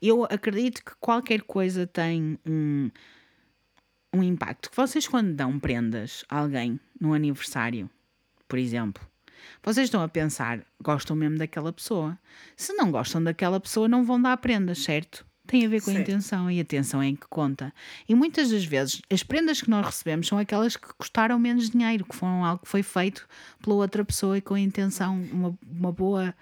Eu 0.00 0.22
acredito 0.24 0.84
que 0.84 0.92
qualquer 1.00 1.40
coisa 1.42 1.86
tem 1.86 2.38
um, 2.46 2.90
um 4.12 4.22
impacto. 4.22 4.70
Que 4.70 4.76
vocês, 4.76 5.08
quando 5.08 5.34
dão 5.34 5.58
prendas 5.58 6.24
a 6.28 6.40
alguém 6.40 6.78
no 7.00 7.14
aniversário, 7.14 7.88
por 8.46 8.58
exemplo. 8.58 9.02
Vocês 9.62 9.86
estão 9.86 10.02
a 10.02 10.08
pensar, 10.08 10.60
gostam 10.82 11.16
mesmo 11.16 11.38
daquela 11.38 11.72
pessoa. 11.72 12.18
Se 12.54 12.74
não 12.74 12.90
gostam 12.90 13.22
daquela 13.22 13.58
pessoa, 13.58 13.88
não 13.88 14.04
vão 14.04 14.20
dar 14.20 14.36
prendas, 14.36 14.78
certo? 14.78 15.26
Tem 15.46 15.66
a 15.66 15.68
ver 15.68 15.82
com 15.82 15.90
a 15.90 15.94
intenção 15.94 16.50
e 16.50 16.58
a 16.58 16.62
atenção 16.62 17.02
é 17.02 17.06
em 17.06 17.16
que 17.16 17.26
conta. 17.28 17.72
E 18.08 18.14
muitas 18.14 18.50
das 18.50 18.64
vezes 18.64 19.02
as 19.10 19.22
prendas 19.22 19.60
que 19.60 19.68
nós 19.68 19.84
recebemos 19.84 20.26
são 20.26 20.38
aquelas 20.38 20.76
que 20.76 20.88
custaram 20.94 21.38
menos 21.38 21.68
dinheiro, 21.68 22.04
que 22.04 22.16
foram 22.16 22.44
algo 22.44 22.62
que 22.62 22.68
foi 22.68 22.82
feito 22.82 23.28
pela 23.62 23.76
outra 23.76 24.04
pessoa 24.04 24.38
e 24.38 24.40
com 24.40 24.54
a 24.54 24.60
intenção, 24.60 25.20
uma, 25.30 25.58
uma 25.70 25.92
boa 25.92 26.34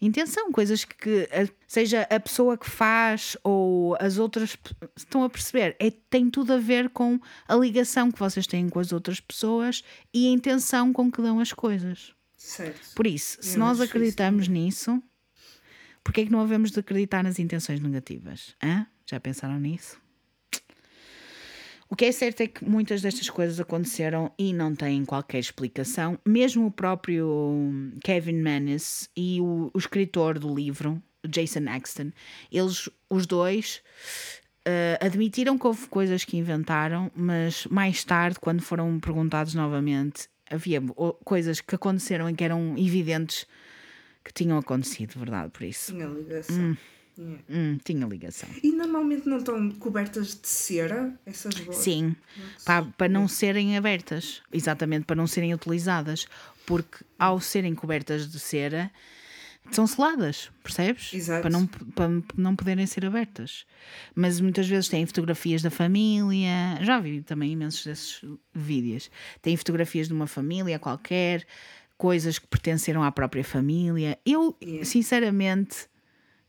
intenção, 0.00 0.50
coisas 0.50 0.84
que 0.84 1.28
seja 1.66 2.02
a 2.02 2.20
pessoa 2.20 2.56
que 2.56 2.68
faz 2.70 3.36
ou 3.42 3.96
as 4.00 4.16
outras 4.18 4.56
estão 4.96 5.22
a 5.24 5.30
perceber, 5.30 5.76
é, 5.78 5.90
tem 5.90 6.30
tudo 6.30 6.54
a 6.54 6.58
ver 6.58 6.88
com 6.88 7.20
a 7.46 7.54
ligação 7.54 8.10
que 8.10 8.18
vocês 8.18 8.46
têm 8.46 8.68
com 8.68 8.78
as 8.78 8.92
outras 8.92 9.20
pessoas 9.20 9.82
e 10.12 10.26
a 10.26 10.30
intenção 10.30 10.92
com 10.92 11.10
que 11.10 11.20
dão 11.20 11.40
as 11.40 11.52
coisas. 11.52 12.14
Certo. 12.36 12.94
Por 12.94 13.06
isso, 13.06 13.38
se 13.40 13.58
nós 13.58 13.80
acreditamos 13.80 14.44
isso 14.44 14.52
nisso, 14.52 15.02
porquê 16.08 16.22
é 16.22 16.24
que 16.24 16.32
não 16.32 16.40
havemos 16.40 16.70
de 16.70 16.80
acreditar 16.80 17.22
nas 17.22 17.38
intenções 17.38 17.80
negativas? 17.80 18.56
Hã? 18.64 18.86
Já 19.04 19.20
pensaram 19.20 19.60
nisso? 19.60 20.00
O 21.86 21.94
que 21.94 22.06
é 22.06 22.12
certo 22.12 22.40
é 22.40 22.46
que 22.46 22.64
muitas 22.64 23.02
destas 23.02 23.28
coisas 23.28 23.60
aconteceram 23.60 24.32
e 24.38 24.54
não 24.54 24.74
têm 24.74 25.04
qualquer 25.04 25.38
explicação. 25.38 26.18
Mesmo 26.26 26.64
o 26.64 26.70
próprio 26.70 27.60
Kevin 28.02 28.40
Manis 28.40 29.10
e 29.14 29.38
o, 29.38 29.70
o 29.74 29.78
escritor 29.78 30.38
do 30.38 30.54
livro, 30.54 31.02
Jason 31.28 31.68
Axton, 31.68 32.10
eles, 32.50 32.88
os 33.10 33.26
dois, 33.26 33.82
uh, 34.66 35.04
admitiram 35.04 35.58
que 35.58 35.66
houve 35.66 35.88
coisas 35.88 36.24
que 36.24 36.38
inventaram, 36.38 37.12
mas 37.14 37.66
mais 37.66 38.02
tarde, 38.02 38.40
quando 38.40 38.62
foram 38.62 38.98
perguntados 38.98 39.52
novamente, 39.52 40.26
havia 40.50 40.80
coisas 41.22 41.60
que 41.60 41.74
aconteceram 41.74 42.30
e 42.30 42.34
que 42.34 42.44
eram 42.44 42.78
evidentes 42.78 43.46
que 44.28 44.34
tinham 44.34 44.58
acontecido, 44.58 45.18
verdade? 45.18 45.50
Por 45.50 45.64
isso. 45.64 45.92
Tinha 45.92 46.06
ligação. 46.06 46.56
Hum. 46.56 46.76
Yeah. 47.18 47.42
Hum, 47.50 47.78
tinha 47.82 48.06
ligação. 48.06 48.48
E 48.62 48.70
normalmente 48.70 49.28
não 49.28 49.38
estão 49.38 49.70
cobertas 49.72 50.40
de 50.40 50.46
cera 50.46 51.18
essas 51.26 51.52
bolas? 51.52 51.76
Sim, 51.78 52.14
para, 52.64 52.84
para 52.84 53.08
não 53.08 53.26
serem 53.26 53.76
abertas, 53.76 54.40
exatamente 54.52 55.04
para 55.04 55.16
não 55.16 55.26
serem 55.26 55.52
utilizadas, 55.52 56.28
porque 56.64 57.04
ao 57.18 57.40
serem 57.40 57.74
cobertas 57.74 58.30
de 58.30 58.38
cera 58.38 58.88
são 59.72 59.84
seladas, 59.84 60.48
percebes? 60.62 61.12
Exato. 61.12 61.42
Para 61.42 61.50
não, 61.50 61.66
para 61.66 62.08
não 62.36 62.54
poderem 62.54 62.86
ser 62.86 63.04
abertas. 63.04 63.66
Mas 64.14 64.40
muitas 64.40 64.68
vezes 64.68 64.88
têm 64.88 65.04
fotografias 65.04 65.60
da 65.60 65.70
família, 65.70 66.78
já 66.82 67.00
vi 67.00 67.20
também 67.22 67.52
imensos 67.52 67.84
desses 67.84 68.24
vídeos. 68.54 69.10
Têm 69.42 69.56
fotografias 69.56 70.06
de 70.06 70.14
uma 70.14 70.28
família 70.28 70.78
qualquer, 70.78 71.44
coisas 71.98 72.38
que 72.38 72.46
pertenceram 72.46 73.02
à 73.02 73.12
própria 73.12 73.44
família. 73.44 74.18
Eu, 74.24 74.56
yeah. 74.62 74.84
sinceramente 74.84 75.88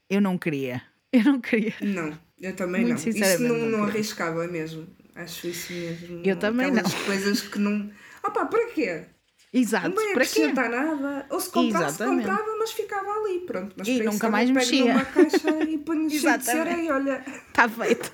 eu 0.10 0.22
não 0.22 0.38
queria. 0.38 0.82
Eu 1.12 1.24
não 1.24 1.42
queria. 1.42 1.74
Não, 1.82 2.16
eu 2.40 2.56
também 2.56 2.86
Muito 2.86 3.04
não. 3.04 3.10
Isso 3.10 3.42
não, 3.42 3.58
não, 3.58 3.70
não 3.80 3.84
arriscava 3.86 4.48
mesmo. 4.48 4.88
Acho 5.16 5.48
isso 5.48 5.74
mesmo. 5.74 6.22
Eu 6.24 6.36
também 6.36 6.68
Aquelas 6.68 6.94
não. 6.94 7.04
coisas 7.04 7.42
que 7.42 7.58
não. 7.58 7.92
Opá, 8.24 8.46
para 8.46 8.68
quê? 8.68 9.06
Exato, 9.52 9.90
não 9.90 9.96
vai 9.96 10.12
acrescentar 10.12 10.70
nada. 10.70 11.26
Ou 11.32 11.40
se 11.40 11.50
comprasse, 11.50 11.98
comprava, 11.98 12.56
mas 12.60 12.72
ficava 12.72 13.10
ali. 13.10 13.40
Pronto, 13.40 13.74
mas 13.76 13.88
e 13.88 14.04
nunca 14.04 14.30
mais 14.30 14.52
mexia. 14.52 14.94
numa 14.94 15.06
caixa 15.06 15.64
e 15.68 15.78
ponho 15.80 16.08
cheio 16.10 16.38
de 16.38 16.46
cera 16.46 16.72
e 16.74 16.92
olha. 16.92 17.24
Está 17.48 17.68
feito. 17.68 18.12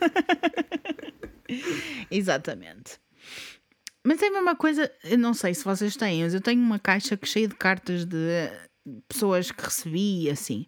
Exatamente. 2.10 2.98
Mas 4.06 4.22
é 4.22 4.28
a 4.28 4.32
mesma 4.32 4.56
coisa, 4.56 4.92
eu 5.04 5.18
não 5.18 5.34
sei 5.34 5.54
se 5.54 5.66
vocês 5.66 5.96
têm, 5.98 6.24
mas 6.24 6.34
eu 6.34 6.42
tenho 6.42 6.62
uma 6.62 6.78
caixa 6.78 7.18
cheia 7.24 7.48
de 7.48 7.56
cartas 7.56 8.06
de 8.06 8.50
pessoas 9.08 9.52
que 9.52 9.64
recebi 9.64 10.30
assim 10.30 10.68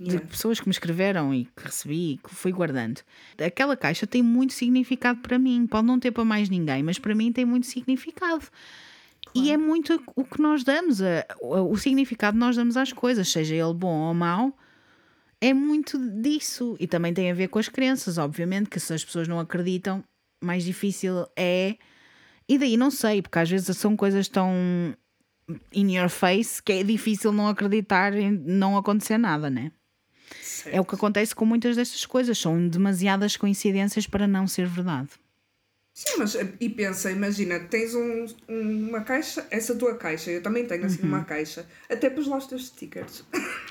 de 0.00 0.12
yeah. 0.12 0.26
pessoas 0.26 0.58
que 0.58 0.66
me 0.66 0.72
escreveram 0.72 1.34
e 1.34 1.44
que 1.44 1.62
recebi, 1.62 2.18
que 2.24 2.34
fui 2.34 2.50
guardando. 2.50 3.02
Aquela 3.38 3.76
caixa 3.76 4.06
tem 4.06 4.22
muito 4.22 4.54
significado 4.54 5.20
para 5.20 5.38
mim. 5.38 5.66
Pode 5.66 5.86
não 5.86 6.00
ter 6.00 6.10
para 6.10 6.24
mais 6.24 6.48
ninguém, 6.48 6.82
mas 6.82 6.98
para 6.98 7.14
mim 7.14 7.30
tem 7.30 7.44
muito 7.44 7.66
significado. 7.66 8.40
Claro. 8.40 9.46
E 9.46 9.52
é 9.52 9.58
muito 9.58 10.02
o 10.16 10.24
que 10.24 10.40
nós 10.40 10.64
damos, 10.64 11.02
a, 11.02 11.26
o 11.42 11.76
significado 11.76 12.34
que 12.34 12.40
nós 12.40 12.56
damos 12.56 12.78
às 12.78 12.94
coisas, 12.94 13.28
seja 13.28 13.54
ele 13.54 13.74
bom 13.74 14.08
ou 14.08 14.14
mau, 14.14 14.56
é 15.38 15.52
muito 15.52 15.98
disso. 15.98 16.76
E 16.80 16.86
também 16.86 17.12
tem 17.12 17.30
a 17.30 17.34
ver 17.34 17.48
com 17.48 17.58
as 17.58 17.68
crenças, 17.68 18.16
obviamente, 18.16 18.70
que 18.70 18.80
se 18.80 18.94
as 18.94 19.04
pessoas 19.04 19.28
não 19.28 19.38
acreditam, 19.38 20.02
mais 20.42 20.64
difícil 20.64 21.26
é. 21.36 21.76
E 22.50 22.58
daí 22.58 22.76
não 22.76 22.90
sei, 22.90 23.22
porque 23.22 23.38
às 23.38 23.48
vezes 23.48 23.76
são 23.76 23.96
coisas 23.96 24.26
tão 24.26 24.52
in 25.72 25.96
your 25.96 26.08
face 26.08 26.60
que 26.60 26.72
é 26.72 26.82
difícil 26.82 27.30
não 27.30 27.46
acreditar 27.46 28.12
em 28.12 28.32
não 28.32 28.76
acontecer 28.76 29.18
nada, 29.18 29.48
né? 29.48 29.70
Certo. 30.42 30.74
É 30.74 30.80
o 30.80 30.84
que 30.84 30.96
acontece 30.96 31.32
com 31.32 31.44
muitas 31.44 31.76
destas 31.76 32.04
coisas, 32.04 32.36
são 32.36 32.66
demasiadas 32.66 33.36
coincidências 33.36 34.08
para 34.08 34.26
não 34.26 34.48
ser 34.48 34.66
verdade. 34.66 35.10
Sim, 35.94 36.16
mas 36.18 36.36
e 36.58 36.68
pensa, 36.68 37.12
imagina, 37.12 37.60
tens 37.60 37.94
um, 37.94 38.26
uma 38.48 39.02
caixa, 39.02 39.46
essa 39.48 39.76
tua 39.76 39.94
caixa, 39.94 40.32
eu 40.32 40.42
também 40.42 40.66
tenho 40.66 40.84
assim 40.86 41.02
uhum. 41.02 41.08
uma 41.08 41.24
caixa, 41.24 41.64
até 41.88 42.10
pus 42.10 42.26
lá 42.26 42.38
os 42.38 42.48
teus 42.48 42.66
stickers. 42.66 43.24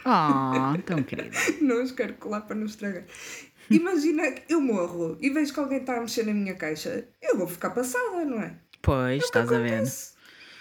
Ah, 0.05 0.73
oh, 0.73 0.77
tão 0.83 1.03
querida. 1.03 1.35
não 1.59 1.83
os 1.83 1.91
quero 1.91 2.13
colar 2.13 2.41
para 2.41 2.55
não 2.55 2.65
estragar. 2.65 3.03
Imagina, 3.69 4.23
eu 4.47 4.61
morro 4.61 5.17
e 5.19 5.29
vejo 5.29 5.53
que 5.53 5.59
alguém 5.59 5.79
está 5.79 5.97
a 5.97 6.01
mexer 6.01 6.25
na 6.25 6.33
minha 6.33 6.55
caixa, 6.55 7.05
eu 7.21 7.37
vou 7.37 7.47
ficar 7.47 7.69
passada, 7.71 8.25
não 8.25 8.41
é? 8.41 8.55
Pois, 8.81 9.21
é 9.21 9.25
estás 9.25 9.51
a 9.51 9.59
ver. 9.59 9.83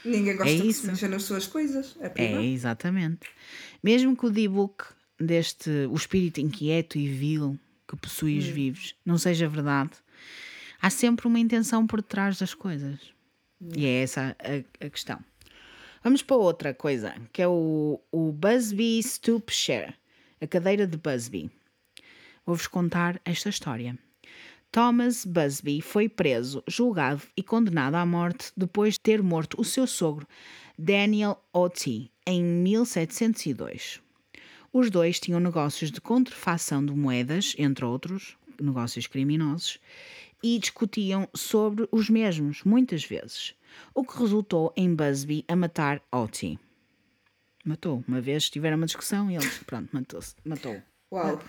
Ninguém 0.05 0.37
gosta 0.37 0.53
é 0.53 0.57
de 0.57 0.73
se 0.73 0.87
mexer 0.87 1.09
nas 1.09 1.25
suas 1.25 1.47
coisas. 1.47 1.97
É, 2.01 2.25
é 2.25 2.45
exatamente. 2.45 3.29
Mesmo 3.83 4.17
que 4.17 4.27
o 4.27 4.31
D-Book 4.31 4.85
deste 5.19 5.71
o 5.91 5.95
espírito 5.95 6.41
inquieto 6.41 6.97
e 6.97 7.09
vil 7.09 7.59
que 7.87 7.97
possui 7.97 8.39
os 8.39 8.49
hum. 8.49 8.53
vivos 8.53 8.95
não 9.05 9.19
seja 9.19 9.49
verdade, 9.49 9.93
há 10.81 10.91
sempre 10.91 11.27
uma 11.27 11.39
intenção 11.39 11.87
por 11.87 12.03
trás 12.03 12.39
das 12.39 12.55
coisas. 12.55 12.99
Hum. 13.61 13.71
E 13.75 13.87
é 13.87 14.03
essa 14.03 14.37
a, 14.39 14.87
a, 14.87 14.91
questão. 14.91 15.19
Vamos 16.03 16.23
para 16.23 16.37
outra 16.37 16.73
coisa, 16.73 17.15
que 17.33 17.43
é 17.43 17.49
o, 17.49 18.01
o 18.13 18.33
Busby 18.33 19.01
Stoop 19.03 19.53
Share, 19.53 19.95
a 20.41 20.47
cadeira 20.47 20.87
de 20.87 20.97
Busby. 20.97 21.51
Vou-vos 22.47 22.67
contar 22.67 23.21
esta 23.25 23.49
história. 23.49 23.99
Thomas 24.71 25.25
Busby 25.25 25.81
foi 25.81 26.09
preso, 26.09 26.63
julgado 26.69 27.23
e 27.37 27.43
condenado 27.43 27.95
à 27.95 28.05
morte 28.05 28.53
depois 28.55 28.95
de 28.95 29.01
ter 29.01 29.23
morto 29.23 29.59
o 29.59 29.65
seu 29.65 29.87
sogro, 29.87 30.27
Daniel 30.79 31.43
Oti, 31.53 32.11
em 32.27 32.43
1702. 32.43 34.01
Os 34.71 34.91
dois 34.91 35.19
tinham 35.19 35.41
negócios 35.41 35.91
de 35.91 36.01
contrafação 36.01 36.85
de 36.85 36.93
moedas, 36.93 37.55
entre 37.59 37.85
outros 37.85 38.37
negócios 38.61 39.07
criminosos, 39.07 39.81
e 40.43 40.59
discutiam 40.59 41.29
sobre 41.35 41.89
os 41.91 42.11
mesmos, 42.11 42.63
muitas 42.63 43.05
vezes, 43.05 43.55
o 43.95 44.05
que 44.05 44.19
resultou 44.19 44.73
em 44.77 44.95
Busby 44.95 45.45
a 45.49 45.57
matar 45.57 46.03
Otis. 46.13 46.59
Matou. 47.65 48.05
Uma 48.07 48.21
vez 48.21 48.49
tiveram 48.51 48.77
uma 48.77 48.87
discussão 48.87 49.31
e 49.31 49.37
ele, 49.37 49.49
pronto, 49.67 49.89
matou-se. 49.93 50.35
Matou. 50.45 50.81
Uau, 51.11 51.43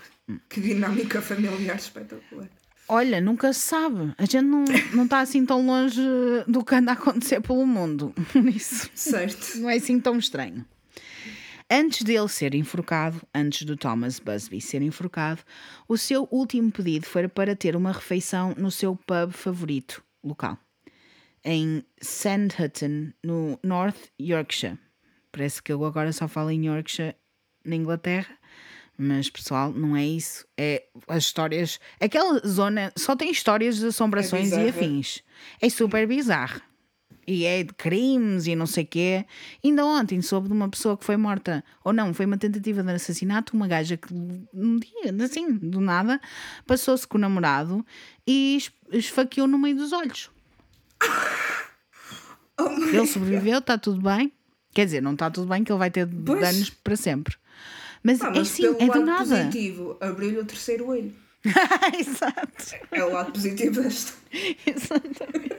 que 0.48 0.60
dinâmica 0.60 1.20
familiar 1.20 1.76
espetacular. 1.76 2.48
Olha, 2.92 3.20
nunca 3.20 3.52
se 3.52 3.60
sabe. 3.60 4.12
A 4.18 4.22
gente 4.22 4.40
não, 4.42 4.64
não 4.92 5.04
está 5.04 5.20
assim 5.20 5.46
tão 5.46 5.64
longe 5.64 6.02
do 6.48 6.64
que 6.64 6.74
anda 6.74 6.90
a 6.90 6.94
acontecer 6.94 7.40
pelo 7.40 7.64
mundo. 7.64 8.12
Isso 8.52 8.90
Certo. 8.94 9.58
não 9.58 9.70
é 9.70 9.76
assim 9.76 10.00
tão 10.00 10.18
estranho. 10.18 10.64
Antes 11.70 12.02
dele 12.02 12.28
ser 12.28 12.52
enforcado, 12.52 13.22
antes 13.32 13.62
do 13.64 13.76
Thomas 13.76 14.18
Busby 14.18 14.60
ser 14.60 14.82
enforcado, 14.82 15.40
o 15.86 15.96
seu 15.96 16.26
último 16.32 16.72
pedido 16.72 17.06
foi 17.06 17.28
para 17.28 17.54
ter 17.54 17.76
uma 17.76 17.92
refeição 17.92 18.52
no 18.58 18.72
seu 18.72 18.96
pub 18.96 19.30
favorito 19.30 20.02
local, 20.24 20.58
em 21.44 21.84
Sandhutton, 22.02 23.12
no 23.24 23.56
North 23.62 24.08
Yorkshire. 24.20 24.76
Parece 25.30 25.62
que 25.62 25.72
eu 25.72 25.84
agora 25.84 26.12
só 26.12 26.26
falo 26.26 26.50
em 26.50 26.66
Yorkshire, 26.66 27.14
na 27.64 27.76
Inglaterra, 27.76 28.36
mas 29.00 29.30
pessoal, 29.30 29.72
não 29.72 29.96
é 29.96 30.04
isso. 30.06 30.46
É 30.56 30.84
as 31.08 31.24
histórias. 31.24 31.80
Aquela 32.00 32.38
zona 32.46 32.92
só 32.96 33.16
tem 33.16 33.30
histórias 33.30 33.78
de 33.78 33.86
assombrações 33.86 34.48
e 34.48 34.50
bizarra. 34.56 34.68
afins. 34.68 35.22
É 35.60 35.68
super 35.68 36.06
bizarro. 36.06 36.60
E 37.26 37.44
é 37.44 37.62
de 37.62 37.72
crimes 37.74 38.46
e 38.46 38.56
não 38.56 38.66
sei 38.66 38.84
quê. 38.84 39.24
Ainda 39.64 39.84
ontem 39.86 40.20
soube 40.20 40.48
de 40.48 40.52
uma 40.52 40.68
pessoa 40.68 40.96
que 40.96 41.04
foi 41.04 41.16
morta, 41.16 41.62
ou 41.84 41.92
não, 41.92 42.12
foi 42.12 42.26
uma 42.26 42.36
tentativa 42.38 42.82
de 42.82 42.90
assassinato, 42.90 43.54
uma 43.54 43.68
gaja 43.68 43.96
que 43.96 44.12
um 44.12 44.78
dia, 44.78 45.24
assim, 45.24 45.52
do 45.52 45.80
nada, 45.80 46.20
passou-se 46.66 47.06
com 47.06 47.18
o 47.18 47.20
namorado 47.20 47.86
e 48.26 48.56
es- 48.56 48.72
esfaqueou 48.90 49.46
no 49.46 49.58
meio 49.58 49.76
dos 49.76 49.92
olhos. 49.92 50.30
Oh 52.62 52.68
Ele 52.68 53.06
sobreviveu, 53.06 53.58
está 53.58 53.78
tudo 53.78 54.02
bem. 54.02 54.30
Quer 54.74 54.84
dizer, 54.84 55.00
não 55.00 55.14
está 55.14 55.30
tudo 55.30 55.46
bem, 55.48 55.64
que 55.64 55.72
ele 55.72 55.78
vai 55.78 55.90
ter 55.90 56.06
Pois. 56.06 56.40
danos 56.40 56.68
para 56.68 56.94
sempre. 56.94 57.34
Mas, 58.02 58.20
Ah, 58.22 58.28
é 58.28 58.30
mas 58.30 58.50
assim, 58.50 58.62
pelo 58.62 58.76
é 58.76 58.78
do 58.78 58.86
lado 58.88 59.04
nada. 59.04 59.24
positivo, 59.24 59.96
abriu-lhe 60.00 60.38
o 60.38 60.44
terceiro 60.44 60.86
olho. 60.88 61.14
Exato. 61.98 62.74
É 62.90 63.04
o 63.04 63.12
lado 63.12 63.32
positivo 63.32 63.82
desta. 63.82 64.12
Exatamente. 64.66 65.56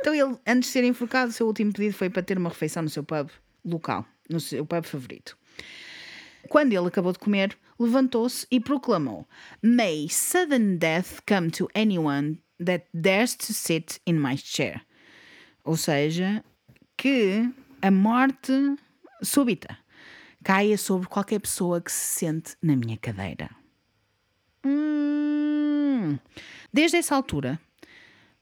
Então 0.00 0.14
ele, 0.14 0.36
antes 0.46 0.68
de 0.68 0.72
ser 0.72 0.84
enforcado, 0.84 1.30
o 1.30 1.32
seu 1.32 1.46
último 1.46 1.72
pedido 1.72 1.94
foi 1.94 2.08
para 2.10 2.22
ter 2.22 2.38
uma 2.38 2.48
refeição 2.50 2.82
no 2.82 2.88
seu 2.88 3.02
pub 3.02 3.28
local, 3.64 4.04
no 4.28 4.40
seu 4.40 4.64
pub 4.64 4.84
favorito. 4.84 5.36
Quando 6.48 6.72
ele 6.72 6.86
acabou 6.86 7.12
de 7.12 7.18
comer, 7.18 7.56
levantou-se 7.78 8.46
e 8.50 8.60
proclamou: 8.60 9.26
May 9.62 10.08
sudden 10.08 10.76
death 10.78 11.20
come 11.28 11.50
to 11.50 11.68
anyone 11.74 12.38
that 12.64 12.86
dares 12.94 13.34
to 13.36 13.52
sit 13.52 14.00
in 14.06 14.14
my 14.14 14.36
chair. 14.36 14.80
Ou 15.64 15.76
seja, 15.76 16.42
que 16.96 17.50
a 17.82 17.90
morte 17.90 18.52
súbita 19.22 19.76
caia 20.42 20.76
sobre 20.78 21.06
qualquer 21.06 21.40
pessoa 21.40 21.80
que 21.80 21.92
se 21.92 22.18
sente 22.18 22.56
na 22.62 22.76
minha 22.76 22.96
cadeira. 22.96 23.50
Hum. 24.64 26.18
Desde 26.72 26.96
essa 26.96 27.14
altura, 27.14 27.60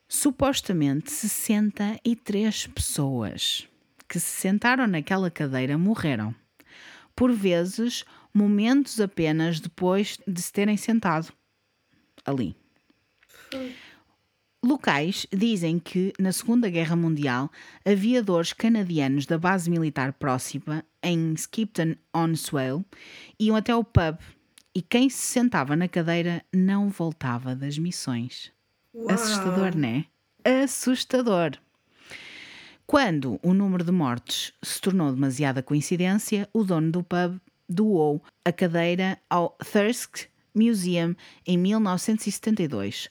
supostamente 0.08 1.10
63 1.10 2.66
pessoas 2.68 3.68
que 4.08 4.18
se 4.18 4.40
sentaram 4.40 4.86
naquela 4.86 5.30
cadeira 5.30 5.76
morreram. 5.76 6.34
Por 7.14 7.32
vezes, 7.32 8.04
momentos 8.32 9.00
apenas 9.00 9.60
depois 9.60 10.18
de 10.26 10.40
se 10.40 10.52
terem 10.52 10.76
sentado 10.76 11.32
ali. 12.24 12.56
Locais 14.64 15.24
dizem 15.32 15.78
que, 15.78 16.12
na 16.18 16.32
Segunda 16.32 16.68
Guerra 16.68 16.96
Mundial, 16.96 17.50
aviadores 17.84 18.52
canadianos 18.52 19.24
da 19.24 19.38
base 19.38 19.70
militar 19.70 20.12
próxima, 20.12 20.84
em 21.00 21.32
Skipton-on-Swale, 21.34 22.84
iam 23.38 23.54
até 23.54 23.74
o 23.74 23.84
pub 23.84 24.18
e 24.74 24.82
quem 24.82 25.08
se 25.08 25.26
sentava 25.26 25.76
na 25.76 25.86
cadeira 25.86 26.44
não 26.52 26.88
voltava 26.88 27.54
das 27.54 27.78
missões. 27.78 28.52
Uau. 28.92 29.10
Assustador, 29.10 29.76
não 29.76 29.88
é? 29.88 30.04
Assustador. 30.62 31.52
Quando 32.84 33.38
o 33.42 33.54
número 33.54 33.84
de 33.84 33.92
mortes 33.92 34.52
se 34.62 34.80
tornou 34.80 35.12
demasiada 35.12 35.62
coincidência, 35.62 36.48
o 36.52 36.64
dono 36.64 36.90
do 36.90 37.04
pub 37.04 37.40
doou 37.68 38.20
a 38.44 38.50
cadeira 38.50 39.18
ao 39.30 39.56
Thirsk 39.62 40.26
Museum 40.54 41.14
em 41.46 41.56
1972, 41.56 43.08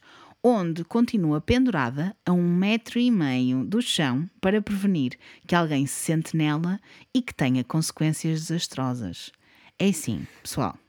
onde 0.47 0.85
continua 0.85 1.41
pendurada 1.41 2.15
a 2.25 2.31
um 2.31 2.47
metro 2.47 2.97
e 2.97 3.11
meio 3.11 3.65
do 3.65 3.81
chão 3.81 4.29
para 4.39 4.61
prevenir 4.61 5.19
que 5.45 5.53
alguém 5.53 5.85
se 5.85 6.05
sente 6.05 6.37
nela 6.37 6.79
e 7.13 7.21
que 7.21 7.33
tenha 7.33 7.65
consequências 7.65 8.47
desastrosas. 8.47 9.29
É 9.77 9.89
assim, 9.89 10.25
pessoal. 10.41 10.79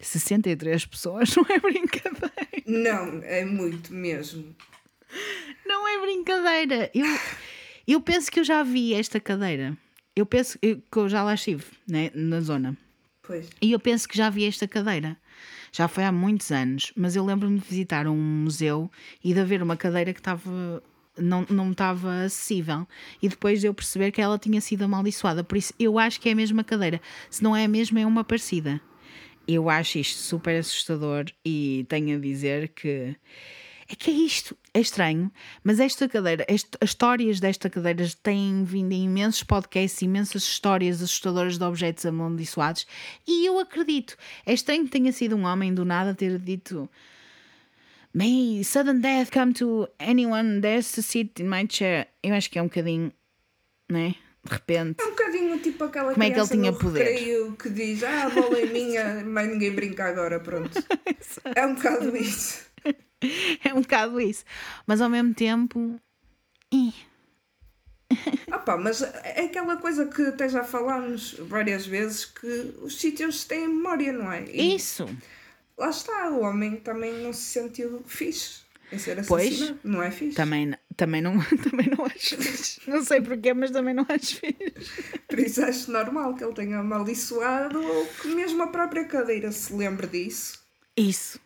63 0.00 0.86
pessoas 0.86 1.34
não 1.34 1.44
é 1.48 1.58
brincadeira. 1.58 2.30
Não, 2.64 3.20
é 3.24 3.44
muito 3.44 3.92
mesmo. 3.92 4.54
Não 5.66 5.88
é 5.88 6.00
brincadeira. 6.00 6.88
Eu, 6.94 7.06
eu 7.88 8.00
penso 8.00 8.30
que 8.30 8.38
eu 8.38 8.44
já 8.44 8.62
vi 8.62 8.94
esta 8.94 9.18
cadeira. 9.18 9.76
Eu 10.14 10.24
penso 10.24 10.56
que 10.60 10.80
eu 10.96 11.08
já 11.08 11.24
lá 11.24 11.34
estive, 11.34 11.64
né, 11.84 12.12
na 12.14 12.40
zona. 12.40 12.78
Pois. 13.22 13.48
E 13.60 13.72
eu 13.72 13.80
penso 13.80 14.08
que 14.08 14.16
já 14.16 14.30
vi 14.30 14.44
esta 14.44 14.68
cadeira. 14.68 15.16
Já 15.72 15.88
foi 15.88 16.04
há 16.04 16.12
muitos 16.12 16.50
anos, 16.50 16.92
mas 16.96 17.14
eu 17.16 17.24
lembro-me 17.24 17.58
de 17.58 17.66
visitar 17.66 18.06
um 18.06 18.16
museu 18.16 18.90
e 19.22 19.32
de 19.32 19.40
haver 19.40 19.62
uma 19.62 19.76
cadeira 19.76 20.12
que 20.12 20.20
estava. 20.20 20.82
Não, 21.18 21.44
não 21.50 21.72
estava 21.72 22.22
acessível 22.22 22.86
e 23.20 23.28
depois 23.28 23.60
de 23.60 23.66
eu 23.66 23.74
perceber 23.74 24.10
que 24.10 24.22
ela 24.22 24.38
tinha 24.38 24.60
sido 24.60 24.84
amaldiçoada. 24.84 25.44
Por 25.44 25.58
isso, 25.58 25.74
eu 25.78 25.98
acho 25.98 26.20
que 26.20 26.28
é 26.28 26.32
a 26.32 26.36
mesma 26.36 26.64
cadeira. 26.64 27.00
Se 27.28 27.42
não 27.42 27.54
é 27.54 27.64
a 27.64 27.68
mesma, 27.68 28.00
é 28.00 28.06
uma 28.06 28.24
parecida. 28.24 28.80
Eu 29.46 29.68
acho 29.68 29.98
isto 29.98 30.18
super 30.18 30.58
assustador 30.58 31.26
e 31.44 31.84
tenho 31.88 32.16
a 32.16 32.20
dizer 32.20 32.68
que 32.68 33.16
é 33.90 33.94
que 33.96 34.10
é 34.10 34.14
isto, 34.14 34.56
é 34.72 34.80
estranho, 34.80 35.32
mas 35.64 35.80
esta 35.80 36.08
cadeira, 36.08 36.44
este- 36.48 36.78
as 36.80 36.90
histórias 36.90 37.40
desta 37.40 37.68
cadeira 37.68 38.04
têm 38.22 38.62
vindo 38.64 38.92
em 38.92 39.04
imensos 39.06 39.42
podcasts, 39.42 40.00
imensas 40.02 40.44
histórias 40.44 41.02
assustadoras 41.02 41.58
de 41.58 41.64
objetos 41.64 42.06
amaldiçoados 42.06 42.86
e 43.26 43.44
eu 43.46 43.58
acredito. 43.58 44.16
É 44.46 44.52
estranho 44.52 44.84
que 44.84 44.90
tenha 44.90 45.12
sido 45.12 45.34
um 45.36 45.44
homem 45.44 45.74
do 45.74 45.84
nada 45.84 46.14
ter 46.14 46.38
dito 46.38 46.88
May 48.12 48.62
sudden 48.64 49.00
death 49.00 49.30
come 49.32 49.52
to 49.54 49.88
anyone 50.00 50.60
dares 50.60 50.90
to 50.92 51.02
sit 51.02 51.38
in 51.40 51.48
my 51.48 51.66
chair. 51.68 52.08
Eu 52.22 52.34
acho 52.34 52.50
que 52.50 52.58
é 52.58 52.62
um 52.62 52.66
bocadinho, 52.66 53.12
né? 53.88 54.14
De 54.44 54.52
repente. 54.52 55.00
É 55.00 55.04
um 55.04 55.10
bocadinho 55.10 55.58
tipo 55.60 55.84
aquela 55.84 56.12
Como 56.12 56.22
é 56.24 56.30
que 56.30 56.40
ele 56.40 56.48
tinha 56.48 56.72
poder? 56.72 57.04
recreio 57.04 57.52
que 57.56 57.68
diz 57.70 58.02
ah, 58.02 58.24
a 58.26 58.30
bola 58.30 58.58
é 58.58 58.66
minha, 58.66 59.22
mas 59.26 59.48
ninguém 59.48 59.72
brinca 59.72 60.06
agora, 60.06 60.40
pronto. 60.40 60.70
é 61.54 61.66
um 61.66 61.74
bocado 61.74 62.16
isso. 62.16 62.69
É 63.64 63.74
um 63.74 63.82
bocado 63.82 64.20
isso. 64.20 64.44
Mas 64.86 65.00
ao 65.00 65.10
mesmo 65.10 65.34
tempo. 65.34 66.00
Ah 68.50 68.58
pá, 68.58 68.76
mas 68.76 69.02
é 69.02 69.44
aquela 69.44 69.76
coisa 69.76 70.06
que 70.06 70.22
até 70.22 70.48
já 70.48 70.64
falámos 70.64 71.34
várias 71.38 71.86
vezes 71.86 72.24
que 72.24 72.46
os 72.82 73.00
sítios 73.00 73.44
têm 73.44 73.68
memória, 73.68 74.12
não 74.12 74.30
é? 74.32 74.44
E 74.50 74.74
Isso! 74.76 75.08
lá 75.78 75.90
está, 75.90 76.28
o 76.30 76.40
homem 76.42 76.76
também 76.76 77.22
não 77.22 77.32
se 77.32 77.42
sentiu 77.42 78.02
fixe 78.06 78.62
em 78.92 78.98
ser 78.98 79.24
Pois. 79.26 79.46
assassinado, 79.52 79.78
não 79.84 80.02
é 80.02 80.10
fixe? 80.10 80.34
Também, 80.36 80.74
também, 80.96 81.22
não, 81.22 81.38
também 81.70 81.88
não 81.96 82.04
acho 82.04 82.36
fixe. 82.36 82.80
Não 82.90 83.04
sei 83.04 83.20
porquê, 83.20 83.54
mas 83.54 83.70
também 83.70 83.94
não 83.94 84.04
acho 84.08 84.36
fixe. 84.40 85.20
Por 85.28 85.38
isso 85.38 85.64
acho 85.64 85.90
normal 85.92 86.34
que 86.34 86.42
ele 86.42 86.54
tenha 86.54 86.78
amaldiçoado 86.78 87.80
ou 87.80 88.06
que 88.06 88.28
mesmo 88.28 88.62
a 88.62 88.66
própria 88.66 89.04
cadeira 89.04 89.52
se 89.52 89.72
lembre 89.72 90.08
disso 90.08 90.58
Isso. 90.96 91.40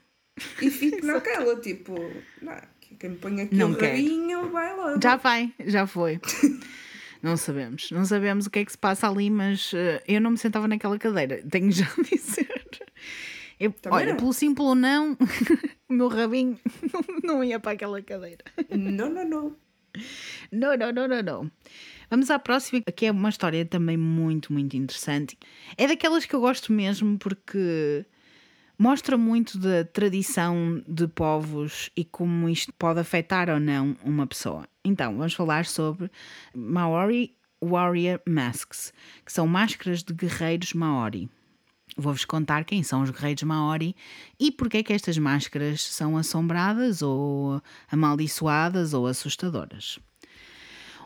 E 0.60 0.70
fique 0.70 1.02
naquela, 1.04 1.56
tipo, 1.60 1.94
não, 2.42 2.56
quem 2.98 3.14
põe 3.14 3.40
aqui 3.42 3.54
Não 3.54 3.74
quero. 3.74 3.92
rabinho 3.96 4.50
vai 4.50 4.76
lá. 4.76 4.98
Já 5.02 5.16
vai, 5.16 5.52
já 5.66 5.86
foi. 5.86 6.20
Não 7.22 7.38
sabemos. 7.38 7.90
Não 7.90 8.04
sabemos 8.04 8.44
o 8.46 8.50
que 8.50 8.58
é 8.58 8.64
que 8.66 8.70
se 8.72 8.76
passa 8.76 9.08
ali, 9.08 9.30
mas 9.30 9.72
eh, 9.72 10.02
eu 10.06 10.20
não 10.20 10.32
me 10.32 10.36
sentava 10.36 10.68
naquela 10.68 10.98
cadeira. 10.98 11.42
Tenho 11.50 11.72
já 11.72 11.86
a 11.86 12.02
dizer. 12.02 12.46
Eu- 13.58 13.72
Também 13.72 13.98
olha, 13.98 14.10
não. 14.10 14.16
pelo 14.18 14.32
sim, 14.34 14.54
pelo 14.54 14.74
não, 14.74 15.16
o 15.88 15.92
meu 15.94 16.08
rabinho 16.08 16.58
não 17.22 17.42
ia 17.42 17.58
para 17.58 17.72
aquela 17.72 18.02
cadeira. 18.02 18.44
Não, 18.68 19.08
não, 19.08 19.26
não. 19.26 19.56
Não, 20.52 20.76
não, 20.76 20.92
não, 20.92 21.08
não, 21.08 21.22
não. 21.22 21.50
Vamos 22.10 22.28
à 22.30 22.38
próxima, 22.38 22.82
que 22.94 23.06
é 23.06 23.10
uma 23.10 23.30
história 23.30 23.64
também 23.64 23.96
muito, 23.96 24.52
muito 24.52 24.76
interessante. 24.76 25.38
É 25.78 25.86
daquelas 25.86 26.26
que 26.26 26.34
eu 26.34 26.40
gosto 26.42 26.74
mesmo 26.74 27.16
porque 27.18 28.04
mostra 28.78 29.16
muito 29.16 29.58
da 29.58 29.84
tradição 29.84 30.82
de 30.86 31.06
povos 31.06 31.90
e 31.96 32.04
como 32.04 32.48
isto 32.48 32.72
pode 32.74 33.00
afetar 33.00 33.48
ou 33.48 33.60
não 33.60 33.96
uma 34.04 34.26
pessoa. 34.26 34.66
Então, 34.84 35.16
vamos 35.16 35.34
falar 35.34 35.66
sobre 35.66 36.10
Maori 36.54 37.34
Warrior 37.62 38.20
Masks, 38.26 38.92
que 39.24 39.32
são 39.32 39.46
máscaras 39.46 40.02
de 40.02 40.12
guerreiros 40.12 40.72
Maori. 40.72 41.28
Vou-vos 41.96 42.24
contar 42.24 42.64
quem 42.64 42.82
são 42.82 43.02
os 43.02 43.10
guerreiros 43.10 43.44
Maori 43.44 43.94
e 44.38 44.50
porque 44.50 44.78
é 44.78 44.82
que 44.82 44.92
estas 44.92 45.16
máscaras 45.16 45.82
são 45.82 46.16
assombradas 46.16 47.02
ou 47.02 47.62
amaldiçoadas 47.90 48.92
ou 48.92 49.06
assustadoras. 49.06 49.98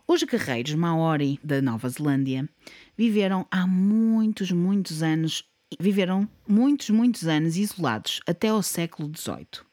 Os 0.07 0.23
guerreiros 0.23 0.75
Maori 0.75 1.39
da 1.45 1.61
Nova 1.61 1.87
Zelândia 1.91 2.49
viveram 2.97 3.47
há 3.51 3.67
muitos, 3.67 4.51
muitos 4.51 5.03
anos, 5.03 5.45
viveram 5.79 6.29
muitos, 6.47 6.91
muitos 6.91 7.27
anos 7.27 7.57
isolados 7.57 8.21
até 8.27 8.49
ao 8.49 8.63
século 8.63 9.11
XVIII. 9.15 9.67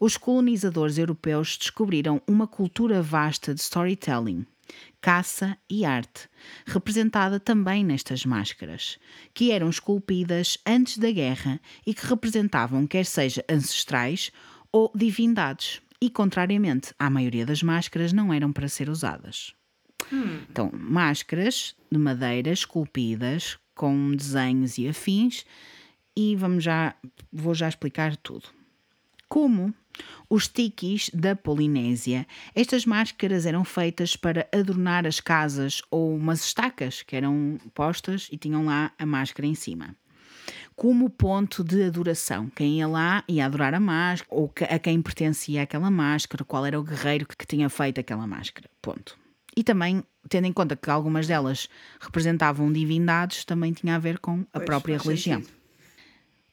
Os 0.00 0.16
colonizadores 0.16 0.96
europeus 0.96 1.56
descobriram 1.56 2.22
uma 2.26 2.46
cultura 2.46 3.02
vasta 3.02 3.52
de 3.52 3.60
storytelling, 3.60 4.46
caça 5.00 5.56
e 5.68 5.84
arte, 5.84 6.28
representada 6.66 7.40
também 7.40 7.84
nestas 7.84 8.24
máscaras, 8.24 8.98
que 9.34 9.50
eram 9.50 9.68
esculpidas 9.68 10.58
antes 10.64 10.98
da 10.98 11.10
guerra 11.10 11.60
e 11.86 11.92
que 11.92 12.06
representavam 12.06 12.86
quer 12.86 13.04
seja 13.04 13.44
ancestrais 13.48 14.30
ou 14.70 14.92
divindades 14.94 15.80
e, 16.00 16.08
contrariamente 16.08 16.94
à 16.98 17.10
maioria 17.10 17.44
das 17.44 17.62
máscaras, 17.62 18.12
não 18.12 18.32
eram 18.32 18.52
para 18.52 18.68
ser 18.68 18.88
usadas. 18.88 19.52
Hum. 20.12 20.40
Então, 20.48 20.70
máscaras 20.72 21.74
de 21.90 21.98
madeira 21.98 22.50
esculpidas 22.50 23.58
com 23.78 24.12
desenhos 24.14 24.76
e 24.76 24.88
afins, 24.88 25.46
e 26.16 26.34
vamos 26.34 26.64
já, 26.64 26.96
vou 27.32 27.54
já 27.54 27.68
explicar 27.68 28.16
tudo. 28.16 28.48
Como 29.28 29.72
os 30.28 30.48
tikis 30.48 31.10
da 31.14 31.36
Polinésia, 31.36 32.26
estas 32.54 32.84
máscaras 32.84 33.46
eram 33.46 33.64
feitas 33.64 34.16
para 34.16 34.48
adornar 34.52 35.06
as 35.06 35.20
casas 35.20 35.80
ou 35.90 36.16
umas 36.16 36.44
estacas 36.44 37.02
que 37.02 37.14
eram 37.14 37.58
postas 37.72 38.28
e 38.32 38.36
tinham 38.36 38.64
lá 38.64 38.92
a 38.98 39.06
máscara 39.06 39.46
em 39.46 39.54
cima 39.54 39.94
como 40.78 41.10
ponto 41.10 41.64
de 41.64 41.82
adoração. 41.82 42.48
Quem 42.54 42.78
ia 42.78 42.86
lá 42.86 43.24
ia 43.28 43.44
adorar 43.44 43.74
a 43.74 43.80
máscara, 43.80 44.30
ou 44.30 44.50
a 44.70 44.78
quem 44.78 45.02
pertencia 45.02 45.62
aquela 45.62 45.90
máscara, 45.90 46.44
qual 46.44 46.64
era 46.64 46.78
o 46.78 46.84
guerreiro 46.84 47.26
que 47.26 47.44
tinha 47.44 47.68
feito 47.68 47.98
aquela 47.98 48.28
máscara. 48.28 48.70
Ponto. 48.80 49.18
E 49.56 49.64
também, 49.64 50.04
tendo 50.28 50.46
em 50.46 50.52
conta 50.52 50.76
que 50.76 50.90
algumas 50.90 51.26
delas 51.26 51.68
representavam 52.00 52.72
divindades, 52.72 53.44
também 53.44 53.72
tinha 53.72 53.96
a 53.96 53.98
ver 53.98 54.18
com 54.18 54.40
a 54.52 54.58
pois, 54.58 54.64
própria 54.66 54.98
religião. 54.98 55.40
Sentido. 55.40 55.58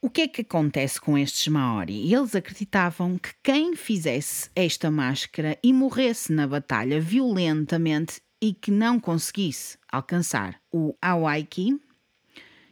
O 0.01 0.09
que 0.09 0.21
é 0.21 0.27
que 0.27 0.41
acontece 0.41 1.01
com 1.01 1.17
estes 1.17 1.47
Maori? 1.47 2.13
Eles 2.13 2.35
acreditavam 2.35 3.17
que 3.17 3.31
quem 3.41 3.75
fizesse 3.75 4.51
esta 4.55 4.91
máscara 4.91 5.57
e 5.63 5.73
morresse 5.73 6.31
na 6.31 6.45
batalha 6.45 7.01
violentamente 7.01 8.21
e 8.39 8.53
que 8.53 8.69
não 8.69 8.99
conseguisse 8.99 9.79
alcançar 9.91 10.61
o 10.71 10.95
Awaiki, 11.01 11.81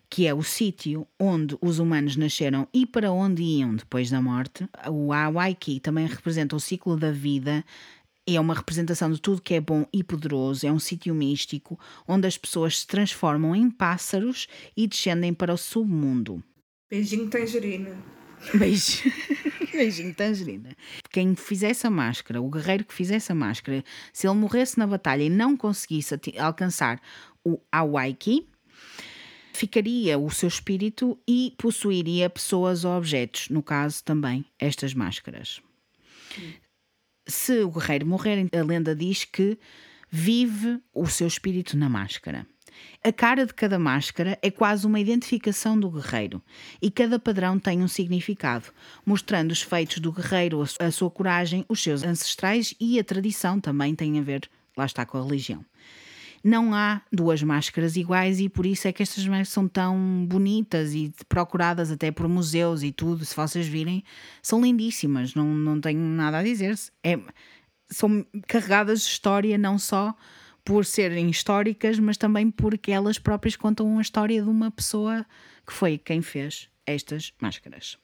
que 0.08 0.28
é 0.28 0.34
o 0.34 0.44
sítio 0.44 1.08
onde 1.20 1.58
os 1.60 1.80
humanos 1.80 2.16
nasceram 2.16 2.68
e 2.72 2.86
para 2.86 3.12
onde 3.12 3.42
iam 3.42 3.76
depois 3.76 4.12
da 4.12 4.22
morte. 4.22 4.70
O 4.88 5.12
Awaiki 5.12 5.80
também 5.80 6.06
representa 6.06 6.56
o 6.56 6.60
ciclo 6.60 6.96
da 6.96 7.12
vida. 7.12 7.66
É 8.26 8.40
uma 8.40 8.54
representação 8.54 9.12
de 9.12 9.20
tudo 9.20 9.42
que 9.42 9.54
é 9.54 9.60
bom 9.60 9.86
e 9.92 10.04
poderoso. 10.04 10.66
É 10.66 10.72
um 10.72 10.80
sítio 10.80 11.14
místico 11.14 11.78
onde 12.08 12.26
as 12.26 12.38
pessoas 12.38 12.80
se 12.80 12.88
transformam 12.88 13.56
em 13.56 13.70
pássaros 13.70 14.48
e 14.78 14.88
descendem 14.88 15.34
para 15.34 15.54
o 15.54 15.58
submundo. 15.58 16.42
Beijinho 16.90 17.30
tangerina. 17.30 17.98
Beijo. 18.54 19.04
Beijinho 19.74 20.14
tangerina. 20.14 20.76
Quem 21.10 21.36
fizesse 21.36 21.88
a 21.88 21.90
máscara, 21.90 22.42
o 22.42 22.50
guerreiro 22.50 22.86
que 22.86 22.94
fizesse 22.94 23.32
a 23.32 23.36
máscara, 23.36 23.84
se 24.12 24.28
ele 24.28 24.38
morresse 24.38 24.78
na 24.78 24.86
batalha 24.86 25.24
e 25.24 25.30
não 25.30 25.58
conseguisse 25.58 26.16
alcançar 26.38 27.02
o 27.44 27.60
Awaiki, 27.72 28.48
ficaria 29.54 30.18
o 30.18 30.30
seu 30.30 30.48
espírito 30.48 31.18
e 31.28 31.54
possuiria 31.58 32.30
pessoas 32.30 32.86
ou 32.86 32.98
objetos, 32.98 33.50
no 33.50 33.62
caso 33.62 34.04
também 34.04 34.46
estas 34.60 34.94
máscaras. 34.94 35.62
Se 37.26 37.64
o 37.64 37.72
guerreiro 37.72 38.06
morrer, 38.06 38.50
a 38.54 38.64
lenda 38.64 38.96
diz 38.96 39.24
que 39.24 39.58
vive 40.10 40.80
o 40.94 41.08
seu 41.08 41.28
espírito 41.28 41.78
na 41.78 41.88
máscara. 41.90 42.46
A 43.04 43.12
cara 43.12 43.46
de 43.46 43.54
cada 43.54 43.80
máscara 43.80 44.38
é 44.42 44.50
quase 44.50 44.86
uma 44.86 45.00
identificação 45.00 45.80
do 45.80 45.90
guerreiro 45.90 46.42
e 46.82 46.90
cada 46.90 47.20
padrão 47.20 47.60
tem 47.60 47.82
um 47.82 47.88
significado, 47.88 48.66
mostrando 49.06 49.52
os 49.52 49.62
feitos 49.62 50.00
do 50.00 50.12
guerreiro, 50.12 50.64
a 50.80 50.92
sua 50.92 51.10
coragem, 51.10 51.66
os 51.70 51.82
seus 51.82 52.04
ancestrais 52.04 52.74
e 52.80 53.00
a 53.00 53.04
tradição 53.04 53.60
também 53.60 53.96
tem 53.96 54.20
a 54.20 54.22
ver, 54.22 54.50
lá 54.76 54.86
está, 54.86 55.06
com 55.06 55.18
a 55.18 55.24
religião 55.24 55.66
não 56.44 56.74
há 56.74 57.02
duas 57.12 57.42
máscaras 57.42 57.96
iguais 57.96 58.40
e 58.42 58.50
por 58.50 58.66
isso 58.66 58.88
é 58.88 58.92
que 58.92 59.02
estas 59.02 59.26
são 59.48 59.68
tão 59.68 60.26
bonitas 60.26 60.94
e 60.94 61.14
procuradas 61.30 61.90
até 61.90 62.12
por 62.12 62.28
museus 62.28 62.84
e 62.84 62.92
tudo. 62.92 63.24
Se 63.24 63.36
vocês 63.36 63.66
virem, 63.66 64.04
são 64.42 64.62
lindíssimas, 64.62 65.34
não, 65.34 65.48
não 65.48 65.80
tenho 65.80 66.02
nada 66.02 66.40
a 66.40 66.44
dizer. 66.44 66.76
É, 67.02 67.18
são 67.90 68.26
carregadas 68.46 69.02
de 69.02 69.08
história, 69.08 69.58
não 69.58 69.80
só 69.80 70.14
por 70.66 70.86
serem 70.86 71.30
históricas, 71.30 71.98
mas 71.98 72.18
também 72.18 72.52
porque 72.52 72.92
elas 72.92 73.18
próprias 73.18 73.56
contam 73.56 73.98
a 73.98 74.02
história 74.02 74.42
de 74.42 74.50
uma 74.50 74.70
pessoa 74.70 75.26
que 75.66 75.72
foi 75.72 75.98
quem 75.98 76.22
fez 76.22 76.70
estas 76.86 77.34
máscaras. 77.40 77.98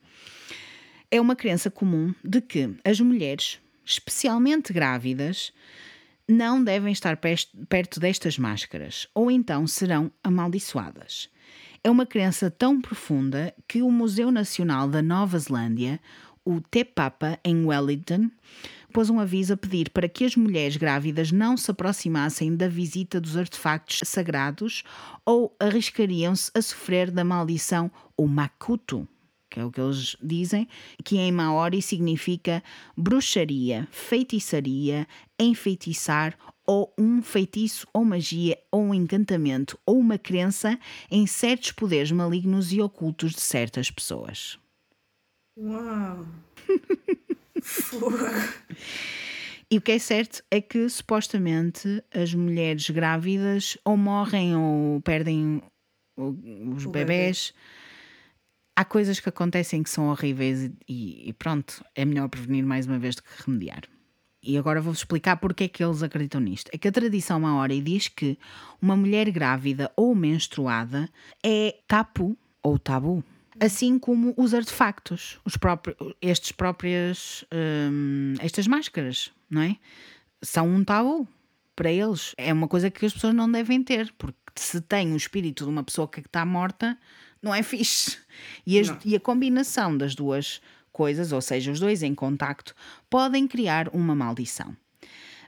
É 1.12 1.20
uma 1.20 1.36
crença 1.36 1.70
comum 1.70 2.14
de 2.24 2.40
que 2.40 2.74
as 2.86 3.00
mulheres, 3.02 3.60
especialmente 3.84 4.72
grávidas, 4.72 5.52
não 6.30 6.64
devem 6.64 6.94
estar 6.94 7.18
perto 7.18 8.00
destas 8.00 8.38
máscaras, 8.38 9.08
ou 9.16 9.32
então 9.32 9.66
serão 9.66 10.12
amaldiçoadas. 10.24 11.28
É 11.84 11.90
uma 11.90 12.06
crença 12.06 12.52
tão 12.52 12.80
profunda 12.80 13.52
que 13.68 13.82
o 13.82 13.92
Museu 13.92 14.32
Nacional 14.32 14.88
da 14.88 15.02
Nova 15.02 15.40
Zelândia, 15.40 16.00
o 16.46 16.62
Te 16.62 16.86
Papa, 16.86 17.40
em 17.44 17.66
Wellington, 17.66 18.30
pôs 18.94 19.10
um 19.10 19.20
aviso 19.20 19.54
a 19.54 19.58
pedir 19.58 19.90
para 19.90 20.08
que 20.08 20.24
as 20.24 20.36
mulheres 20.36 20.78
grávidas 20.78 21.32
não 21.32 21.58
se 21.58 21.72
aproximassem 21.72 22.56
da 22.56 22.68
visita 22.68 23.20
dos 23.20 23.36
artefactos 23.36 24.02
sagrados 24.06 24.84
ou 25.26 25.56
arriscariam-se 25.60 26.52
a 26.54 26.62
sofrer 26.62 27.10
da 27.10 27.24
maldição 27.24 27.92
ou 28.16 28.28
makuto, 28.28 29.08
que 29.60 29.62
é 29.62 29.66
o 29.66 29.72
que 29.72 29.82
eles 29.82 30.16
dizem, 30.22 30.68
que 31.04 31.18
em 31.18 31.32
Maori 31.32 31.82
significa 31.82 32.64
bruxaria, 32.96 33.88
feitiçaria, 33.92 35.06
enfeitiçar 35.38 36.38
ou 36.66 36.94
um 36.98 37.22
feitiço 37.22 37.86
ou 37.94 38.06
magia 38.06 38.58
ou 38.72 38.84
um 38.84 38.94
encantamento 38.94 39.78
ou 39.86 39.98
uma 39.98 40.18
crença 40.18 40.80
em 41.12 41.28
certos 41.28 41.72
poderes 41.72 42.12
malignos 42.12 42.72
e 42.72 42.80
ocultos 42.80 43.34
de 43.34 43.42
certas 43.42 43.92
pessoas. 43.92 44.58
Uau! 45.58 46.26
E 49.72 49.78
o 49.78 49.82
que 49.82 49.92
é 49.92 50.00
certo 50.00 50.42
é 50.50 50.60
que 50.60 50.90
supostamente 50.90 52.04
as 52.12 52.34
mulheres 52.34 52.90
grávidas 52.90 53.78
ou 53.86 53.96
morrem 53.96 54.56
ou 54.56 55.00
perdem 55.02 55.62
os 56.18 56.86
o 56.86 56.90
bebés. 56.90 57.54
Bebê 57.54 57.79
há 58.80 58.86
coisas 58.86 59.20
que 59.20 59.28
acontecem 59.28 59.84
que 59.84 59.90
são 59.90 60.08
horríveis 60.08 60.72
e, 60.88 61.28
e, 61.28 61.34
pronto, 61.34 61.84
é 61.94 62.06
melhor 62.06 62.30
prevenir 62.30 62.66
mais 62.66 62.88
uma 62.88 62.98
vez 62.98 63.14
do 63.14 63.24
que 63.24 63.30
remediar. 63.46 63.82
E 64.42 64.58
agora 64.58 64.80
vou-vos 64.80 65.02
explicar 65.02 65.36
porque 65.36 65.66
é 65.66 65.68
que 65.68 65.84
eles 65.84 66.02
acreditam 66.02 66.40
nisto. 66.40 66.70
É 66.74 66.78
que 66.78 66.88
a 66.88 66.92
tradição 66.92 67.42
maori 67.42 67.82
diz 67.82 68.08
que 68.08 68.40
uma 68.82 68.96
mulher 68.96 69.30
grávida 69.32 69.92
ou 69.98 70.16
menstruada 70.16 71.10
é 71.44 71.76
tapu 71.90 72.38
ou 72.64 72.80
tabu. 72.80 73.22
Assim 73.60 74.00
como 74.00 74.34
os 74.38 74.54
artefactos, 74.54 75.42
os 75.44 75.58
próprios, 75.58 75.98
estes 76.22 76.54
próprias, 76.54 77.44
hum, 77.54 78.36
estas 78.40 78.66
máscaras, 78.66 79.30
não 79.50 79.62
é? 79.62 79.76
São 80.42 80.70
um 80.70 80.86
tabu 80.86 81.28
para 81.76 81.92
eles. 81.92 82.34
É 82.38 82.54
uma 82.54 82.70
coisa 82.70 82.90
que 82.90 83.06
as 83.06 83.12
pessoas 83.12 83.36
não 83.36 83.52
devem 83.52 83.84
ter, 83.84 84.14
porque 84.18 84.38
se 84.56 84.80
tem 84.80 85.12
o 85.12 85.18
espírito 85.18 85.66
de 85.66 85.70
uma 85.70 85.84
pessoa 85.84 86.08
que 86.08 86.22
está 86.22 86.46
morta, 86.46 86.98
não 87.42 87.54
é 87.54 87.64
fixe. 87.64 88.18
E, 88.66 88.80
as, 88.80 88.96
e 89.04 89.16
a 89.16 89.20
combinação 89.20 89.98
das 89.98 90.16
duas 90.16 90.62
coisas, 90.92 91.32
ou 91.32 91.42
seja, 91.42 91.72
os 91.72 91.80
dois 91.80 92.04
em 92.04 92.14
contacto, 92.14 92.76
podem 93.10 93.48
criar 93.48 93.90
uma 93.90 94.16
maldição. 94.16 94.76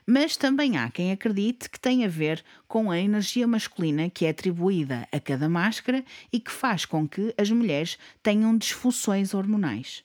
Mas 0.06 0.36
também 0.36 0.76
há 0.76 0.90
quem 0.90 1.12
acredite 1.12 1.70
que 1.70 1.78
tem 1.78 2.04
a 2.04 2.08
ver 2.08 2.42
com 2.66 2.90
a 2.90 2.98
energia 2.98 3.46
masculina 3.46 4.10
que 4.10 4.26
é 4.26 4.30
atribuída 4.30 5.06
a 5.12 5.20
cada 5.20 5.48
máscara 5.48 6.04
e 6.32 6.40
que 6.40 6.50
faz 6.50 6.84
com 6.84 7.06
que 7.06 7.32
as 7.38 7.50
mulheres 7.50 7.98
tenham 8.22 8.56
disfunções 8.56 9.32
hormonais. 9.32 10.02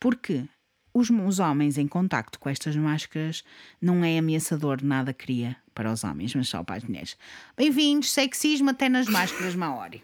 Porque 0.00 0.44
os, 0.94 1.10
os 1.10 1.38
homens 1.40 1.76
em 1.76 1.86
contacto 1.86 2.38
com 2.38 2.48
estas 2.48 2.74
máscaras 2.76 3.44
não 3.80 4.02
é 4.04 4.16
ameaçador, 4.16 4.82
nada 4.82 5.12
cria 5.12 5.56
para 5.74 5.92
os 5.92 6.04
homens, 6.04 6.34
mas 6.34 6.48
só 6.48 6.62
para 6.62 6.76
as 6.76 6.84
mulheres. 6.84 7.16
Bem-vindos, 7.56 8.12
sexismo 8.12 8.70
até 8.70 8.88
nas 8.88 9.08
máscaras 9.08 9.54
Maori. 9.54 10.02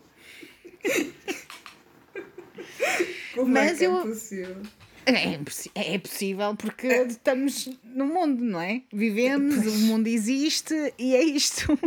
Como 3.35 3.53
Mas 3.53 3.73
é 3.73 3.77
que 3.77 3.85
é 3.85 3.87
eu... 3.87 3.99
é 3.99 4.03
possível? 4.03 4.63
É, 5.07 5.95
é 5.95 5.99
possível 5.99 6.55
porque 6.55 6.87
estamos 6.87 7.69
no 7.85 8.07
mundo, 8.07 8.45
não 8.45 8.61
é? 8.61 8.83
Vivemos, 8.93 9.67
o 9.67 9.79
mundo 9.87 10.07
existe 10.07 10.75
e 10.99 11.15
é 11.15 11.23
isto. 11.23 11.67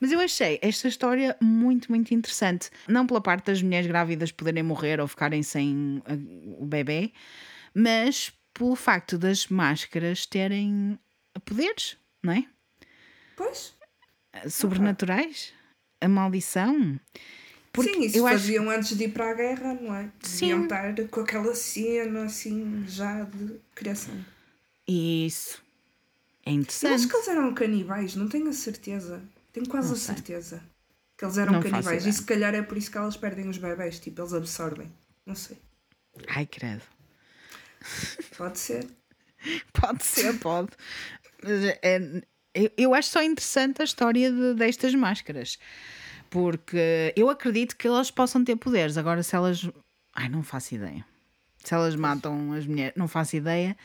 Mas 0.00 0.12
eu 0.12 0.20
achei 0.20 0.60
esta 0.62 0.86
história 0.86 1.36
muito, 1.40 1.90
muito 1.90 2.14
interessante. 2.14 2.70
Não 2.86 3.06
pela 3.06 3.20
parte 3.20 3.46
das 3.46 3.60
mulheres 3.60 3.88
grávidas 3.88 4.30
poderem 4.30 4.62
morrer 4.62 5.00
ou 5.00 5.08
ficarem 5.08 5.42
sem 5.42 5.98
uh, 6.06 6.62
o 6.62 6.64
bebê, 6.64 7.12
mas 7.74 8.32
pelo 8.54 8.76
facto 8.76 9.18
das 9.18 9.48
máscaras 9.48 10.24
terem 10.24 10.98
poderes, 11.44 11.96
não 12.22 12.32
é? 12.32 12.44
Pois. 13.36 13.74
Sobrenaturais. 14.48 15.52
A 16.00 16.08
maldição. 16.08 16.98
Porque 17.72 17.94
Sim, 17.94 18.00
isso 18.02 18.22
faziam 18.22 18.70
acho... 18.70 18.78
antes 18.78 18.96
de 18.96 19.04
ir 19.04 19.12
para 19.12 19.30
a 19.30 19.34
guerra, 19.34 19.74
não 19.74 19.94
é? 19.94 20.10
Deviam 20.22 20.58
Sim. 20.58 20.64
estar 20.64 21.08
com 21.08 21.20
aquela 21.20 21.54
cena 21.54 22.24
assim 22.24 22.84
já 22.88 23.22
de 23.24 23.60
criação. 23.74 24.14
Isso. 24.86 25.62
É 26.44 26.50
interessante. 26.50 26.90
Eu 26.90 26.94
acho 26.94 27.08
que 27.08 27.16
eles 27.16 27.28
eram 27.28 27.54
canibais, 27.54 28.16
não 28.16 28.28
tenho 28.28 28.48
a 28.48 28.52
certeza. 28.52 29.22
Tenho 29.52 29.68
quase 29.68 29.88
não 29.88 29.94
a 29.94 29.98
sei. 29.98 30.14
certeza 30.14 30.62
que 31.18 31.24
eles 31.24 31.36
eram 31.36 31.54
não 31.54 31.62
canibais. 31.62 32.06
E 32.06 32.12
se 32.12 32.22
calhar 32.22 32.54
é 32.54 32.62
por 32.62 32.78
isso 32.78 32.90
que 32.90 32.96
elas 32.96 33.16
perdem 33.16 33.48
os 33.48 33.58
bebés, 33.58 33.98
tipo, 33.98 34.20
eles 34.20 34.32
absorvem. 34.32 34.90
Não 35.26 35.34
sei. 35.34 35.58
Ai, 36.28 36.46
credo. 36.46 36.82
Pode 38.36 38.58
ser. 38.58 38.86
pode 39.72 40.04
ser, 40.04 40.38
pode. 40.38 40.70
É, 41.82 42.22
eu 42.76 42.94
acho 42.94 43.08
só 43.08 43.22
interessante 43.22 43.80
a 43.80 43.84
história 43.84 44.30
de, 44.30 44.54
destas 44.54 44.94
máscaras. 44.94 45.58
Porque 46.30 47.12
eu 47.16 47.30
acredito 47.30 47.76
que 47.76 47.86
elas 47.86 48.10
possam 48.10 48.44
ter 48.44 48.56
poderes. 48.56 48.98
Agora, 48.98 49.22
se 49.22 49.34
elas. 49.34 49.68
Ai, 50.14 50.28
não 50.28 50.42
faço 50.42 50.74
ideia. 50.74 51.04
Se 51.64 51.74
elas 51.74 51.96
matam 51.96 52.52
as 52.52 52.66
mulheres, 52.66 52.94
não 52.96 53.08
faço 53.08 53.36
ideia. 53.36 53.76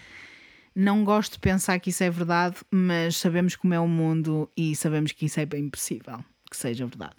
Não 0.76 1.04
gosto 1.04 1.34
de 1.34 1.40
pensar 1.40 1.80
que 1.80 1.92
isso 1.92 2.04
é 2.04 2.10
verdade, 2.10 2.58
mas 2.72 3.18
sabemos 3.18 3.56
como 3.56 3.74
é 3.74 3.80
o 3.80 3.88
mundo 3.88 4.50
e 4.58 4.76
sabemos 4.76 5.12
que 5.12 5.26
isso 5.26 5.40
é 5.40 5.46
bem 5.46 5.70
possível 5.70 6.24
que 6.54 6.58
seja 6.58 6.86
verdade. 6.86 7.18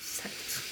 Certo. 0.00 0.66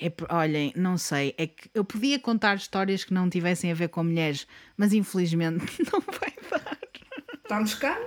É, 0.00 0.12
olhem, 0.32 0.72
não 0.76 0.96
sei, 0.96 1.34
é 1.36 1.48
que 1.48 1.68
eu 1.74 1.84
podia 1.84 2.20
contar 2.20 2.56
histórias 2.56 3.04
que 3.04 3.12
não 3.12 3.28
tivessem 3.28 3.72
a 3.72 3.74
ver 3.74 3.88
com 3.88 4.04
mulheres, 4.04 4.46
mas 4.76 4.92
infelizmente 4.92 5.82
não 5.92 6.00
vai. 6.00 6.37
Estamos 7.48 7.72
cá, 7.72 7.98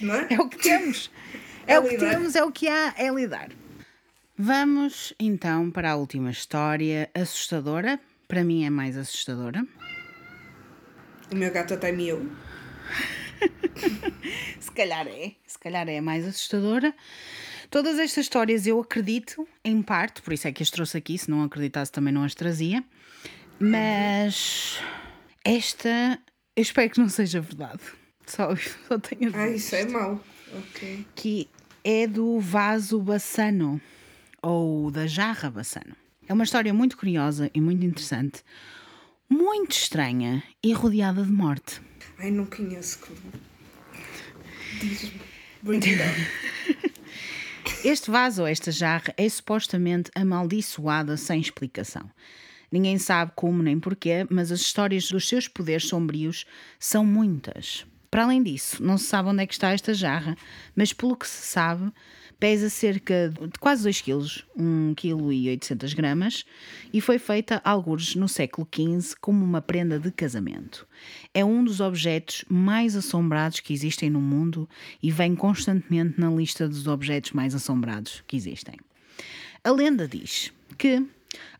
não 0.00 0.14
é? 0.14 0.28
É 0.30 0.40
o 0.40 0.48
que 0.48 0.58
temos. 0.58 1.10
É, 1.66 1.72
é 1.72 1.80
o 1.80 1.88
que 1.88 1.96
temos, 1.96 2.36
é 2.36 2.44
o 2.44 2.52
que 2.52 2.68
há, 2.68 2.94
é 2.98 3.08
lidar. 3.08 3.48
Vamos 4.36 5.14
então 5.18 5.70
para 5.70 5.92
a 5.92 5.96
última 5.96 6.30
história 6.30 7.10
assustadora. 7.14 7.98
Para 8.28 8.44
mim 8.44 8.66
é 8.66 8.70
mais 8.70 8.98
assustadora. 8.98 9.66
O 11.32 11.34
meu 11.34 11.50
gato 11.50 11.72
até 11.72 11.90
miou. 11.90 12.20
se 14.60 14.70
calhar 14.72 15.08
é, 15.08 15.32
se 15.46 15.58
calhar 15.58 15.88
é 15.88 16.02
mais 16.02 16.26
assustadora. 16.26 16.94
Todas 17.70 17.98
estas 17.98 18.26
histórias 18.26 18.66
eu 18.66 18.78
acredito, 18.78 19.48
em 19.64 19.80
parte, 19.80 20.20
por 20.20 20.34
isso 20.34 20.46
é 20.46 20.52
que 20.52 20.62
as 20.62 20.68
trouxe 20.68 20.98
aqui, 20.98 21.16
se 21.16 21.30
não 21.30 21.42
acreditasse 21.42 21.90
também 21.90 22.12
não 22.12 22.24
as 22.24 22.34
trazia. 22.34 22.84
Mas 23.58 24.78
esta 25.42 26.20
eu 26.54 26.62
espero 26.62 26.90
que 26.90 27.00
não 27.00 27.08
seja 27.08 27.40
verdade. 27.40 28.03
Só, 28.26 28.54
só 28.88 28.98
tenho 28.98 29.28
a 29.28 29.32
dizer. 29.32 29.38
Ah, 29.38 29.48
isso 29.48 29.74
é 29.74 29.84
mau. 29.86 30.24
Ok. 30.52 31.06
Que 31.14 31.48
é 31.82 32.06
do 32.06 32.38
vaso 32.40 33.00
bassano, 33.00 33.80
ou 34.42 34.90
da 34.90 35.06
jarra 35.06 35.50
bassano. 35.50 35.96
É 36.26 36.32
uma 36.32 36.44
história 36.44 36.72
muito 36.72 36.96
curiosa 36.96 37.50
e 37.52 37.60
muito 37.60 37.84
interessante 37.84 38.42
muito 39.28 39.72
estranha 39.72 40.42
e 40.62 40.72
rodeada 40.72 41.22
de 41.22 41.32
morte. 41.32 41.80
Ai, 42.18 42.30
não 42.30 42.46
conheço. 42.46 43.00
Diz-me. 44.80 45.20
Este 47.82 48.10
vaso 48.10 48.42
ou 48.42 48.48
esta 48.48 48.70
jarra 48.70 49.12
é 49.16 49.28
supostamente 49.28 50.10
amaldiçoada 50.14 51.16
sem 51.16 51.40
explicação. 51.40 52.10
Ninguém 52.70 52.98
sabe 52.98 53.32
como 53.34 53.62
nem 53.62 53.78
porquê, 53.78 54.26
mas 54.30 54.50
as 54.50 54.60
histórias 54.60 55.08
dos 55.08 55.28
seus 55.28 55.48
poderes 55.48 55.86
sombrios 55.86 56.46
são 56.78 57.04
muitas. 57.04 57.86
Para 58.14 58.22
além 58.22 58.44
disso, 58.44 58.80
não 58.80 58.96
se 58.96 59.06
sabe 59.06 59.28
onde 59.30 59.42
é 59.42 59.46
que 59.46 59.54
está 59.54 59.72
esta 59.72 59.92
jarra, 59.92 60.36
mas 60.76 60.92
pelo 60.92 61.16
que 61.16 61.26
se 61.26 61.48
sabe, 61.48 61.90
pesa 62.38 62.70
cerca 62.70 63.28
de 63.28 63.58
quase 63.58 63.82
2 63.82 64.02
kg, 64.02 64.44
1 64.56 64.94
kg 64.94 65.32
e 65.32 65.48
800 65.48 65.94
gramas, 65.94 66.44
e 66.92 67.00
foi 67.00 67.18
feita 67.18 67.60
alguns 67.64 68.14
no 68.14 68.28
século 68.28 68.68
XV 68.72 69.16
como 69.20 69.44
uma 69.44 69.60
prenda 69.60 69.98
de 69.98 70.12
casamento. 70.12 70.86
É 71.34 71.44
um 71.44 71.64
dos 71.64 71.80
objetos 71.80 72.44
mais 72.48 72.94
assombrados 72.94 73.58
que 73.58 73.72
existem 73.72 74.08
no 74.08 74.20
mundo 74.20 74.68
e 75.02 75.10
vem 75.10 75.34
constantemente 75.34 76.14
na 76.16 76.30
lista 76.30 76.68
dos 76.68 76.86
objetos 76.86 77.32
mais 77.32 77.52
assombrados 77.52 78.22
que 78.28 78.36
existem. 78.36 78.76
A 79.64 79.72
lenda 79.72 80.06
diz 80.06 80.52
que 80.78 81.04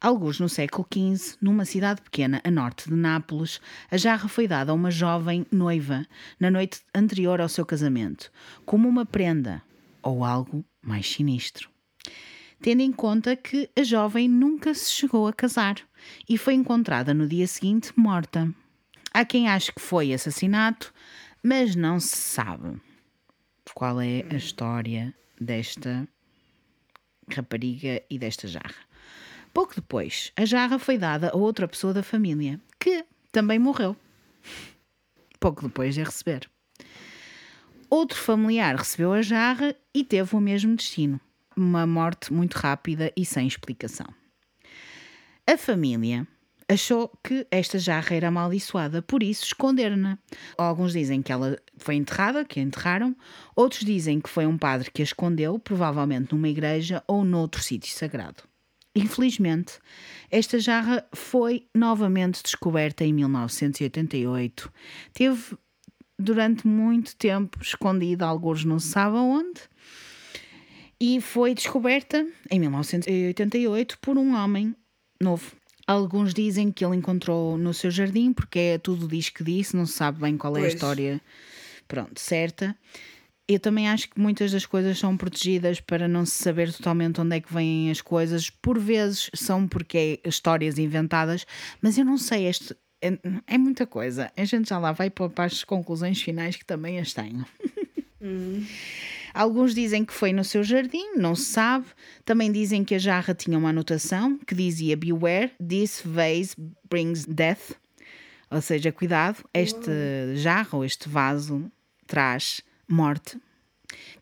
Alguns 0.01 0.41
no 0.41 0.49
século 0.49 0.87
XV, 0.93 1.37
numa 1.41 1.65
cidade 1.65 2.03
pequena 2.03 2.41
a 2.45 2.51
norte 2.51 2.89
de 2.89 2.95
Nápoles, 2.95 3.61
a 3.91 3.97
jarra 3.97 4.29
foi 4.29 4.47
dada 4.47 4.73
a 4.73 4.75
uma 4.75 4.91
jovem 4.91 5.47
noiva 5.51 6.07
na 6.39 6.51
noite 6.51 6.81
anterior 6.95 7.41
ao 7.41 7.49
seu 7.49 7.65
casamento, 7.65 8.31
como 8.65 8.89
uma 8.89 9.07
prenda 9.07 9.63
ou 10.03 10.25
algo 10.25 10.65
mais 10.83 11.11
sinistro. 11.11 11.71
Tendo 12.61 12.81
em 12.81 12.93
conta 12.93 13.37
que 13.37 13.69
a 13.77 13.83
jovem 13.83 14.29
nunca 14.29 14.73
se 14.75 14.91
chegou 14.91 15.27
a 15.27 15.33
casar 15.33 15.77
e 16.29 16.39
foi 16.39 16.55
encontrada 16.55 17.13
no 17.13 17.27
dia 17.27 17.47
seguinte 17.47 17.93
morta. 17.97 18.53
Há 19.13 19.25
quem 19.25 19.49
ache 19.49 19.73
que 19.73 19.81
foi 19.81 20.13
assassinato, 20.13 20.93
mas 21.43 21.77
não 21.77 22.01
se 22.01 22.17
sabe 22.17 22.81
qual 23.75 24.01
é 24.01 24.25
a 24.31 24.37
história 24.37 25.15
desta 25.41 26.09
rapariga 27.31 28.03
e 28.11 28.19
desta 28.19 28.47
jarra. 28.47 28.94
Pouco 29.55 29.77
depois, 29.77 30.33
a 30.37 30.45
jarra 30.45 30.81
foi 30.81 30.99
dada 30.99 31.31
a 31.31 31.37
outra 31.37 31.69
pessoa 31.69 31.95
da 31.95 32.03
família, 32.03 32.61
que 32.77 33.05
também 33.31 33.57
morreu. 33.57 33.97
Pouco 35.39 35.63
depois 35.63 35.95
de 35.95 36.01
a 36.01 36.05
receber. 36.05 36.51
Outro 37.89 38.19
familiar 38.19 38.75
recebeu 38.75 39.13
a 39.13 39.23
jarra 39.23 39.77
e 39.95 40.03
teve 40.03 40.35
o 40.35 40.41
mesmo 40.41 40.75
destino, 40.75 41.21
uma 41.57 41.87
morte 41.87 42.33
muito 42.33 42.55
rápida 42.55 43.13
e 43.17 43.25
sem 43.25 43.47
explicação. 43.47 44.09
A 45.47 45.57
família 45.57 46.27
achou 46.69 47.09
que 47.23 47.47
esta 47.49 47.79
jarra 47.79 48.17
era 48.17 48.29
amaldiçoada, 48.29 49.03
por 49.03 49.23
isso 49.23 49.45
esconderam-na. 49.45 50.19
Alguns 50.59 50.93
dizem 50.93 51.23
que 51.23 51.31
ela 51.31 51.57
foi 51.77 51.95
enterrada, 51.95 52.45
que 52.45 52.59
a 52.59 52.63
enterraram, 52.63 53.15
outros 53.55 53.85
dizem 53.85 54.21
que 54.21 54.29
foi 54.29 54.47
um 54.47 54.59
padre 54.59 54.91
que 54.91 55.01
a 55.01 55.05
escondeu, 55.05 55.61
provavelmente 55.61 56.35
numa 56.35 56.49
igreja 56.49 57.05
ou 57.07 57.25
noutro 57.25 57.63
sítio 57.63 57.95
sagrado. 57.95 58.43
Infelizmente, 58.95 59.79
esta 60.31 60.59
jarra 60.59 61.05
foi 61.13 61.67
novamente 61.75 62.43
descoberta 62.43 63.05
em 63.05 63.13
1988. 63.13 64.73
Teve 65.13 65.57
durante 66.19 66.67
muito 66.67 67.17
tempo 67.17 67.59
escondida, 67.61 68.25
alguns 68.25 68.65
não 68.65 68.79
se 68.79 68.89
sabe 68.89 69.17
onde, 69.17 69.61
e 71.01 71.21
foi 71.21 71.55
descoberta 71.55 72.27
em 72.51 72.61
1988 72.61 73.99
por 74.01 74.17
um 74.17 74.35
homem 74.35 74.75
novo. 75.21 75.53
Alguns 75.87 76.33
dizem 76.33 76.73
que 76.73 76.85
ele 76.85 76.97
encontrou 76.97 77.59
no 77.59 77.75
seu 77.75 77.91
jardim, 77.91 78.33
porque 78.33 78.59
é 78.59 78.79
tudo 78.79 79.07
diz 79.07 79.29
que 79.29 79.45
disse, 79.45 79.77
não 79.77 79.85
se 79.85 79.95
sabe 79.95 80.21
bem 80.21 80.37
qual 80.37 80.57
é 80.57 80.61
pois. 80.61 80.73
a 80.73 80.75
história 80.75 81.21
pronto, 81.87 82.19
certa. 82.19 82.77
Eu 83.47 83.61
também 83.61 83.89
acho 83.89 84.09
que 84.09 84.19
muitas 84.19 84.53
das 84.53 84.65
coisas 84.65 84.99
são 84.99 85.17
protegidas 85.17 85.79
para 85.79 86.09
não 86.09 86.25
se 86.25 86.43
saber 86.43 86.73
totalmente 86.73 87.21
onde 87.21 87.37
é 87.37 87.41
que 87.41 87.53
vêm 87.53 87.91
as 87.91 88.01
coisas. 88.01 88.49
Por 88.49 88.79
vezes 88.79 89.31
são 89.35 89.69
porque 89.69 90.21
é 90.25 90.29
histórias 90.29 90.79
inventadas, 90.79 91.47
mas 91.83 91.99
eu 91.99 92.07
não 92.07 92.17
sei, 92.17 92.47
este, 92.47 92.75
é, 93.03 93.19
é, 93.47 93.59
muita 93.59 93.87
coisa. 93.87 94.33
A 94.35 94.45
gente 94.47 94.71
já 94.71 94.79
lá 94.79 94.93
vai 94.93 95.11
para 95.11 95.45
as 95.45 95.63
conclusões 95.63 96.23
finais 96.23 96.57
que 96.57 96.65
também 96.65 96.99
as 96.99 97.13
tenho. 97.13 97.45
Hum. 98.23 98.65
Alguns 99.35 99.75
dizem 99.75 100.03
que 100.03 100.15
foi 100.15 100.33
no 100.33 100.43
seu 100.43 100.65
jardim, 100.65 101.17
não 101.17 101.35
se 101.35 101.45
sabe. 101.45 101.85
Também 102.25 102.51
dizem 102.51 102.83
que 102.83 102.95
a 102.95 102.99
jarra 102.99 103.35
tinha 103.35 103.59
uma 103.59 103.69
anotação 103.69 104.39
que 104.39 104.55
dizia 104.55 104.97
Beware, 104.97 105.53
this 105.59 106.01
vase 106.03 106.55
brings 106.89 107.27
death. 107.27 107.73
Ou 108.51 108.63
seja, 108.63 108.91
cuidado, 108.91 109.45
este 109.53 109.91
jarro, 110.37 110.85
este 110.85 111.09
vaso 111.09 111.71
traz 112.07 112.63
morte. 112.89 113.39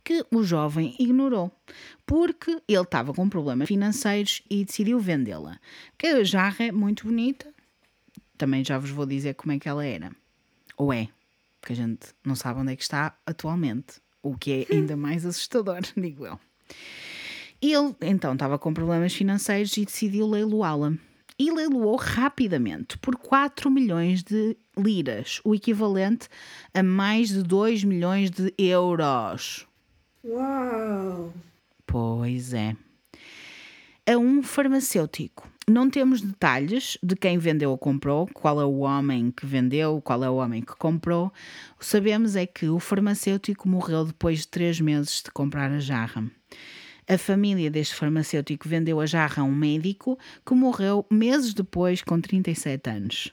Que 0.05 0.25
o 0.31 0.43
jovem 0.43 0.95
ignorou, 0.99 1.51
porque 2.05 2.61
ele 2.69 2.83
estava 2.83 3.15
com 3.15 3.29
problemas 3.29 3.69
financeiros 3.69 4.43
e 4.51 4.65
decidiu 4.65 4.99
vendê-la. 4.99 5.59
Que 5.97 6.09
a 6.09 6.25
jarra 6.25 6.67
é 6.67 6.73
muito 6.73 7.07
bonita, 7.07 7.53
também 8.37 8.65
já 8.65 8.79
vos 8.79 8.91
vou 8.91 9.07
dizer 9.07 9.35
como 9.35 9.53
é 9.53 9.59
que 9.59 9.69
ela 9.69 9.87
era. 9.87 10.11
Ou 10.77 10.93
é, 10.93 11.09
porque 11.61 11.75
a 11.75 11.77
gente 11.77 12.09
não 12.25 12.35
sabe 12.35 12.61
onde 12.61 12.73
é 12.73 12.77
que 12.77 12.83
está 12.83 13.17
atualmente, 13.25 14.01
o 14.21 14.37
que 14.37 14.53
é 14.53 14.67
ainda 14.75 14.97
mais 14.97 15.25
assustador, 15.25 15.81
digo 15.97 16.27
eu. 16.27 16.39
Ele 17.61 17.95
então 18.01 18.33
estava 18.33 18.59
com 18.59 18.75
problemas 18.75 19.15
financeiros 19.15 19.77
e 19.77 19.85
decidiu 19.85 20.27
leiloá-la. 20.27 20.95
E 21.39 21.51
leiloou 21.51 21.97
rapidamente 21.97 22.99
por 22.99 23.17
4 23.17 23.71
milhões 23.71 24.23
de 24.23 24.57
liras, 24.77 25.41
o 25.45 25.55
equivalente 25.55 26.29
a 26.75 26.83
mais 26.83 27.29
de 27.29 27.43
2 27.43 27.85
milhões 27.85 28.31
de 28.31 28.53
euros. 28.59 29.67
Uau! 30.25 31.33
Pois 31.87 32.55
é. 32.55 32.77
A 34.07 34.17
um 34.17 34.43
farmacêutico. 34.43 35.51
Não 35.69 35.89
temos 35.89 36.21
detalhes 36.21 36.99
de 37.03 37.15
quem 37.15 37.39
vendeu 37.39 37.71
ou 37.71 37.79
comprou, 37.79 38.27
qual 38.35 38.61
é 38.61 38.65
o 38.65 38.79
homem 38.79 39.31
que 39.31 39.47
vendeu, 39.47 40.01
qual 40.03 40.25
é 40.25 40.29
o 40.29 40.37
homem 40.37 40.61
que 40.61 40.75
comprou. 40.75 41.33
O 41.77 41.79
que 41.79 41.87
sabemos 41.87 42.35
é 42.35 42.45
que 42.47 42.69
o 42.69 42.81
farmacêutico 42.81 43.69
morreu 43.69 44.05
depois 44.05 44.41
de 44.41 44.49
três 44.49 44.81
meses 44.81 45.23
de 45.23 45.31
comprar 45.31 45.71
a 45.71 45.79
jarra. 45.79 46.25
A 47.09 47.19
família 47.19 47.71
deste 47.71 47.95
farmacêutico 47.95 48.69
vendeu 48.69 49.01
a 49.01 49.07
jarra 49.07 49.43
a 49.43 49.45
um 49.45 49.53
médico 49.55 50.19
que 50.47 50.55
morreu 50.55 51.05
meses 51.11 51.53
depois, 51.53 52.01
com 52.03 52.21
37 52.21 52.89
anos. 52.89 53.33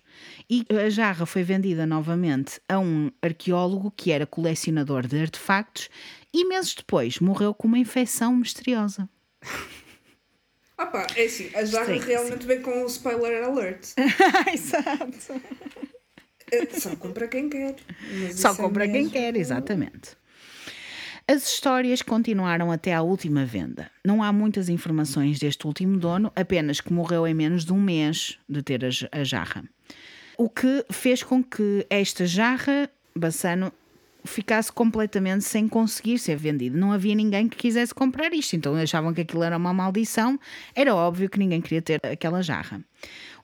E 0.50 0.66
a 0.86 0.90
jarra 0.90 1.26
foi 1.26 1.44
vendida 1.44 1.86
novamente 1.86 2.60
a 2.68 2.80
um 2.80 3.12
arqueólogo 3.22 3.92
que 3.96 4.12
era 4.12 4.26
colecionador 4.26 5.06
de 5.08 5.20
artefactos 5.22 5.90
e 6.34 6.46
meses 6.46 6.74
depois 6.74 7.20
morreu 7.20 7.54
com 7.54 7.68
uma 7.68 7.78
infecção 7.80 8.36
misteriosa. 8.36 9.08
Ah 10.82 10.86
pá, 10.86 11.06
é 11.18 11.26
assim, 11.26 11.50
a 11.54 11.66
jarra 11.66 11.94
Sim, 11.94 12.00
realmente 12.00 12.48
vem 12.48 12.62
com 12.62 12.72
um 12.72 12.86
spoiler 12.86 13.44
alert. 13.44 13.90
Exato. 14.54 15.42
Eh, 16.52 16.80
Só 16.80 16.96
compra 16.96 17.28
quem 17.28 17.48
quer. 17.48 17.76
Só 18.34 18.54
é 18.54 18.56
compra 18.56 18.86
quem 18.86 18.94
mesmo- 19.04 19.12
quer, 19.12 19.36
exatamente. 19.36 20.18
As 21.32 21.48
histórias 21.48 22.02
continuaram 22.02 22.72
até 22.72 22.92
à 22.92 23.04
última 23.04 23.46
venda. 23.46 23.92
Não 24.04 24.24
há 24.24 24.34
muitas 24.34 24.68
informações 24.68 25.38
deste 25.38 25.68
último 25.68 25.96
dono, 25.96 26.32
apenas 26.36 26.82
que 26.82 26.92
morreu 26.92 27.28
em 27.28 27.36
menos 27.36 27.64
de 27.64 27.72
um 27.72 27.80
mês 27.80 28.40
de 28.50 28.64
ter 28.64 28.84
a, 28.84 29.24
jarra. 29.24 29.64
O 30.36 30.50
que 30.50 30.84
fez 30.92 31.22
com 31.22 31.44
que 31.44 31.86
esta 31.88 32.26
jarra, 32.26 32.90
Bassano, 33.16 33.72
ficasse 34.26 34.72
completamente 34.72 35.44
sem 35.44 35.68
conseguir 35.68 36.18
ser 36.18 36.36
vendida. 36.36 36.76
Não 36.76 36.92
havia 36.92 37.14
ninguém 37.14 37.48
que 37.48 37.58
quisesse 37.58 37.94
comprar 37.94 38.34
isto, 38.34 38.56
então 38.56 38.74
achavam 38.74 39.14
que 39.14 39.22
aquilo 39.22 39.44
era 39.44 39.56
uma 39.56 39.72
maldição. 39.72 40.40
Era 40.74 40.96
óbvio 40.96 41.30
que 41.30 41.38
ninguém 41.38 41.62
queria 41.62 41.84
ter 41.84 42.00
aquela 42.04 42.42
jarra. 42.42 42.84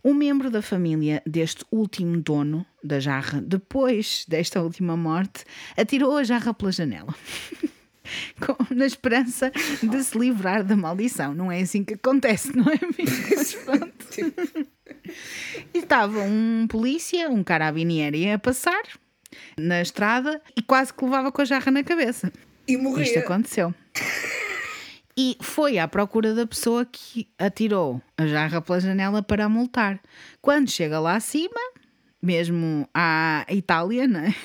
Um 0.03 0.15
membro 0.15 0.49
da 0.49 0.63
família 0.63 1.21
deste 1.23 1.63
último 1.71 2.19
dono 2.19 2.65
da 2.83 2.99
jarra, 2.99 3.39
depois 3.41 4.25
desta 4.27 4.59
última 4.59 4.97
morte, 4.97 5.45
atirou 5.77 6.17
a 6.17 6.23
jarra 6.23 6.51
pela 6.51 6.71
janela. 6.71 7.13
Com- 8.45 8.75
na 8.75 8.85
esperança 8.85 9.51
de 9.81 10.03
se 10.03 10.17
livrar 10.17 10.63
da 10.63 10.75
maldição. 10.75 11.33
Não 11.33 11.51
é 11.51 11.61
assim 11.61 11.83
que 11.83 11.93
acontece, 11.95 12.55
não 12.55 12.65
é 12.71 12.77
pronto. 13.65 14.05
E 15.73 15.77
Estava 15.79 16.19
um 16.21 16.67
polícia, 16.67 17.29
um 17.29 17.43
carabinieri 17.43 18.29
a 18.31 18.39
passar 18.39 18.81
na 19.57 19.81
estrada 19.81 20.41
e 20.55 20.61
quase 20.61 20.93
que 20.93 21.03
levava 21.03 21.31
com 21.31 21.41
a 21.41 21.45
jarra 21.45 21.71
na 21.71 21.83
cabeça. 21.83 22.31
E 22.67 22.73
Isto 22.73 22.83
morria. 22.83 23.19
aconteceu. 23.19 23.73
E 25.17 25.37
foi 25.41 25.77
à 25.79 25.87
procura 25.87 26.33
da 26.35 26.45
pessoa 26.45 26.85
que 26.85 27.25
atirou 27.39 28.01
a 28.17 28.27
jarra 28.27 28.59
pela 28.61 28.81
janela 28.81 29.23
para 29.23 29.45
a 29.45 29.49
multar. 29.49 29.97
Quando 30.41 30.69
chega 30.69 30.99
lá 30.99 31.15
acima, 31.15 31.57
mesmo 32.21 32.85
à 32.93 33.45
Itália, 33.49 34.09
né? 34.09 34.35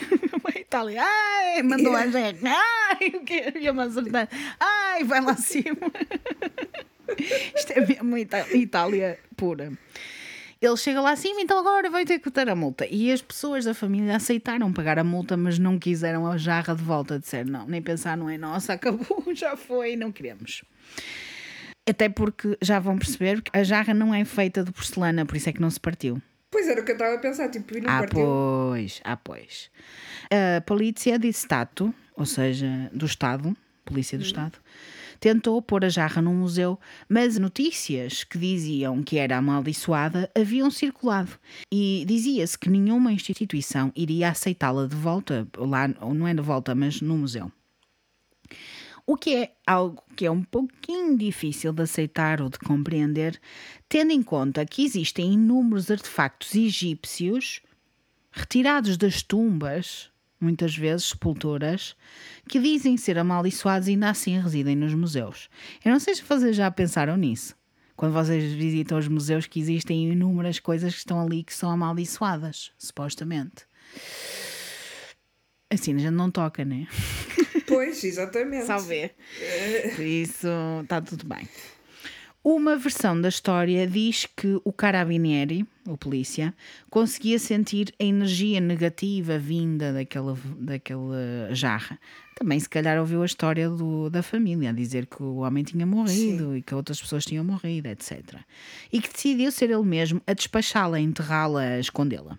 A 0.70 0.76
Itália, 0.76 1.02
ai, 1.02 1.62
mandou 1.64 1.96
a 1.96 2.06
jarra, 2.06 2.38
ai, 2.46 3.08
o 3.08 3.24
quê? 3.24 3.52
E 3.60 3.66
a 3.66 3.72
Mazarda, 3.72 4.28
ai, 4.60 5.02
vai 5.02 5.20
lá 5.20 5.32
acima. 5.32 5.90
Isto 7.56 7.72
é 7.72 7.84
mesmo 7.84 8.16
Itália 8.16 9.18
pura. 9.36 9.72
Ele 10.62 10.76
chega 10.76 11.00
lá 11.00 11.10
acima, 11.10 11.40
então 11.40 11.58
agora 11.58 11.90
vai 11.90 12.04
ter 12.04 12.20
que 12.20 12.30
a 12.48 12.54
multa. 12.54 12.86
E 12.88 13.10
as 13.10 13.20
pessoas 13.20 13.64
da 13.64 13.74
família 13.74 14.14
aceitaram 14.14 14.72
pagar 14.72 14.96
a 14.96 15.02
multa, 15.02 15.36
mas 15.36 15.58
não 15.58 15.76
quiseram 15.76 16.24
a 16.24 16.36
jarra 16.36 16.76
de 16.76 16.84
volta. 16.84 17.18
Disseram, 17.18 17.50
não, 17.50 17.66
nem 17.66 17.82
pensar, 17.82 18.16
não 18.16 18.30
é 18.30 18.38
nossa, 18.38 18.74
acabou, 18.74 19.24
já 19.34 19.56
foi, 19.56 19.96
não 19.96 20.12
queremos. 20.12 20.62
Até 21.88 22.08
porque 22.08 22.56
já 22.62 22.78
vão 22.78 22.96
perceber 22.96 23.42
que 23.42 23.50
a 23.52 23.64
jarra 23.64 23.92
não 23.92 24.14
é 24.14 24.24
feita 24.24 24.62
de 24.62 24.70
porcelana, 24.70 25.26
por 25.26 25.36
isso 25.36 25.48
é 25.48 25.52
que 25.52 25.60
não 25.60 25.70
se 25.70 25.80
partiu. 25.80 26.22
Pois 26.50 26.66
era 26.68 26.80
o 26.80 26.84
que 26.84 26.90
eu 26.90 26.96
estava 26.96 27.14
a 27.14 27.18
pensar, 27.18 27.48
tipo, 27.48 27.76
e 27.76 27.80
não 27.80 27.90
Ah, 27.90 27.98
partiu. 28.00 28.20
pois, 28.24 29.00
ah, 29.04 29.16
pois. 29.16 29.70
A 30.56 30.60
polícia 30.62 31.18
de 31.18 31.28
Stato, 31.32 31.94
ou 32.16 32.26
seja, 32.26 32.90
do 32.92 33.06
Estado, 33.06 33.56
polícia 33.84 34.18
do 34.18 34.24
Estado, 34.24 34.58
tentou 35.20 35.60
pôr 35.62 35.84
a 35.84 35.88
jarra 35.88 36.20
num 36.20 36.34
museu, 36.34 36.78
mas 37.08 37.38
notícias 37.38 38.24
que 38.24 38.36
diziam 38.38 39.02
que 39.02 39.16
era 39.18 39.36
amaldiçoada 39.36 40.30
haviam 40.34 40.70
circulado 40.70 41.32
e 41.72 42.04
dizia-se 42.06 42.58
que 42.58 42.68
nenhuma 42.70 43.12
instituição 43.12 43.92
iria 43.94 44.30
aceitá-la 44.30 44.86
de 44.86 44.96
volta, 44.96 45.46
lá, 45.56 45.88
ou 46.00 46.14
não 46.14 46.26
é 46.26 46.34
de 46.34 46.42
volta, 46.42 46.74
mas 46.74 47.00
no 47.00 47.16
museu. 47.16 47.50
O 49.10 49.16
que 49.16 49.34
é 49.34 49.50
algo 49.66 50.00
que 50.14 50.24
é 50.24 50.30
um 50.30 50.44
pouquinho 50.44 51.18
difícil 51.18 51.72
de 51.72 51.82
aceitar 51.82 52.40
ou 52.40 52.48
de 52.48 52.60
compreender, 52.60 53.40
tendo 53.88 54.12
em 54.12 54.22
conta 54.22 54.64
que 54.64 54.84
existem 54.84 55.32
inúmeros 55.32 55.90
artefactos 55.90 56.54
egípcios 56.54 57.60
retirados 58.30 58.96
das 58.96 59.20
tumbas, 59.20 60.12
muitas 60.40 60.76
vezes 60.76 61.08
sepulturas, 61.08 61.96
que 62.48 62.60
dizem 62.60 62.96
ser 62.96 63.18
amaldiçoados 63.18 63.88
e 63.88 63.90
ainda 63.90 64.10
assim 64.10 64.38
residem 64.38 64.76
nos 64.76 64.94
museus. 64.94 65.50
Eu 65.84 65.90
não 65.90 65.98
sei 65.98 66.14
se 66.14 66.22
vocês 66.22 66.54
já 66.54 66.70
pensaram 66.70 67.16
nisso. 67.16 67.56
Quando 67.96 68.12
vocês 68.12 68.52
visitam 68.52 68.96
os 68.96 69.08
museus, 69.08 69.44
que 69.44 69.58
existem 69.58 70.08
inúmeras 70.08 70.60
coisas 70.60 70.92
que 70.92 71.00
estão 71.00 71.20
ali 71.20 71.42
que 71.42 71.52
são 71.52 71.68
amaldiçoadas, 71.68 72.70
supostamente. 72.78 73.66
Assim, 75.68 75.96
a 75.96 75.98
gente 75.98 76.10
não 76.12 76.30
toca, 76.30 76.64
né? 76.64 76.86
Pois, 77.70 78.02
exatamente. 78.04 78.66
Só 78.66 78.78
vê. 78.78 79.12
Por 79.94 80.04
isso, 80.04 80.48
está 80.82 81.00
tudo 81.00 81.24
bem. 81.24 81.48
Uma 82.42 82.74
versão 82.74 83.20
da 83.20 83.28
história 83.28 83.86
diz 83.86 84.24
que 84.24 84.58
o 84.64 84.72
carabinieri, 84.72 85.66
o 85.86 85.94
polícia, 85.94 86.54
conseguia 86.88 87.38
sentir 87.38 87.92
a 88.00 88.04
energia 88.04 88.58
negativa 88.58 89.38
vinda 89.38 89.92
daquela, 89.92 90.38
daquela 90.56 91.54
jarra. 91.54 91.98
Também, 92.34 92.58
se 92.58 92.66
calhar, 92.66 92.98
ouviu 92.98 93.20
a 93.20 93.26
história 93.26 93.68
do, 93.68 94.08
da 94.08 94.22
família, 94.22 94.70
a 94.70 94.72
dizer 94.72 95.04
que 95.04 95.22
o 95.22 95.36
homem 95.36 95.62
tinha 95.62 95.84
morrido 95.84 96.56
e 96.56 96.62
que 96.62 96.74
outras 96.74 96.98
pessoas 96.98 97.26
tinham 97.26 97.44
morrido, 97.44 97.88
etc. 97.88 98.36
E 98.90 99.02
que 99.02 99.12
decidiu 99.12 99.52
ser 99.52 99.68
ele 99.68 99.84
mesmo 99.84 100.22
a 100.26 100.32
despachá-la, 100.32 100.98
enterrá-la, 100.98 101.60
a 101.60 101.78
escondê-la. 101.78 102.38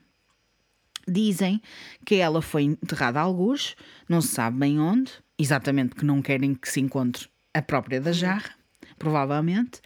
Dizem 1.08 1.62
que 2.04 2.16
ela 2.16 2.42
foi 2.42 2.64
enterrada 2.64 3.20
a 3.20 3.24
algures, 3.24 3.76
não 4.10 4.20
se 4.20 4.30
sabe 4.30 4.58
bem 4.58 4.80
onde, 4.80 5.12
exatamente 5.38 5.96
que 5.96 6.06
não 6.06 6.22
querem 6.22 6.54
que 6.54 6.70
se 6.70 6.80
encontre 6.80 7.28
a 7.54 7.62
própria 7.62 8.00
da 8.00 8.12
jarra, 8.12 8.52
provavelmente. 8.98 9.82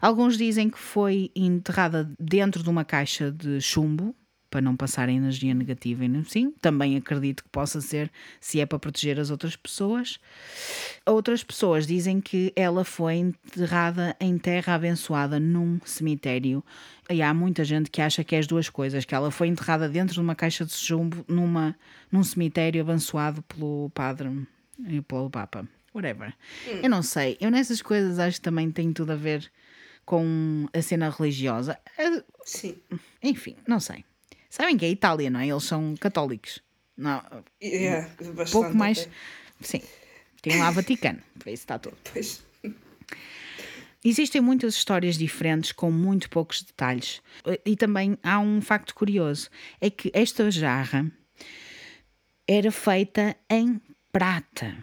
Alguns 0.00 0.36
dizem 0.36 0.70
que 0.70 0.78
foi 0.78 1.30
enterrada 1.34 2.10
dentro 2.18 2.62
de 2.62 2.70
uma 2.70 2.84
caixa 2.84 3.30
de 3.30 3.60
chumbo, 3.60 4.14
para 4.50 4.60
não 4.60 4.76
passar 4.76 5.08
a 5.08 5.12
energia 5.12 5.54
negativa 5.54 6.04
e 6.04 6.16
assim. 6.16 6.52
Também 6.60 6.96
acredito 6.96 7.44
que 7.44 7.48
possa 7.50 7.80
ser 7.80 8.10
se 8.40 8.60
é 8.60 8.66
para 8.66 8.78
proteger 8.78 9.18
as 9.18 9.30
outras 9.30 9.54
pessoas. 9.54 10.18
Outras 11.06 11.44
pessoas 11.44 11.86
dizem 11.86 12.20
que 12.20 12.52
ela 12.56 12.84
foi 12.84 13.14
enterrada 13.14 14.16
em 14.20 14.36
terra 14.36 14.74
abençoada 14.74 15.38
num 15.38 15.78
cemitério. 15.84 16.64
E 17.08 17.22
há 17.22 17.32
muita 17.32 17.64
gente 17.64 17.90
que 17.90 18.02
acha 18.02 18.24
que 18.24 18.34
é 18.34 18.38
as 18.38 18.46
duas 18.46 18.68
coisas, 18.68 19.04
que 19.04 19.14
ela 19.14 19.30
foi 19.30 19.46
enterrada 19.46 19.88
dentro 19.88 20.14
de 20.14 20.20
uma 20.20 20.34
caixa 20.34 20.64
de 20.64 20.72
chumbo 20.72 21.24
numa, 21.28 21.76
num 22.10 22.24
cemitério 22.24 22.82
abençoado 22.82 23.42
pelo 23.42 23.90
padre 23.94 24.28
e 24.88 25.00
pelo 25.00 25.30
papa. 25.30 25.66
Whatever. 25.94 26.34
Eu 26.82 26.88
não 26.88 27.02
sei. 27.02 27.36
Eu 27.40 27.50
nessas 27.50 27.82
coisas 27.82 28.18
acho 28.18 28.36
que 28.36 28.42
também 28.42 28.70
tem 28.70 28.92
tudo 28.92 29.12
a 29.12 29.16
ver 29.16 29.50
com 30.04 30.68
a 30.72 30.80
cena 30.82 31.10
religiosa. 31.10 31.78
Eh, 31.98 32.22
Sim. 32.44 32.76
Enfim, 33.22 33.56
não 33.66 33.80
sei. 33.80 34.04
Sabem 34.48 34.76
que 34.76 34.84
é 34.84 34.88
Itália, 34.90 35.30
não 35.30 35.40
é? 35.40 35.48
Eles 35.48 35.64
são 35.64 35.94
católicos. 35.96 36.60
Não, 36.96 37.22
Yeah, 37.62 38.08
pouco 38.52 38.74
mais. 38.74 39.00
até. 39.00 39.10
Sim. 39.62 39.82
Tem 40.42 40.58
lá 40.58 40.70
Vaticano, 40.70 41.20
por 41.38 41.48
isso 41.48 41.62
está 41.62 41.78
tudo. 41.78 41.96
Pois. 42.12 42.42
Existem 44.02 44.40
muitas 44.40 44.74
histórias 44.74 45.16
diferentes 45.18 45.72
com 45.72 45.90
muito 45.90 46.30
poucos 46.30 46.62
detalhes. 46.62 47.20
E 47.64 47.76
também 47.76 48.16
há 48.22 48.38
um 48.38 48.60
facto 48.62 48.94
curioso: 48.94 49.50
é 49.80 49.90
que 49.90 50.10
esta 50.14 50.50
jarra 50.50 51.10
era 52.48 52.72
feita 52.72 53.36
em 53.48 53.80
prata. 54.12 54.76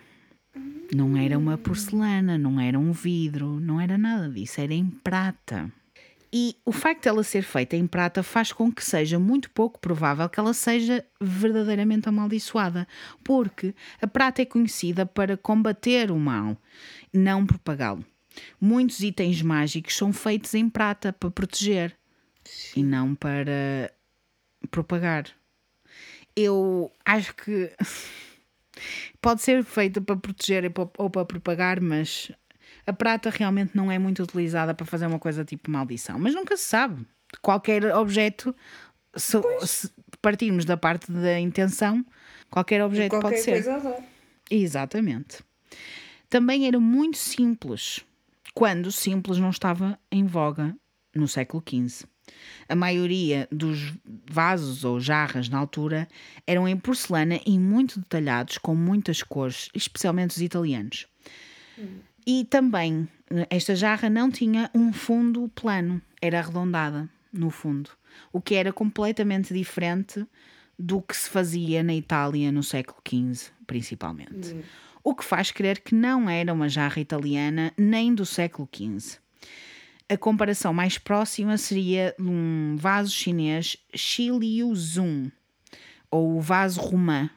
Não 0.93 1.17
era 1.17 1.37
uma 1.37 1.57
porcelana, 1.57 2.37
não 2.37 2.59
era 2.59 2.79
um 2.79 2.91
vidro, 2.91 3.59
não 3.59 3.79
era 3.79 3.97
nada 3.97 4.29
disso, 4.29 4.61
era 4.61 4.73
em 4.73 4.89
prata. 4.89 5.71
E 6.31 6.55
o 6.65 6.71
facto 6.71 7.03
de 7.03 7.09
ela 7.09 7.23
ser 7.23 7.41
feita 7.41 7.75
em 7.75 7.87
prata 7.87 8.21
faz 8.21 8.51
com 8.51 8.71
que 8.71 8.83
seja 8.83 9.17
muito 9.17 9.49
pouco 9.51 9.79
provável 9.79 10.27
que 10.27 10.39
ela 10.39 10.53
seja 10.53 11.05
verdadeiramente 11.19 12.07
amaldiçoada, 12.07 12.87
porque 13.23 13.73
a 14.01 14.07
prata 14.07 14.41
é 14.41 14.45
conhecida 14.45 15.05
para 15.05 15.37
combater 15.37 16.11
o 16.11 16.17
mal, 16.17 16.57
não 17.13 17.45
propagá-lo. 17.45 18.05
Muitos 18.59 18.99
itens 18.99 19.41
mágicos 19.41 19.95
são 19.95 20.13
feitos 20.13 20.53
em 20.53 20.69
prata 20.69 21.11
para 21.11 21.31
proteger 21.31 21.97
e 22.75 22.83
não 22.83 23.15
para 23.15 23.91
propagar. 24.69 25.25
Eu 26.35 26.91
acho 27.05 27.33
que 27.35 27.71
Pode 29.21 29.41
ser 29.41 29.63
feita 29.63 30.01
para 30.01 30.15
proteger 30.15 30.71
ou 30.97 31.09
para 31.09 31.25
propagar, 31.25 31.81
mas 31.81 32.31
a 32.85 32.93
prata 32.93 33.29
realmente 33.29 33.75
não 33.75 33.91
é 33.91 33.99
muito 33.99 34.23
utilizada 34.23 34.73
para 34.73 34.85
fazer 34.85 35.07
uma 35.07 35.19
coisa 35.19 35.43
tipo 35.43 35.69
maldição. 35.69 36.17
Mas 36.19 36.33
nunca 36.33 36.55
se 36.55 36.63
sabe. 36.63 37.05
Qualquer 37.41 37.93
objeto, 37.95 38.55
se, 39.15 39.37
se 39.65 39.91
partirmos 40.21 40.65
da 40.65 40.77
parte 40.77 41.11
da 41.11 41.39
intenção, 41.39 42.05
qualquer 42.49 42.83
objeto 42.83 43.11
Qualquer 43.11 43.29
pode 43.29 43.41
ser. 43.41 43.63
coisa. 43.63 43.97
Exatamente. 44.49 45.43
Também 46.29 46.67
era 46.67 46.79
muito 46.79 47.17
simples, 47.17 48.05
quando 48.53 48.91
simples 48.91 49.37
não 49.37 49.49
estava 49.49 49.99
em 50.11 50.25
voga 50.25 50.75
no 51.13 51.27
século 51.27 51.63
XV. 51.67 52.07
A 52.69 52.75
maioria 52.75 53.47
dos 53.51 53.93
vasos 54.29 54.83
ou 54.83 54.99
jarras 54.99 55.47
na 55.49 55.57
altura 55.57 56.07
eram 56.45 56.67
em 56.67 56.75
porcelana 56.75 57.39
e 57.45 57.57
muito 57.57 57.99
detalhados, 57.99 58.57
com 58.57 58.75
muitas 58.75 59.23
cores, 59.23 59.69
especialmente 59.73 60.31
os 60.31 60.41
italianos. 60.41 61.07
E 62.25 62.45
também 62.45 63.07
esta 63.49 63.75
jarra 63.75 64.09
não 64.09 64.29
tinha 64.29 64.69
um 64.73 64.91
fundo 64.91 65.49
plano, 65.55 66.01
era 66.21 66.39
arredondada 66.39 67.09
no 67.31 67.49
fundo, 67.49 67.89
o 68.33 68.41
que 68.41 68.55
era 68.55 68.73
completamente 68.73 69.53
diferente 69.53 70.25
do 70.77 71.01
que 71.01 71.15
se 71.15 71.29
fazia 71.29 71.81
na 71.83 71.93
Itália 71.95 72.51
no 72.51 72.63
século 72.63 72.99
XV, 73.07 73.51
principalmente. 73.65 74.55
O 75.03 75.15
que 75.15 75.23
faz 75.23 75.51
crer 75.51 75.79
que 75.79 75.95
não 75.95 76.29
era 76.29 76.53
uma 76.53 76.67
jarra 76.67 76.99
italiana 76.99 77.71
nem 77.77 78.13
do 78.13 78.25
século 78.25 78.67
XV. 78.73 79.19
A 80.09 80.17
comparação 80.17 80.73
mais 80.73 80.97
próxima 80.97 81.57
seria 81.57 82.15
um 82.17 82.77
vaso 82.77 83.11
chinês 83.11 83.75
Shiliuzun, 83.93 85.29
ou 86.09 86.37
o 86.37 86.41
vaso 86.41 86.79
romã, 86.79 87.29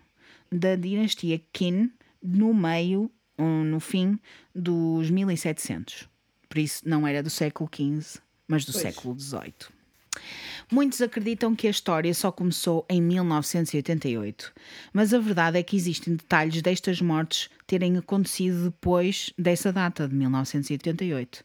da 0.52 0.76
dinastia 0.76 1.40
Qin, 1.52 1.90
no 2.22 2.54
meio, 2.54 3.10
ou 3.36 3.64
no 3.64 3.80
fim 3.80 4.18
dos 4.54 5.10
1700. 5.10 6.08
Por 6.48 6.58
isso 6.58 6.88
não 6.88 7.06
era 7.06 7.22
do 7.22 7.30
século 7.30 7.68
XV, 7.72 8.20
mas 8.46 8.64
do 8.64 8.72
Pois. 8.72 8.82
século 8.82 9.18
XVIII. 9.18 9.52
Muitos 10.70 11.02
acreditam 11.02 11.52
que 11.52 11.66
a 11.66 11.70
história 11.70 12.14
só 12.14 12.30
começou 12.30 12.86
em 12.88 13.02
1988, 13.02 14.52
mas 14.92 15.12
a 15.12 15.18
verdade 15.18 15.58
é 15.58 15.64
que 15.64 15.74
existem 15.76 16.14
detalhes 16.14 16.62
destas 16.62 17.00
mortes 17.02 17.50
terem 17.66 17.98
acontecido 17.98 18.66
depois 18.66 19.32
dessa 19.36 19.72
data 19.72 20.06
de 20.06 20.14
1988. 20.14 21.44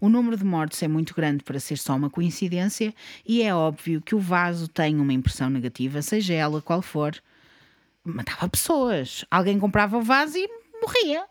O 0.00 0.08
número 0.08 0.36
de 0.36 0.44
mortes 0.44 0.82
é 0.82 0.88
muito 0.88 1.14
grande 1.14 1.44
para 1.44 1.60
ser 1.60 1.78
só 1.78 1.94
uma 1.94 2.10
coincidência 2.10 2.92
e 3.24 3.42
é 3.42 3.54
óbvio 3.54 4.00
que 4.00 4.16
o 4.16 4.18
vaso 4.18 4.66
tem 4.66 4.96
uma 4.98 5.12
impressão 5.12 5.48
negativa, 5.48 6.02
seja 6.02 6.34
ela 6.34 6.60
qual 6.60 6.82
for. 6.82 7.14
Matava 8.02 8.48
pessoas. 8.48 9.24
Alguém 9.30 9.56
comprava 9.60 9.96
o 9.98 10.02
vaso 10.02 10.36
e 10.36 10.48
morria. 10.82 11.24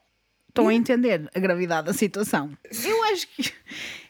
Estão 0.47 0.69
a 0.69 0.73
entender 0.73 1.29
a 1.35 1.39
gravidade 1.39 1.87
da 1.87 1.93
situação? 1.93 2.57
Eu 2.85 3.03
acho 3.05 3.27
que. 3.27 3.51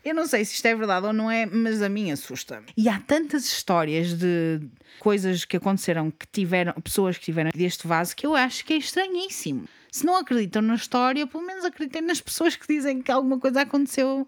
Eu 0.03 0.13
não 0.13 0.27
sei 0.27 0.43
se 0.43 0.55
isto 0.55 0.65
é 0.65 0.75
verdade 0.75 1.05
ou 1.07 1.13
não 1.13 1.31
é, 1.31 1.45
mas 1.45 1.81
a 1.81 1.87
mim 1.87 2.11
assusta. 2.11 2.61
E 2.75 2.89
há 2.89 2.99
tantas 2.99 3.45
histórias 3.45 4.13
de 4.13 4.59
coisas 4.99 5.45
que 5.45 5.57
aconteceram, 5.57 6.11
que 6.11 6.27
tiveram, 6.31 6.73
pessoas 6.81 7.17
que 7.17 7.23
tiveram 7.25 7.51
deste 7.55 7.87
vaso, 7.87 8.15
que 8.15 8.25
eu 8.25 8.35
acho 8.35 8.65
que 8.65 8.73
é 8.73 8.77
estranhíssimo. 8.77 9.65
Se 9.91 10.05
não 10.05 10.17
acreditam 10.17 10.61
na 10.61 10.75
história, 10.75 11.25
pelo 11.25 11.45
menos 11.45 11.63
acreditem 11.63 12.01
nas 12.01 12.19
pessoas 12.19 12.55
que 12.55 12.67
dizem 12.67 13.01
que 13.01 13.11
alguma 13.11 13.39
coisa 13.39 13.61
aconteceu 13.61 14.27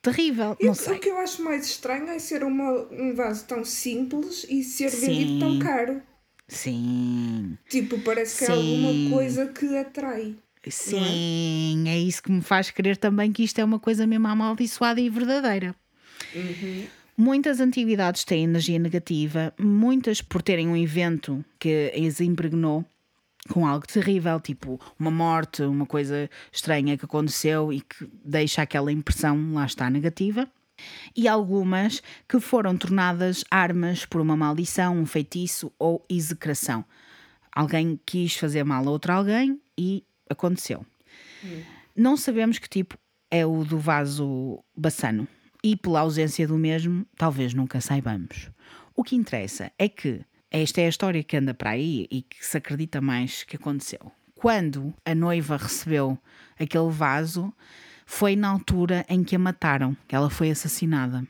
terrível. 0.00 0.56
E 0.58 0.64
Não 0.64 0.72
o 0.72 0.74
sei. 0.74 0.98
que 0.98 1.08
eu 1.08 1.18
acho 1.18 1.42
mais 1.44 1.64
estranho 1.66 2.08
é 2.08 2.18
ser 2.18 2.42
uma, 2.42 2.72
um 2.90 3.14
vaso 3.14 3.44
tão 3.44 3.64
simples 3.64 4.44
e 4.48 4.64
ser 4.64 4.90
vendido 4.90 5.38
tão 5.38 5.52
Sim. 5.52 5.58
caro. 5.60 6.02
Sim. 6.48 7.58
Tipo, 7.68 7.98
parece 8.00 8.38
que 8.38 8.44
é 8.44 8.46
Sim. 8.48 8.52
alguma 8.84 9.16
coisa 9.16 9.46
que 9.46 9.76
atrai. 9.78 10.34
Sim, 10.70 11.84
é 11.88 11.98
isso 11.98 12.22
que 12.22 12.30
me 12.30 12.40
faz 12.40 12.70
crer 12.70 12.96
também 12.96 13.32
que 13.32 13.42
isto 13.42 13.58
é 13.58 13.64
uma 13.64 13.78
coisa 13.78 14.06
mesmo 14.06 14.28
amaldiçoada 14.28 15.00
e 15.00 15.08
verdadeira. 15.08 15.74
Muitas 17.16 17.60
antiguidades 17.60 18.24
têm 18.24 18.44
energia 18.44 18.78
negativa, 18.78 19.52
muitas 19.58 20.22
por 20.22 20.40
terem 20.40 20.68
um 20.68 20.76
evento 20.76 21.44
que 21.58 21.92
as 21.94 22.20
impregnou 22.20 22.84
com 23.48 23.66
algo 23.66 23.86
terrível, 23.86 24.40
tipo 24.40 24.80
uma 24.98 25.10
morte, 25.10 25.62
uma 25.62 25.84
coisa 25.84 26.30
estranha 26.50 26.96
que 26.96 27.04
aconteceu 27.04 27.72
e 27.72 27.80
que 27.80 28.08
deixa 28.24 28.62
aquela 28.62 28.92
impressão, 28.92 29.52
lá 29.52 29.66
está, 29.66 29.90
negativa. 29.90 30.48
E 31.14 31.28
algumas 31.28 32.02
que 32.28 32.40
foram 32.40 32.76
tornadas 32.76 33.44
armas 33.50 34.04
por 34.04 34.20
uma 34.20 34.36
maldição, 34.36 34.96
um 34.96 35.06
feitiço 35.06 35.72
ou 35.78 36.04
execração. 36.08 36.84
Alguém 37.54 38.00
quis 38.06 38.34
fazer 38.36 38.64
mal 38.64 38.86
a 38.86 38.90
outro 38.90 39.12
alguém 39.12 39.60
e 39.76 40.02
aconteceu. 40.28 40.84
Não 41.96 42.16
sabemos 42.16 42.58
que 42.58 42.68
tipo 42.68 42.96
é 43.30 43.44
o 43.46 43.64
do 43.64 43.78
vaso 43.78 44.62
baçano 44.76 45.26
e 45.62 45.76
pela 45.76 46.00
ausência 46.00 46.46
do 46.46 46.58
mesmo, 46.58 47.06
talvez 47.16 47.54
nunca 47.54 47.80
saibamos. 47.80 48.50
O 48.94 49.04
que 49.04 49.16
interessa 49.16 49.72
é 49.78 49.88
que 49.88 50.20
esta 50.50 50.80
é 50.80 50.86
a 50.86 50.88
história 50.88 51.22
que 51.22 51.36
anda 51.36 51.54
para 51.54 51.70
aí 51.70 52.06
e 52.10 52.22
que 52.22 52.44
se 52.44 52.58
acredita 52.58 53.00
mais 53.00 53.42
que 53.42 53.56
aconteceu. 53.56 54.12
Quando 54.34 54.92
a 55.04 55.14
noiva 55.14 55.56
recebeu 55.56 56.18
aquele 56.58 56.90
vaso, 56.90 57.52
foi 58.04 58.36
na 58.36 58.48
altura 58.48 59.06
em 59.08 59.22
que 59.24 59.36
a 59.36 59.38
mataram, 59.38 59.96
que 60.06 60.14
ela 60.14 60.28
foi 60.28 60.50
assassinada. 60.50 61.26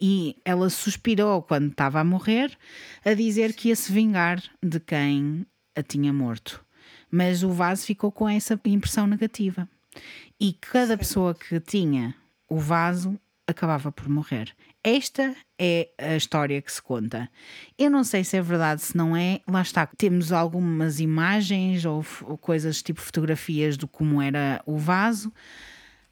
E 0.00 0.36
ela 0.44 0.68
suspirou 0.70 1.42
quando 1.42 1.70
estava 1.70 2.00
a 2.00 2.04
morrer, 2.04 2.56
a 3.04 3.14
dizer 3.14 3.54
que 3.54 3.68
ia 3.68 3.76
se 3.76 3.90
vingar 3.90 4.42
de 4.62 4.78
quem 4.78 5.46
a 5.74 5.82
tinha 5.82 6.12
morto. 6.12 6.64
Mas 7.10 7.42
o 7.42 7.50
vaso 7.50 7.84
ficou 7.84 8.12
com 8.12 8.28
essa 8.28 8.58
impressão 8.64 9.06
negativa. 9.06 9.68
E 10.38 10.52
cada 10.52 10.96
pessoa 10.96 11.34
que 11.34 11.58
tinha 11.60 12.14
o 12.48 12.58
vaso 12.58 13.18
acabava 13.46 13.92
por 13.92 14.08
morrer. 14.08 14.54
Esta 14.82 15.34
é 15.58 15.88
a 15.98 16.16
história 16.16 16.62
que 16.62 16.72
se 16.72 16.80
conta. 16.80 17.28
Eu 17.78 17.90
não 17.90 18.02
sei 18.02 18.24
se 18.24 18.36
é 18.36 18.42
verdade, 18.42 18.80
se 18.80 18.96
não 18.96 19.14
é. 19.16 19.40
Lá 19.46 19.60
está, 19.60 19.86
temos 19.86 20.32
algumas 20.32 21.00
imagens 21.00 21.84
ou, 21.84 22.04
ou 22.22 22.38
coisas 22.38 22.82
tipo 22.82 23.00
fotografias 23.00 23.76
do 23.76 23.86
como 23.86 24.22
era 24.22 24.62
o 24.64 24.78
vaso. 24.78 25.32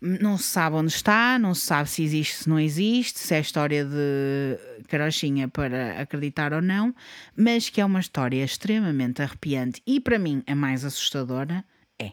Não 0.00 0.38
se 0.38 0.44
sabe 0.44 0.76
onde 0.76 0.92
está, 0.92 1.38
não 1.40 1.52
se 1.54 1.62
sabe 1.62 1.90
se 1.90 2.04
existe, 2.04 2.36
se 2.44 2.48
não 2.48 2.58
existe, 2.60 3.18
se 3.18 3.34
é 3.34 3.40
história 3.40 3.84
de 3.84 4.84
carochinha 4.86 5.48
para 5.48 6.00
acreditar 6.00 6.52
ou 6.52 6.62
não, 6.62 6.94
mas 7.36 7.68
que 7.68 7.80
é 7.80 7.84
uma 7.84 7.98
história 7.98 8.44
extremamente 8.44 9.20
arrepiante 9.22 9.82
e 9.84 9.98
para 9.98 10.16
mim 10.16 10.42
a 10.46 10.54
mais 10.54 10.84
assustadora 10.84 11.64
é. 11.98 12.12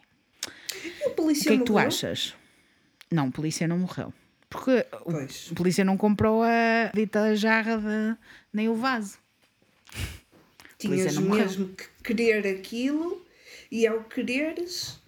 E 0.83 1.07
o 1.07 1.09
O 1.09 1.11
polícia 1.11 1.49
que 1.51 1.55
é 1.55 1.57
que 1.59 1.63
tu 1.63 1.73
morreu? 1.73 1.87
achas? 1.87 2.33
Não, 3.11 3.27
a 3.27 3.31
polícia 3.31 3.67
não 3.67 3.77
morreu. 3.77 4.11
Porque 4.49 4.83
o- 5.05 5.11
Pois. 5.11 5.49
a 5.51 5.53
polícia 5.55 5.85
não 5.85 5.95
comprou 5.95 6.41
a 6.43 6.89
dita 6.91 7.35
jarra 7.35 7.77
de, 7.77 8.17
nem 8.51 8.67
o 8.67 8.73
vaso. 8.73 9.19
Tinhas 10.79 11.17
mesmo 11.17 11.69
que 11.69 11.85
querer 12.03 12.47
aquilo 12.47 13.23
e 13.71 13.85
ao 13.85 14.03
quereres 14.05 14.99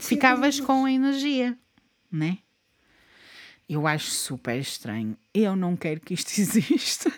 Ficavas 0.00 0.58
com 0.58 0.84
a 0.84 0.90
energia, 0.92 1.56
né? 2.10 2.38
Eu 3.68 3.86
acho 3.86 4.10
super 4.10 4.58
estranho. 4.58 5.16
Eu 5.32 5.54
não 5.54 5.76
quero 5.76 6.00
que 6.00 6.14
isto 6.14 6.30
exista. 6.40 7.12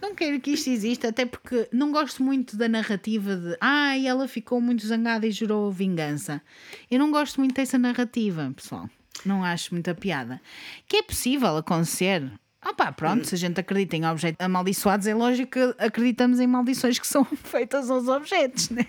não 0.00 0.14
quero 0.14 0.40
que 0.40 0.50
isto 0.50 0.68
exista, 0.68 1.08
até 1.08 1.24
porque 1.24 1.68
não 1.72 1.90
gosto 1.90 2.22
muito 2.22 2.56
da 2.56 2.68
narrativa 2.68 3.36
de 3.36 3.56
ai, 3.60 4.06
ela 4.06 4.28
ficou 4.28 4.60
muito 4.60 4.86
zangada 4.86 5.26
e 5.26 5.30
jurou 5.30 5.72
vingança. 5.72 6.42
Eu 6.90 6.98
não 6.98 7.10
gosto 7.10 7.40
muito 7.40 7.54
dessa 7.54 7.78
narrativa, 7.78 8.52
pessoal. 8.54 8.88
Não 9.24 9.44
acho 9.44 9.74
muita 9.74 9.94
piada. 9.94 10.40
Que 10.86 10.98
é 10.98 11.02
possível 11.02 11.56
acontecer. 11.56 12.30
Ah 12.62 12.74
pá, 12.74 12.92
pronto, 12.92 13.26
se 13.26 13.34
a 13.34 13.38
gente 13.38 13.58
acredita 13.58 13.96
em 13.96 14.04
objetos 14.06 14.44
amaldiçoados, 14.44 15.06
é 15.06 15.14
lógico 15.14 15.52
que 15.52 15.74
acreditamos 15.82 16.40
em 16.40 16.46
maldições 16.46 16.98
que 16.98 17.06
são 17.06 17.24
feitas 17.44 17.90
aos 17.90 18.06
objetos, 18.08 18.68
né? 18.70 18.86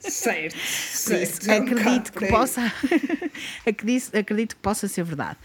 Certo, 0.00 0.56
certo. 0.58 1.48
é 1.50 1.60
um 1.60 1.62
acredito 1.64 2.12
que 2.12 2.26
possa 2.26 2.60
acredito, 3.66 4.14
acredito 4.16 4.56
que 4.56 4.62
possa 4.62 4.86
ser 4.88 5.02
verdade 5.04 5.38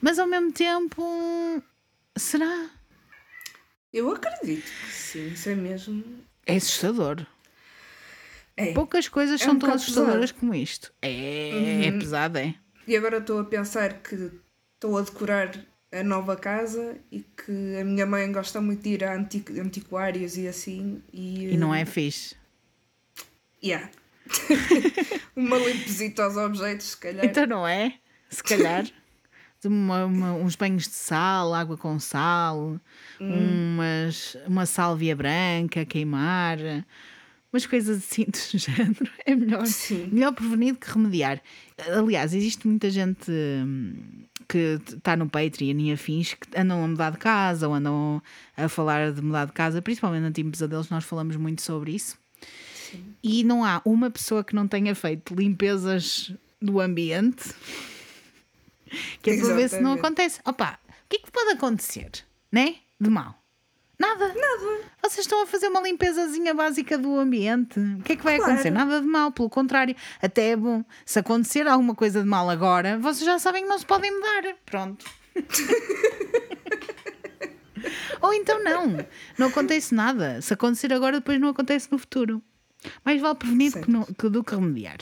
mas 0.00 0.18
ao 0.18 0.26
mesmo 0.28 0.52
tempo 0.52 1.02
será 2.16 2.70
Eu 3.92 4.12
acredito 4.12 4.62
que 4.64 4.92
sim, 4.92 5.26
isso 5.28 5.48
é 5.48 5.54
mesmo. 5.54 6.04
é 6.46 6.56
assustador 6.56 7.26
É. 8.56 8.72
poucas 8.72 9.08
coisas 9.08 9.40
É 9.40 9.44
são 9.44 9.54
um 9.54 9.58
tão 9.58 9.72
assustadoras 9.72 10.30
como 10.32 10.54
isto 10.54 10.92
é, 11.02 11.86
é 11.86 11.92
pesado 11.92 12.38
é 12.38 12.54
E 12.86 12.96
agora 12.96 13.18
estou 13.18 13.40
a 13.40 13.44
pensar 13.44 13.94
que 13.94 14.30
estou 14.74 14.96
a 14.98 15.02
decorar 15.02 15.50
a 15.92 16.02
nova 16.02 16.36
casa 16.36 16.96
e 17.10 17.20
que 17.20 17.76
a 17.80 17.84
minha 17.84 18.04
mãe 18.06 18.30
gosta 18.32 18.60
muito 18.60 18.82
de 18.82 18.90
ir 18.90 19.04
a 19.04 19.14
antiqu- 19.14 19.58
antiquários 19.60 20.36
e 20.36 20.46
assim. 20.48 21.02
E, 21.12 21.52
e 21.54 21.56
não 21.56 21.74
é 21.74 21.84
fixe 21.84 22.34
Yeah. 23.64 23.90
Uma 25.34 25.56
limpezita 25.58 26.24
aos 26.24 26.36
objetos, 26.36 26.86
se 26.90 26.96
calhar. 26.96 27.24
então 27.24 27.46
não 27.46 27.66
é 27.66 27.94
se 28.28 28.42
calhar 28.42 28.86
uma- 29.64 30.04
uma- 30.04 30.32
uns 30.34 30.54
banhos 30.54 30.84
de 30.84 30.94
sal, 30.94 31.52
água 31.52 31.76
com 31.76 31.98
sal, 31.98 32.80
umas, 33.18 34.36
uma 34.46 34.64
sálvia 34.66 35.16
branca 35.16 35.80
a 35.80 35.84
queimar, 35.84 36.58
umas 37.52 37.66
coisas 37.66 37.98
assim 37.98 38.24
do 38.26 38.36
género. 38.58 39.10
É 39.24 39.34
melhor, 39.34 39.66
Sim. 39.66 40.08
melhor 40.12 40.32
prevenir 40.32 40.74
do 40.74 40.78
que 40.78 40.88
remediar. 40.90 41.40
Aliás, 41.96 42.32
existe 42.32 42.66
muita 42.68 42.90
gente 42.90 43.28
hum, 43.30 43.96
que 44.48 44.78
está 44.86 45.16
no 45.16 45.28
Patreon 45.28 45.78
e 45.78 45.92
afins 45.92 46.34
que 46.34 46.58
andam 46.58 46.84
a 46.84 46.88
mudar 46.88 47.10
de 47.10 47.18
casa 47.18 47.68
ou 47.68 47.74
andam 47.74 48.22
a 48.56 48.68
falar 48.68 49.12
de 49.12 49.22
mudar 49.22 49.46
de 49.46 49.52
casa, 49.52 49.82
principalmente 49.82 50.22
no 50.22 50.32
Time 50.32 50.50
Pesadelos, 50.50 50.90
nós 50.90 51.04
falamos 51.04 51.36
muito 51.36 51.62
sobre 51.62 51.92
isso. 51.92 52.18
E 53.22 53.42
não 53.42 53.64
há 53.64 53.82
uma 53.84 54.10
pessoa 54.10 54.44
que 54.44 54.54
não 54.54 54.68
tenha 54.68 54.94
feito 54.94 55.34
limpezas 55.34 56.32
do 56.60 56.80
ambiente 56.80 57.52
que 59.22 59.30
é 59.30 59.40
para 59.40 59.54
ver 59.54 59.68
se 59.68 59.80
não 59.80 59.92
acontece. 59.92 60.40
Opa, 60.44 60.78
o 60.88 61.08
que 61.08 61.16
é 61.16 61.18
que 61.20 61.30
pode 61.30 61.50
acontecer? 61.50 62.10
Né? 62.50 62.76
De 63.00 63.10
mal? 63.10 63.40
Nada. 63.98 64.28
Nada. 64.28 64.80
Vocês 65.02 65.20
estão 65.24 65.42
a 65.42 65.46
fazer 65.46 65.68
uma 65.68 65.80
limpezazinha 65.80 66.52
básica 66.52 66.98
do 66.98 67.18
ambiente. 67.18 67.80
O 67.80 68.02
que 68.02 68.12
é 68.12 68.16
que 68.16 68.22
vai 68.24 68.36
Claro. 68.36 68.52
acontecer? 68.52 68.70
Nada 68.70 69.00
de 69.00 69.06
mal, 69.06 69.32
pelo 69.32 69.48
contrário. 69.48 69.96
Até 70.20 70.50
é 70.50 70.56
bom. 70.56 70.84
Se 71.04 71.18
acontecer 71.18 71.66
alguma 71.66 71.94
coisa 71.94 72.20
de 72.22 72.28
mal 72.28 72.50
agora, 72.50 72.98
vocês 72.98 73.24
já 73.24 73.38
sabem 73.38 73.62
que 73.62 73.68
não 73.68 73.78
se 73.78 73.86
podem 73.86 74.12
mudar. 74.12 74.42
Pronto. 74.66 75.04
Ou 78.20 78.34
então 78.34 78.62
não. 78.62 78.98
Não 79.38 79.46
acontece 79.48 79.94
nada. 79.94 80.40
Se 80.42 80.52
acontecer 80.52 80.92
agora, 80.92 81.18
depois 81.20 81.40
não 81.40 81.48
acontece 81.48 81.88
no 81.90 81.98
futuro. 81.98 82.42
Mais 83.04 83.20
vale 83.20 83.34
prevenir 83.36 83.72
do 83.72 83.80
que, 83.80 83.90
não- 83.90 84.04
que- 84.04 84.28
do 84.28 84.44
que 84.44 84.54
remediar. 84.54 84.98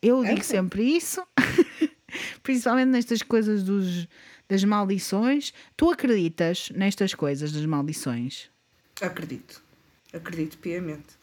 Eu 0.00 0.22
digo 0.24 0.42
sim. 0.42 0.56
sempre 0.56 0.82
isso, 0.96 1.22
principalmente 2.42 2.88
nestas 2.88 3.22
coisas 3.22 3.62
dos, 3.62 4.06
das 4.48 4.64
maldições. 4.64 5.52
Tu 5.76 5.90
acreditas 5.90 6.70
nestas 6.74 7.14
coisas 7.14 7.52
das 7.52 7.64
maldições? 7.66 8.50
Acredito. 9.00 9.62
Acredito 10.12 10.58
piamente. 10.58 11.16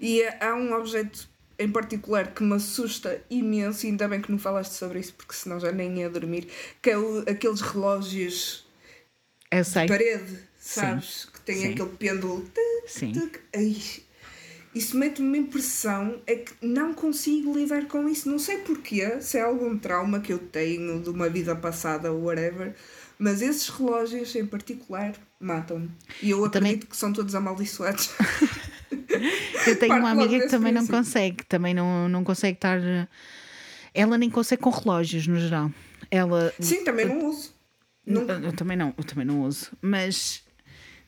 E 0.00 0.22
há 0.40 0.54
um 0.54 0.72
objeto 0.72 1.28
em 1.58 1.68
particular 1.70 2.32
que 2.32 2.42
me 2.44 2.54
assusta 2.54 3.20
imenso, 3.28 3.84
e 3.84 3.90
ainda 3.90 4.06
bem 4.06 4.20
que 4.22 4.30
não 4.30 4.38
falaste 4.38 4.72
sobre 4.72 5.00
isso, 5.00 5.12
porque 5.14 5.34
senão 5.34 5.58
já 5.58 5.72
nem 5.72 5.98
ia 5.98 6.08
dormir, 6.08 6.46
que 6.80 6.90
é 6.90 6.96
o- 6.96 7.18
aqueles 7.28 7.60
relógios 7.60 8.64
de 9.52 9.86
parede, 9.88 10.38
sabes? 10.56 11.24
Que 11.24 11.40
tem 11.40 11.56
Sim. 11.56 11.72
aquele 11.72 11.88
pêndulo. 11.96 12.48
Sim. 12.86 13.12
Ai, 13.56 13.76
isso 14.78 14.96
mete-me 14.96 15.26
uma 15.28 15.36
impressão, 15.36 16.20
é 16.26 16.36
que 16.36 16.52
não 16.62 16.94
consigo 16.94 17.56
lidar 17.56 17.86
com 17.86 18.08
isso. 18.08 18.28
Não 18.30 18.38
sei 18.38 18.58
porquê, 18.58 19.20
se 19.20 19.36
é 19.36 19.42
algum 19.42 19.76
trauma 19.76 20.20
que 20.20 20.32
eu 20.32 20.38
tenho 20.38 21.00
de 21.02 21.10
uma 21.10 21.28
vida 21.28 21.54
passada 21.56 22.12
ou 22.12 22.24
whatever, 22.24 22.74
mas 23.18 23.42
esses 23.42 23.68
relógios 23.68 24.34
em 24.36 24.46
particular 24.46 25.14
matam-me. 25.40 25.90
E 26.22 26.30
eu 26.30 26.48
também- 26.48 26.72
acredito 26.72 26.90
que 26.90 26.96
são 26.96 27.12
todos 27.12 27.34
amaldiçoados. 27.34 28.10
Eu 29.66 29.76
tenho 29.78 29.88
Parte 29.92 30.00
uma 30.00 30.10
amiga 30.10 30.38
que 30.40 30.48
também 30.48 30.72
não 30.72 30.86
consegue, 30.86 31.44
também 31.44 31.74
não, 31.74 32.08
não 32.08 32.24
consegue 32.24 32.56
estar. 32.56 32.80
Ela 33.92 34.16
nem 34.16 34.30
consegue 34.30 34.62
com 34.62 34.70
relógios 34.70 35.26
no 35.26 35.38
geral. 35.38 35.70
Ela. 36.10 36.54
Sim, 36.58 36.84
também 36.84 37.04
não 37.04 37.26
uso. 37.26 37.52
Nunca. 38.06 38.34
Eu, 38.34 38.44
eu 38.44 38.52
também 38.52 38.76
não, 38.76 38.94
eu 38.96 39.04
também 39.04 39.26
não 39.26 39.42
uso. 39.42 39.70
Mas 39.82 40.42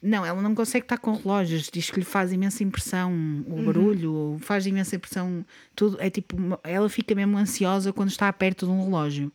não, 0.02 0.24
ela 0.24 0.40
não 0.40 0.54
consegue 0.54 0.84
estar 0.84 0.98
com 0.98 1.14
relógios. 1.14 1.68
Diz 1.72 1.90
que 1.90 1.98
lhe 1.98 2.04
faz 2.04 2.32
imensa 2.32 2.62
impressão 2.64 3.12
o 3.46 3.54
Uhum. 3.54 3.64
barulho, 3.64 4.38
faz 4.40 4.66
imensa 4.66 4.96
impressão. 4.96 5.44
Tudo 5.74 5.96
é 6.00 6.08
tipo, 6.10 6.36
ela 6.62 6.88
fica 6.88 7.14
mesmo 7.14 7.36
ansiosa 7.36 7.92
quando 7.92 8.08
está 8.10 8.32
perto 8.32 8.66
de 8.66 8.72
um 8.72 8.84
relógio. 8.84 9.30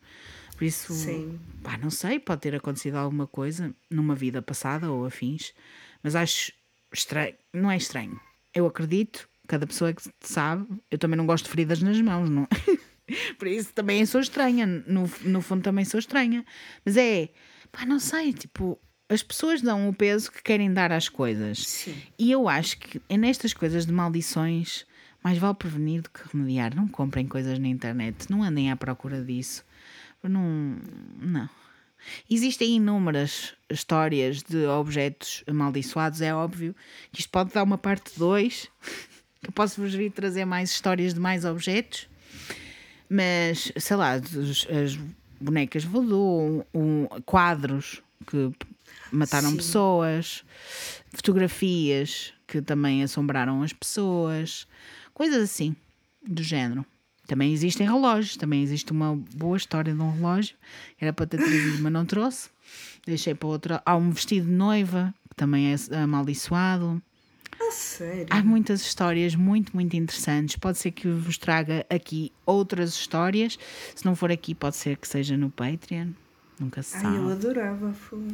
Por 0.57 0.63
isso, 0.63 0.93
Sim. 0.93 1.37
pá, 1.61 1.77
não 1.77 1.89
sei, 1.89 2.17
pode 2.19 2.41
ter 2.41 2.55
acontecido 2.55 2.95
alguma 2.95 3.27
coisa 3.27 3.75
numa 3.89 4.15
vida 4.15 4.41
passada 4.41 4.89
ou 4.89 5.05
afins, 5.05 5.53
mas 6.01 6.15
acho 6.15 6.51
estranho. 6.93 7.35
Não 7.53 7.69
é 7.69 7.75
estranho. 7.77 8.17
Eu 8.53 8.65
acredito, 8.65 9.27
cada 9.47 9.67
pessoa 9.67 9.89
é 9.89 9.93
que 9.93 10.01
sabe. 10.21 10.65
Eu 10.89 10.97
também 10.97 11.17
não 11.17 11.25
gosto 11.25 11.43
de 11.45 11.49
feridas 11.51 11.81
nas 11.81 11.99
mãos, 11.99 12.29
não 12.29 12.47
Por 13.37 13.47
isso 13.47 13.71
também 13.73 14.03
sou 14.05 14.19
estranha. 14.21 14.65
No, 14.65 15.09
no 15.25 15.41
fundo 15.41 15.61
também 15.61 15.85
sou 15.85 15.99
estranha. 15.99 16.43
Mas 16.85 16.95
é, 16.97 17.29
pá, 17.71 17.85
não 17.85 17.99
sei, 17.99 18.33
tipo, 18.33 18.79
as 19.09 19.21
pessoas 19.21 19.61
dão 19.61 19.87
o 19.89 19.93
peso 19.93 20.31
que 20.31 20.41
querem 20.41 20.73
dar 20.73 20.91
às 20.91 21.07
coisas. 21.09 21.59
Sim. 21.67 21.95
E 22.17 22.31
eu 22.31 22.47
acho 22.49 22.77
que 22.79 23.01
é 23.07 23.17
nestas 23.17 23.53
coisas 23.53 23.85
de 23.85 23.91
maldições, 23.91 24.85
mais 25.23 25.37
vale 25.37 25.55
prevenir 25.55 26.01
do 26.01 26.09
que 26.09 26.21
remediar. 26.31 26.75
Não 26.75 26.87
comprem 26.87 27.27
coisas 27.27 27.59
na 27.59 27.67
internet, 27.67 28.29
não 28.29 28.43
andem 28.43 28.71
à 28.71 28.75
procura 28.75 29.21
disso. 29.23 29.63
Não. 30.23 30.77
Não. 31.19 31.49
Existem 32.29 32.75
inúmeras 32.75 33.53
histórias 33.69 34.41
de 34.43 34.65
objetos 34.67 35.43
amaldiçoados, 35.47 36.21
é 36.21 36.33
óbvio 36.33 36.75
que 37.11 37.19
isto 37.21 37.29
pode 37.31 37.51
dar 37.51 37.63
uma 37.63 37.77
parte 37.79 38.11
2, 38.17 38.69
que 39.41 39.47
eu 39.49 39.51
posso 39.51 39.81
vos 39.81 39.93
vir 39.93 40.11
trazer 40.11 40.45
mais 40.45 40.69
histórias 40.69 41.13
de 41.15 41.19
mais 41.19 41.45
objetos, 41.45 42.07
mas 43.09 43.71
sei 43.75 43.97
lá, 43.97 44.17
dos- 44.19 44.67
as 44.69 44.97
bonecas 45.41 45.83
voodoo, 45.83 46.65
um, 46.73 47.05
quadros 47.25 48.01
que 48.27 48.51
mataram 49.15 49.51
Sim. 49.51 49.57
pessoas, 49.57 50.43
fotografias 51.11 52.33
que 52.47 52.61
também 52.61 53.03
assombraram 53.03 53.61
as 53.61 53.73
pessoas, 53.73 54.67
coisas 55.13 55.41
assim, 55.41 55.75
do 56.25 56.43
género. 56.43 56.85
Também 57.27 57.51
existem 57.53 57.87
relógios, 57.87 58.37
também 58.37 58.61
existe 58.61 58.91
uma 58.91 59.15
boa 59.35 59.57
história 59.57 59.93
de 59.93 59.99
um 59.99 60.11
relógio, 60.11 60.55
era 60.99 61.11
para 61.11 61.25
ter 61.25 61.37
trazido, 61.37 61.81
mas 61.81 61.91
não 61.91 62.05
trouxe. 62.05 62.49
Deixei 63.05 63.33
para 63.33 63.47
outra. 63.47 63.81
Há 63.85 63.95
um 63.95 64.11
vestido 64.11 64.45
de 64.45 64.51
noiva, 64.51 65.13
que 65.29 65.35
também 65.35 65.73
é 65.73 65.95
amaldiçoado. 65.97 67.01
A 67.59 67.71
sério. 67.71 68.27
Há 68.29 68.43
muitas 68.43 68.81
histórias 68.81 69.33
muito, 69.33 69.73
muito 69.73 69.95
interessantes. 69.95 70.55
Pode 70.55 70.77
ser 70.77 70.91
que 70.91 71.07
vos 71.07 71.37
traga 71.37 71.85
aqui 71.89 72.31
outras 72.45 72.93
histórias. 72.93 73.57
Se 73.95 74.05
não 74.05 74.15
for 74.15 74.31
aqui, 74.31 74.53
pode 74.53 74.75
ser 74.75 74.97
que 74.97 75.07
seja 75.07 75.35
no 75.37 75.49
Patreon. 75.49 76.09
Nunca 76.59 76.83
se 76.83 76.91
sabe. 76.91 77.07
Ai, 77.07 77.17
eu 77.17 77.29
adorava. 77.29 77.93
fogo. 77.93 78.27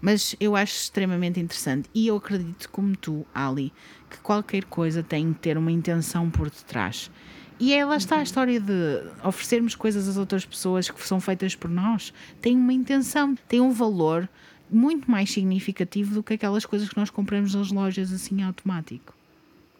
Mas 0.00 0.36
eu 0.38 0.54
acho 0.54 0.74
extremamente 0.74 1.40
interessante 1.40 1.88
e 1.94 2.08
eu 2.08 2.16
acredito, 2.16 2.68
como 2.70 2.94
tu, 2.96 3.26
Ali, 3.34 3.72
que 4.10 4.18
qualquer 4.18 4.64
coisa 4.64 5.02
tem 5.02 5.32
que 5.32 5.40
ter 5.40 5.56
uma 5.56 5.72
intenção 5.72 6.28
por 6.30 6.50
detrás. 6.50 7.10
E 7.58 7.72
é, 7.72 7.84
lá 7.84 7.96
está 7.96 8.18
a 8.18 8.22
história 8.22 8.60
de 8.60 9.02
oferecermos 9.22 9.74
coisas 9.74 10.08
às 10.08 10.16
outras 10.16 10.44
pessoas 10.44 10.90
que 10.90 11.06
são 11.06 11.20
feitas 11.20 11.54
por 11.54 11.70
nós. 11.70 12.12
Tem 12.40 12.56
uma 12.56 12.72
intenção, 12.72 13.34
tem 13.48 13.60
um 13.60 13.70
valor 13.70 14.28
muito 14.70 15.10
mais 15.10 15.30
significativo 15.30 16.14
do 16.14 16.22
que 16.22 16.34
aquelas 16.34 16.66
coisas 16.66 16.88
que 16.88 16.96
nós 16.96 17.10
compramos 17.10 17.54
nas 17.54 17.70
lojas 17.70 18.12
assim 18.12 18.42
automático. 18.42 19.14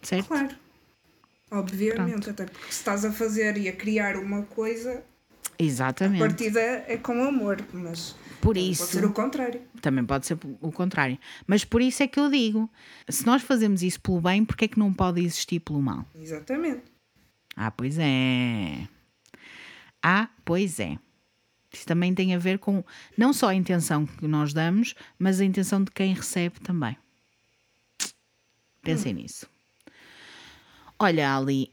Certo? 0.03 0.29
Claro. 0.29 0.57
Obviamente, 1.51 2.31
até 2.31 2.47
porque 2.47 2.73
se 2.73 2.79
estás 2.79 3.05
a 3.05 3.13
fazer 3.13 3.57
e 3.57 3.69
a 3.69 3.73
criar 3.73 4.17
uma 4.17 4.43
coisa, 4.43 5.05
a 5.59 5.63
Exatamente. 5.63 6.19
partida 6.19 6.61
é 6.61 6.97
com 6.97 7.23
amor, 7.23 7.63
mas 7.73 8.15
Por 8.41 8.55
também 8.55 8.71
isso. 8.71 8.83
pode 8.83 8.93
ser 8.93 9.05
o 9.05 9.13
contrário. 9.13 9.61
Também 9.81 10.05
pode 10.05 10.27
ser 10.27 10.39
o 10.61 10.73
contrário. 10.73 11.19
Mas 11.47 11.65
por 11.65 11.81
isso 11.83 12.03
é 12.03 12.07
que 12.09 12.19
eu 12.21 12.31
digo: 12.31 12.71
se 13.09 13.25
nós 13.27 13.43
fazemos 13.43 13.83
isso 13.83 14.01
pelo 14.01 14.21
bem, 14.21 14.45
porque 14.45 14.65
é 14.67 14.69
que 14.69 14.79
não 14.79 14.93
pode 14.93 15.21
existir 15.23 15.61
pelo 15.61 15.81
mal? 15.81 16.05
Exatamente. 16.15 16.83
Ah, 17.57 17.71
pois 17.71 17.97
é. 17.99 18.89
Ah, 20.03 20.29
pois 20.45 20.79
é. 20.81 20.99
Isso 21.73 21.87
também 21.87 22.15
tem 22.15 22.35
a 22.35 22.39
ver 22.39 22.59
com 22.59 22.85
não 23.17 23.33
só 23.33 23.49
a 23.49 23.55
intenção 23.55 24.07
que 24.07 24.29
nós 24.29 24.53
damos, 24.53 24.95
mas 25.19 25.41
a 25.41 25.45
intenção 25.45 25.83
de 25.83 25.91
quem 25.91 26.15
recebe 26.15 26.61
também. 26.61 26.97
Pensem 28.83 29.15
nisso. 29.15 29.47
Olha, 30.99 31.35
Ali, 31.35 31.73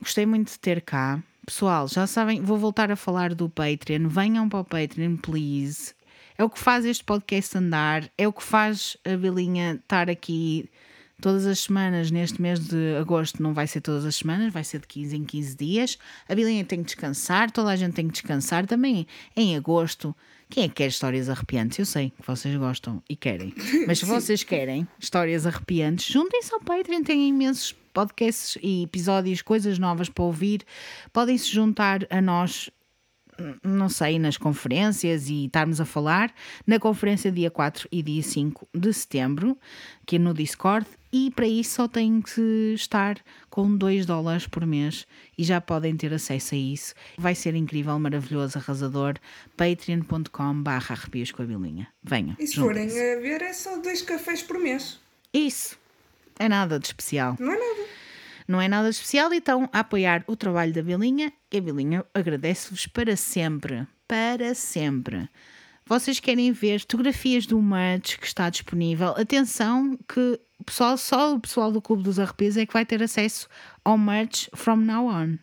gostei 0.00 0.26
muito 0.26 0.52
de 0.52 0.58
ter 0.58 0.82
cá. 0.82 1.22
Pessoal, 1.50 1.88
já 1.88 2.06
sabem, 2.06 2.40
vou 2.40 2.56
voltar 2.56 2.92
a 2.92 2.96
falar 2.96 3.34
do 3.34 3.48
Patreon. 3.48 4.06
Venham 4.06 4.48
para 4.48 4.60
o 4.60 4.64
Patreon, 4.64 5.16
please. 5.16 5.92
É 6.38 6.44
o 6.44 6.48
que 6.48 6.60
faz 6.60 6.84
este 6.84 7.02
podcast 7.02 7.58
andar, 7.58 8.08
é 8.16 8.28
o 8.28 8.32
que 8.32 8.44
faz 8.44 8.96
a 9.04 9.16
Belinha 9.16 9.72
estar 9.74 10.08
aqui 10.08 10.70
todas 11.20 11.46
as 11.46 11.58
semanas. 11.58 12.08
Neste 12.12 12.40
mês 12.40 12.60
de 12.60 12.94
agosto 13.00 13.42
não 13.42 13.52
vai 13.52 13.66
ser 13.66 13.80
todas 13.80 14.04
as 14.04 14.14
semanas, 14.14 14.52
vai 14.52 14.62
ser 14.62 14.78
de 14.78 14.86
15 14.86 15.16
em 15.16 15.24
15 15.24 15.56
dias. 15.56 15.98
A 16.28 16.36
Belinha 16.36 16.64
tem 16.64 16.78
que 16.78 16.84
descansar, 16.84 17.50
toda 17.50 17.70
a 17.70 17.76
gente 17.76 17.94
tem 17.94 18.06
que 18.06 18.12
descansar 18.12 18.64
também 18.64 19.04
em 19.36 19.56
agosto. 19.56 20.14
Quem 20.48 20.62
é 20.62 20.68
que 20.68 20.74
quer 20.76 20.86
histórias 20.86 21.28
arrepiantes? 21.28 21.80
Eu 21.80 21.86
sei 21.86 22.10
que 22.10 22.24
vocês 22.24 22.56
gostam 22.56 23.02
e 23.08 23.16
querem, 23.16 23.52
mas 23.88 23.98
se 23.98 24.04
vocês 24.06 24.44
querem 24.44 24.86
histórias 25.00 25.46
arrepiantes, 25.46 26.12
juntem-se 26.12 26.54
ao 26.54 26.60
Patreon, 26.60 27.02
tem 27.02 27.28
imensos 27.28 27.74
podcasts 27.92 28.58
e 28.62 28.84
episódios, 28.84 29.42
coisas 29.42 29.78
novas 29.78 30.08
para 30.08 30.24
ouvir. 30.24 30.64
Podem 31.12 31.36
se 31.36 31.50
juntar 31.50 32.06
a 32.10 32.20
nós 32.20 32.70
não 33.62 33.88
sei, 33.88 34.18
nas 34.18 34.36
conferências 34.36 35.28
e 35.28 35.46
estarmos 35.46 35.80
a 35.80 35.84
falar. 35.84 36.32
Na 36.66 36.78
conferência 36.78 37.32
dia 37.32 37.50
4 37.50 37.88
e 37.90 38.02
dia 38.02 38.22
5 38.22 38.68
de 38.74 38.92
setembro, 38.92 39.56
aqui 40.02 40.18
no 40.18 40.34
Discord. 40.34 40.86
E 41.12 41.30
para 41.32 41.46
isso 41.46 41.74
só 41.74 41.88
têm 41.88 42.20
que 42.22 42.72
estar 42.74 43.18
com 43.48 43.76
2 43.76 44.06
dólares 44.06 44.46
por 44.46 44.64
mês 44.64 45.06
e 45.36 45.42
já 45.42 45.60
podem 45.60 45.96
ter 45.96 46.12
acesso 46.12 46.54
a 46.54 46.58
isso. 46.58 46.94
Vai 47.18 47.34
ser 47.34 47.54
incrível, 47.54 47.98
maravilhoso, 47.98 48.58
arrasador. 48.58 49.14
patreon.com 49.56 50.62
barra 50.62 50.94
arrepios 50.94 51.32
com 51.32 51.42
a 51.42 51.46
bilinha. 51.46 51.88
Venham. 52.02 52.36
E 52.38 52.46
se 52.46 52.56
forem 52.56 52.86
a 52.86 53.20
ver, 53.20 53.42
é 53.42 53.52
só 53.52 53.78
dois 53.78 54.02
cafés 54.02 54.42
por 54.42 54.58
mês. 54.58 55.00
Isso. 55.32 55.79
É 56.40 56.48
nada 56.48 56.78
de 56.78 56.86
especial. 56.86 57.36
Não 57.38 57.52
é 57.52 57.58
nada. 57.58 57.88
Não 58.48 58.60
é 58.62 58.66
nada 58.66 58.88
de 58.88 58.94
especial, 58.96 59.32
então 59.34 59.68
a 59.70 59.80
apoiar 59.80 60.24
o 60.26 60.34
trabalho 60.34 60.72
da 60.72 60.82
Bilinha 60.82 61.30
e 61.52 61.58
a 61.58 61.60
Bilinha 61.60 62.04
agradece-vos 62.14 62.86
para 62.86 63.14
sempre. 63.14 63.86
Para 64.08 64.54
sempre. 64.54 65.28
Vocês 65.84 66.18
querem 66.18 66.50
ver 66.50 66.80
fotografias 66.80 67.44
do 67.44 67.60
merch 67.60 68.18
que 68.18 68.26
está 68.26 68.48
disponível? 68.48 69.08
Atenção 69.10 69.98
que 70.08 70.40
pessoal, 70.64 70.96
só 70.96 71.34
o 71.34 71.40
pessoal 71.40 71.70
do 71.70 71.82
Clube 71.82 72.02
dos 72.02 72.18
Arrepios 72.18 72.56
é 72.56 72.64
que 72.64 72.72
vai 72.72 72.86
ter 72.86 73.02
acesso 73.02 73.46
ao 73.84 73.98
merch 73.98 74.48
from 74.54 74.76
now 74.76 75.06
on. 75.06 75.36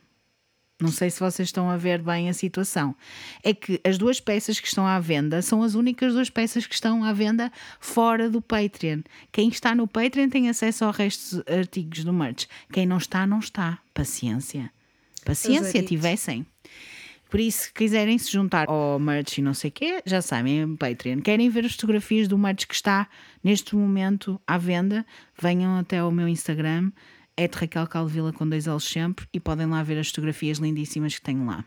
Não 0.80 0.92
sei 0.92 1.10
se 1.10 1.20
vocês 1.20 1.48
estão 1.48 1.70
a 1.72 1.76
ver 1.76 2.04
bem 2.04 2.30
a 2.30 2.34
situação. 2.34 2.96
É 3.44 3.52
que 3.52 3.82
as 3.84 3.98
duas 3.98 4.20
peças 4.20 4.60
que 4.60 4.68
estão 4.68 4.86
à 4.86 5.00
venda 5.00 5.42
são 5.42 5.64
as 5.64 5.74
únicas 5.74 6.14
duas 6.14 6.30
peças 6.30 6.68
que 6.68 6.76
estão 6.76 7.04
à 7.04 7.12
venda 7.12 7.52
fora 7.80 8.30
do 8.30 8.42
Patreon. 8.42 9.02
Quem 9.32 9.50
está 9.50 9.74
no 9.74 9.88
Patreon 9.88 10.30
tem 10.30 10.50
acesso 10.50 10.86
ao 10.86 10.92
resto 10.92 11.38
dos 11.38 11.48
artigos 11.48 12.04
do 12.04 12.14
merch. 12.14 12.46
Quem 12.72 12.86
não 12.86 12.98
está, 12.98 13.26
não 13.26 13.40
está. 13.40 13.80
Paciência. 13.92 14.72
Paciência, 15.26 15.82
tivessem. 15.82 16.46
Por 17.30 17.40
isso, 17.40 17.64
se 17.64 17.74
quiserem 17.74 18.18
se 18.18 18.32
juntar 18.32 18.70
ao 18.70 19.00
merch 19.00 19.40
e 19.40 19.42
não 19.42 19.54
sei 19.54 19.70
o 19.70 19.74
quê, 19.74 20.02
já 20.06 20.22
sabem, 20.22 20.62
é 20.62 20.68
Patreon. 20.78 21.22
Querem 21.22 21.50
ver 21.50 21.66
as 21.66 21.74
fotografias 21.74 22.28
do 22.28 22.38
merch 22.38 22.68
que 22.68 22.76
está 22.76 23.10
neste 23.44 23.76
momento 23.76 24.40
à 24.46 24.58
venda? 24.58 25.06
Venham 25.42 25.78
até 25.78 25.98
ao 25.98 26.12
meu 26.12 26.28
Instagram 26.28 26.92
é 27.38 27.48
de 27.48 27.56
Raquel 27.56 27.88
Calvila 27.88 28.34
com 28.34 28.50
dois 28.50 28.66
L's 28.66 28.84
sempre 28.84 29.28
e 29.32 29.40
podem 29.40 29.68
lá 29.68 29.84
ver 29.84 30.00
as 30.00 30.10
fotografias 30.10 30.58
lindíssimas 30.58 31.16
que 31.16 31.22
tenho 31.22 31.46
lá. 31.46 31.64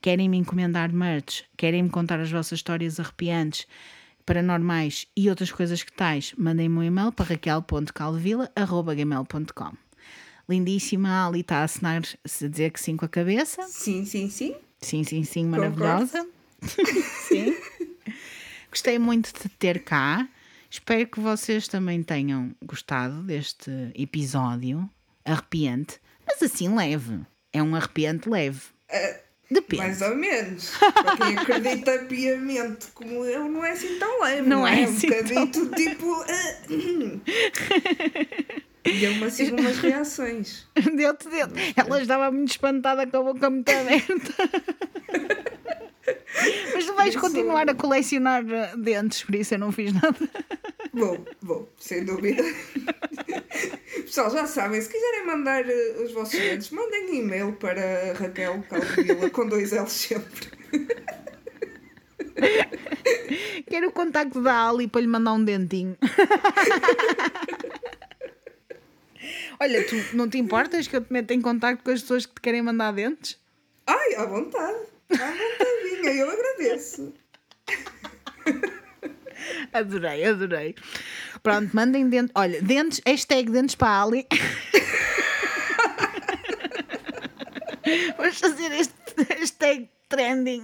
Querem 0.00 0.28
me 0.28 0.38
encomendar 0.38 0.92
merch? 0.92 1.44
Querem 1.56 1.82
me 1.82 1.90
contar 1.90 2.20
as 2.20 2.30
vossas 2.30 2.58
histórias 2.58 2.98
arrepiantes, 2.98 3.66
paranormais 4.26 5.06
e 5.16 5.28
outras 5.28 5.52
coisas 5.52 5.82
que 5.82 5.92
tais? 5.92 6.34
Mandem-me 6.36 6.78
um 6.78 6.82
e-mail 6.82 7.12
para 7.12 7.26
raquel.calvila.gmail.com 7.26 9.72
Lindíssima, 10.48 11.26
ali 11.26 11.40
está 11.40 11.58
a 11.58 11.64
assinar-se 11.64 12.44
a 12.44 12.48
dizer 12.48 12.70
que 12.70 12.80
sim 12.80 12.96
com 12.96 13.04
a 13.04 13.08
cabeça. 13.08 13.62
Sim, 13.62 14.04
sim, 14.04 14.28
sim. 14.28 14.54
Sim, 14.80 15.04
sim, 15.04 15.24
sim, 15.24 15.46
maravilhosa. 15.46 16.26
sim. 17.28 17.56
Gostei 18.70 18.98
muito 18.98 19.32
de 19.32 19.48
ter 19.50 19.84
cá. 19.84 20.28
Espero 20.74 21.06
que 21.06 21.20
vocês 21.20 21.68
também 21.68 22.02
tenham 22.02 22.52
gostado 22.60 23.22
deste 23.22 23.70
episódio 23.94 24.90
arrepiante, 25.24 26.00
mas 26.26 26.42
assim 26.42 26.74
leve. 26.74 27.20
É 27.52 27.62
um 27.62 27.76
arrepiante 27.76 28.28
leve. 28.28 28.60
Uh, 28.90 29.14
Depende. 29.48 29.82
Mais 29.82 30.02
ou 30.02 30.16
menos. 30.16 30.72
Para 30.76 31.16
quem 31.16 31.38
acredita 31.38 31.98
piamente 32.06 32.88
como 32.88 33.24
eu, 33.24 33.48
não 33.48 33.64
é 33.64 33.70
assim 33.70 34.00
tão 34.00 34.20
leve. 34.20 34.42
Não, 34.42 34.58
não 34.58 34.66
é, 34.66 34.80
é 34.80 34.84
assim 34.86 35.06
um 35.06 35.10
bocadito 35.10 35.66
tão... 35.66 35.78
tipo. 35.78 36.06
Uh, 36.12 37.20
Deu-me 38.82 39.24
assim 39.26 39.52
umas 39.52 39.78
reações. 39.78 40.66
Deu-te, 40.74 41.28
deu 41.28 41.46
Ela 41.76 42.02
estava 42.02 42.32
muito 42.32 42.50
espantada 42.50 43.06
com 43.06 43.16
a 43.16 43.22
boca 43.22 43.48
muito 43.48 43.70
aberta. 43.70 44.34
Mas 46.74 46.84
tu 46.84 46.94
vais 46.94 47.16
continuar 47.16 47.68
a 47.68 47.74
colecionar 47.74 48.44
dentes, 48.76 49.22
por 49.22 49.34
isso 49.34 49.54
eu 49.54 49.58
não 49.58 49.72
fiz 49.72 49.92
nada. 49.92 50.16
Vou, 50.92 51.24
vou, 51.40 51.72
sem 51.78 52.04
dúvida. 52.04 52.42
Pessoal, 54.04 54.30
já 54.30 54.46
sabem, 54.46 54.80
se 54.80 54.88
quiserem 54.88 55.26
mandar 55.26 55.64
uh, 55.64 56.02
os 56.04 56.12
vossos 56.12 56.38
dentes, 56.38 56.70
mandem 56.70 57.18
e-mail 57.18 57.52
para 57.54 58.12
Raquel 58.14 58.62
Calvila 58.68 59.30
com 59.30 59.48
dois 59.48 59.72
L 59.72 59.88
sempre. 59.88 60.50
Quero 63.68 63.88
o 63.88 63.92
contacto 63.92 64.42
da 64.42 64.68
Ali 64.68 64.86
para 64.86 65.00
lhe 65.00 65.06
mandar 65.06 65.32
um 65.32 65.44
dentinho. 65.44 65.96
Olha, 69.58 69.86
tu 69.86 70.16
não 70.16 70.28
te 70.28 70.38
importas 70.38 70.86
que 70.86 70.96
eu 70.96 71.00
te 71.00 71.12
meta 71.12 71.32
em 71.32 71.40
contacto 71.40 71.82
com 71.82 71.90
as 71.90 72.02
pessoas 72.02 72.26
que 72.26 72.34
te 72.34 72.40
querem 72.40 72.62
mandar 72.62 72.92
dentes? 72.92 73.38
Ai, 73.86 74.14
à 74.16 74.26
vontade. 74.26 74.93
Vontadinha, 75.10 76.10
eu 76.12 76.30
agradeço. 76.30 77.12
Adorei, 79.72 80.24
adorei. 80.24 80.74
Pronto, 81.42 81.74
mandem 81.74 82.08
dentes. 82.08 82.32
Olha, 82.34 82.62
dentes, 82.62 83.00
hashtag 83.04 83.50
dentes 83.50 83.74
para 83.74 83.88
a 83.88 84.02
Ali. 84.04 84.26
Vamos 88.16 88.38
fazer 88.38 88.72
este 88.72 88.94
hashtag 89.28 89.90
trending. 90.08 90.62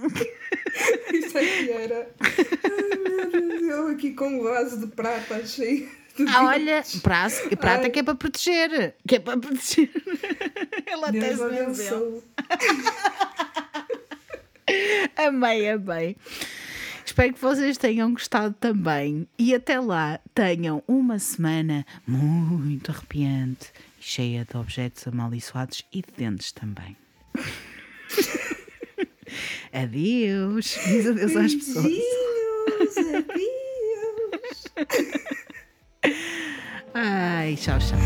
Isso 1.13 1.37
é 1.37 1.45
que 1.45 1.71
era. 1.71 2.09
Ai, 2.19 2.97
meu 2.97 3.29
Deus, 3.29 3.61
eu 3.61 3.87
aqui 3.89 4.13
com 4.13 4.27
um 4.27 4.43
vaso 4.43 4.79
de 4.79 4.87
prata 4.87 5.45
cheio. 5.45 5.87
Ah, 6.27 6.45
olha, 6.45 6.83
prazo, 7.01 7.47
prata 7.57 7.83
Ai. 7.83 7.89
que 7.89 7.99
é 7.99 8.03
para 8.03 8.15
proteger. 8.15 8.95
Que 9.07 9.15
é 9.15 9.19
para 9.19 9.37
proteger. 9.37 9.89
Ela 10.85 11.09
até 11.09 11.35
se 11.35 11.47
venceu. 11.47 12.23
amei, 15.15 15.69
amei. 15.69 16.17
Espero 17.05 17.33
que 17.33 17.41
vocês 17.41 17.77
tenham 17.77 18.13
gostado 18.13 18.55
também 18.59 19.27
e 19.37 19.53
até 19.53 19.79
lá 19.79 20.19
tenham 20.33 20.81
uma 20.87 21.19
semana 21.19 21.85
muito 22.07 22.89
arrepiante 22.91 23.71
e 23.99 24.03
cheia 24.03 24.47
de 24.49 24.57
objetos 24.57 25.05
amaldiçoados 25.07 25.85
e 25.91 26.01
de 26.01 26.07
dentes 26.15 26.51
também. 26.53 26.95
adeus. 29.73 30.77
Diz 30.85 31.07
adeus 31.07 31.35
às 31.35 31.53
pessoas. 31.53 31.85
adeus. 32.97 33.41
Ai, 36.93 37.55
tchau, 37.55 37.79
tchau. 37.79 37.97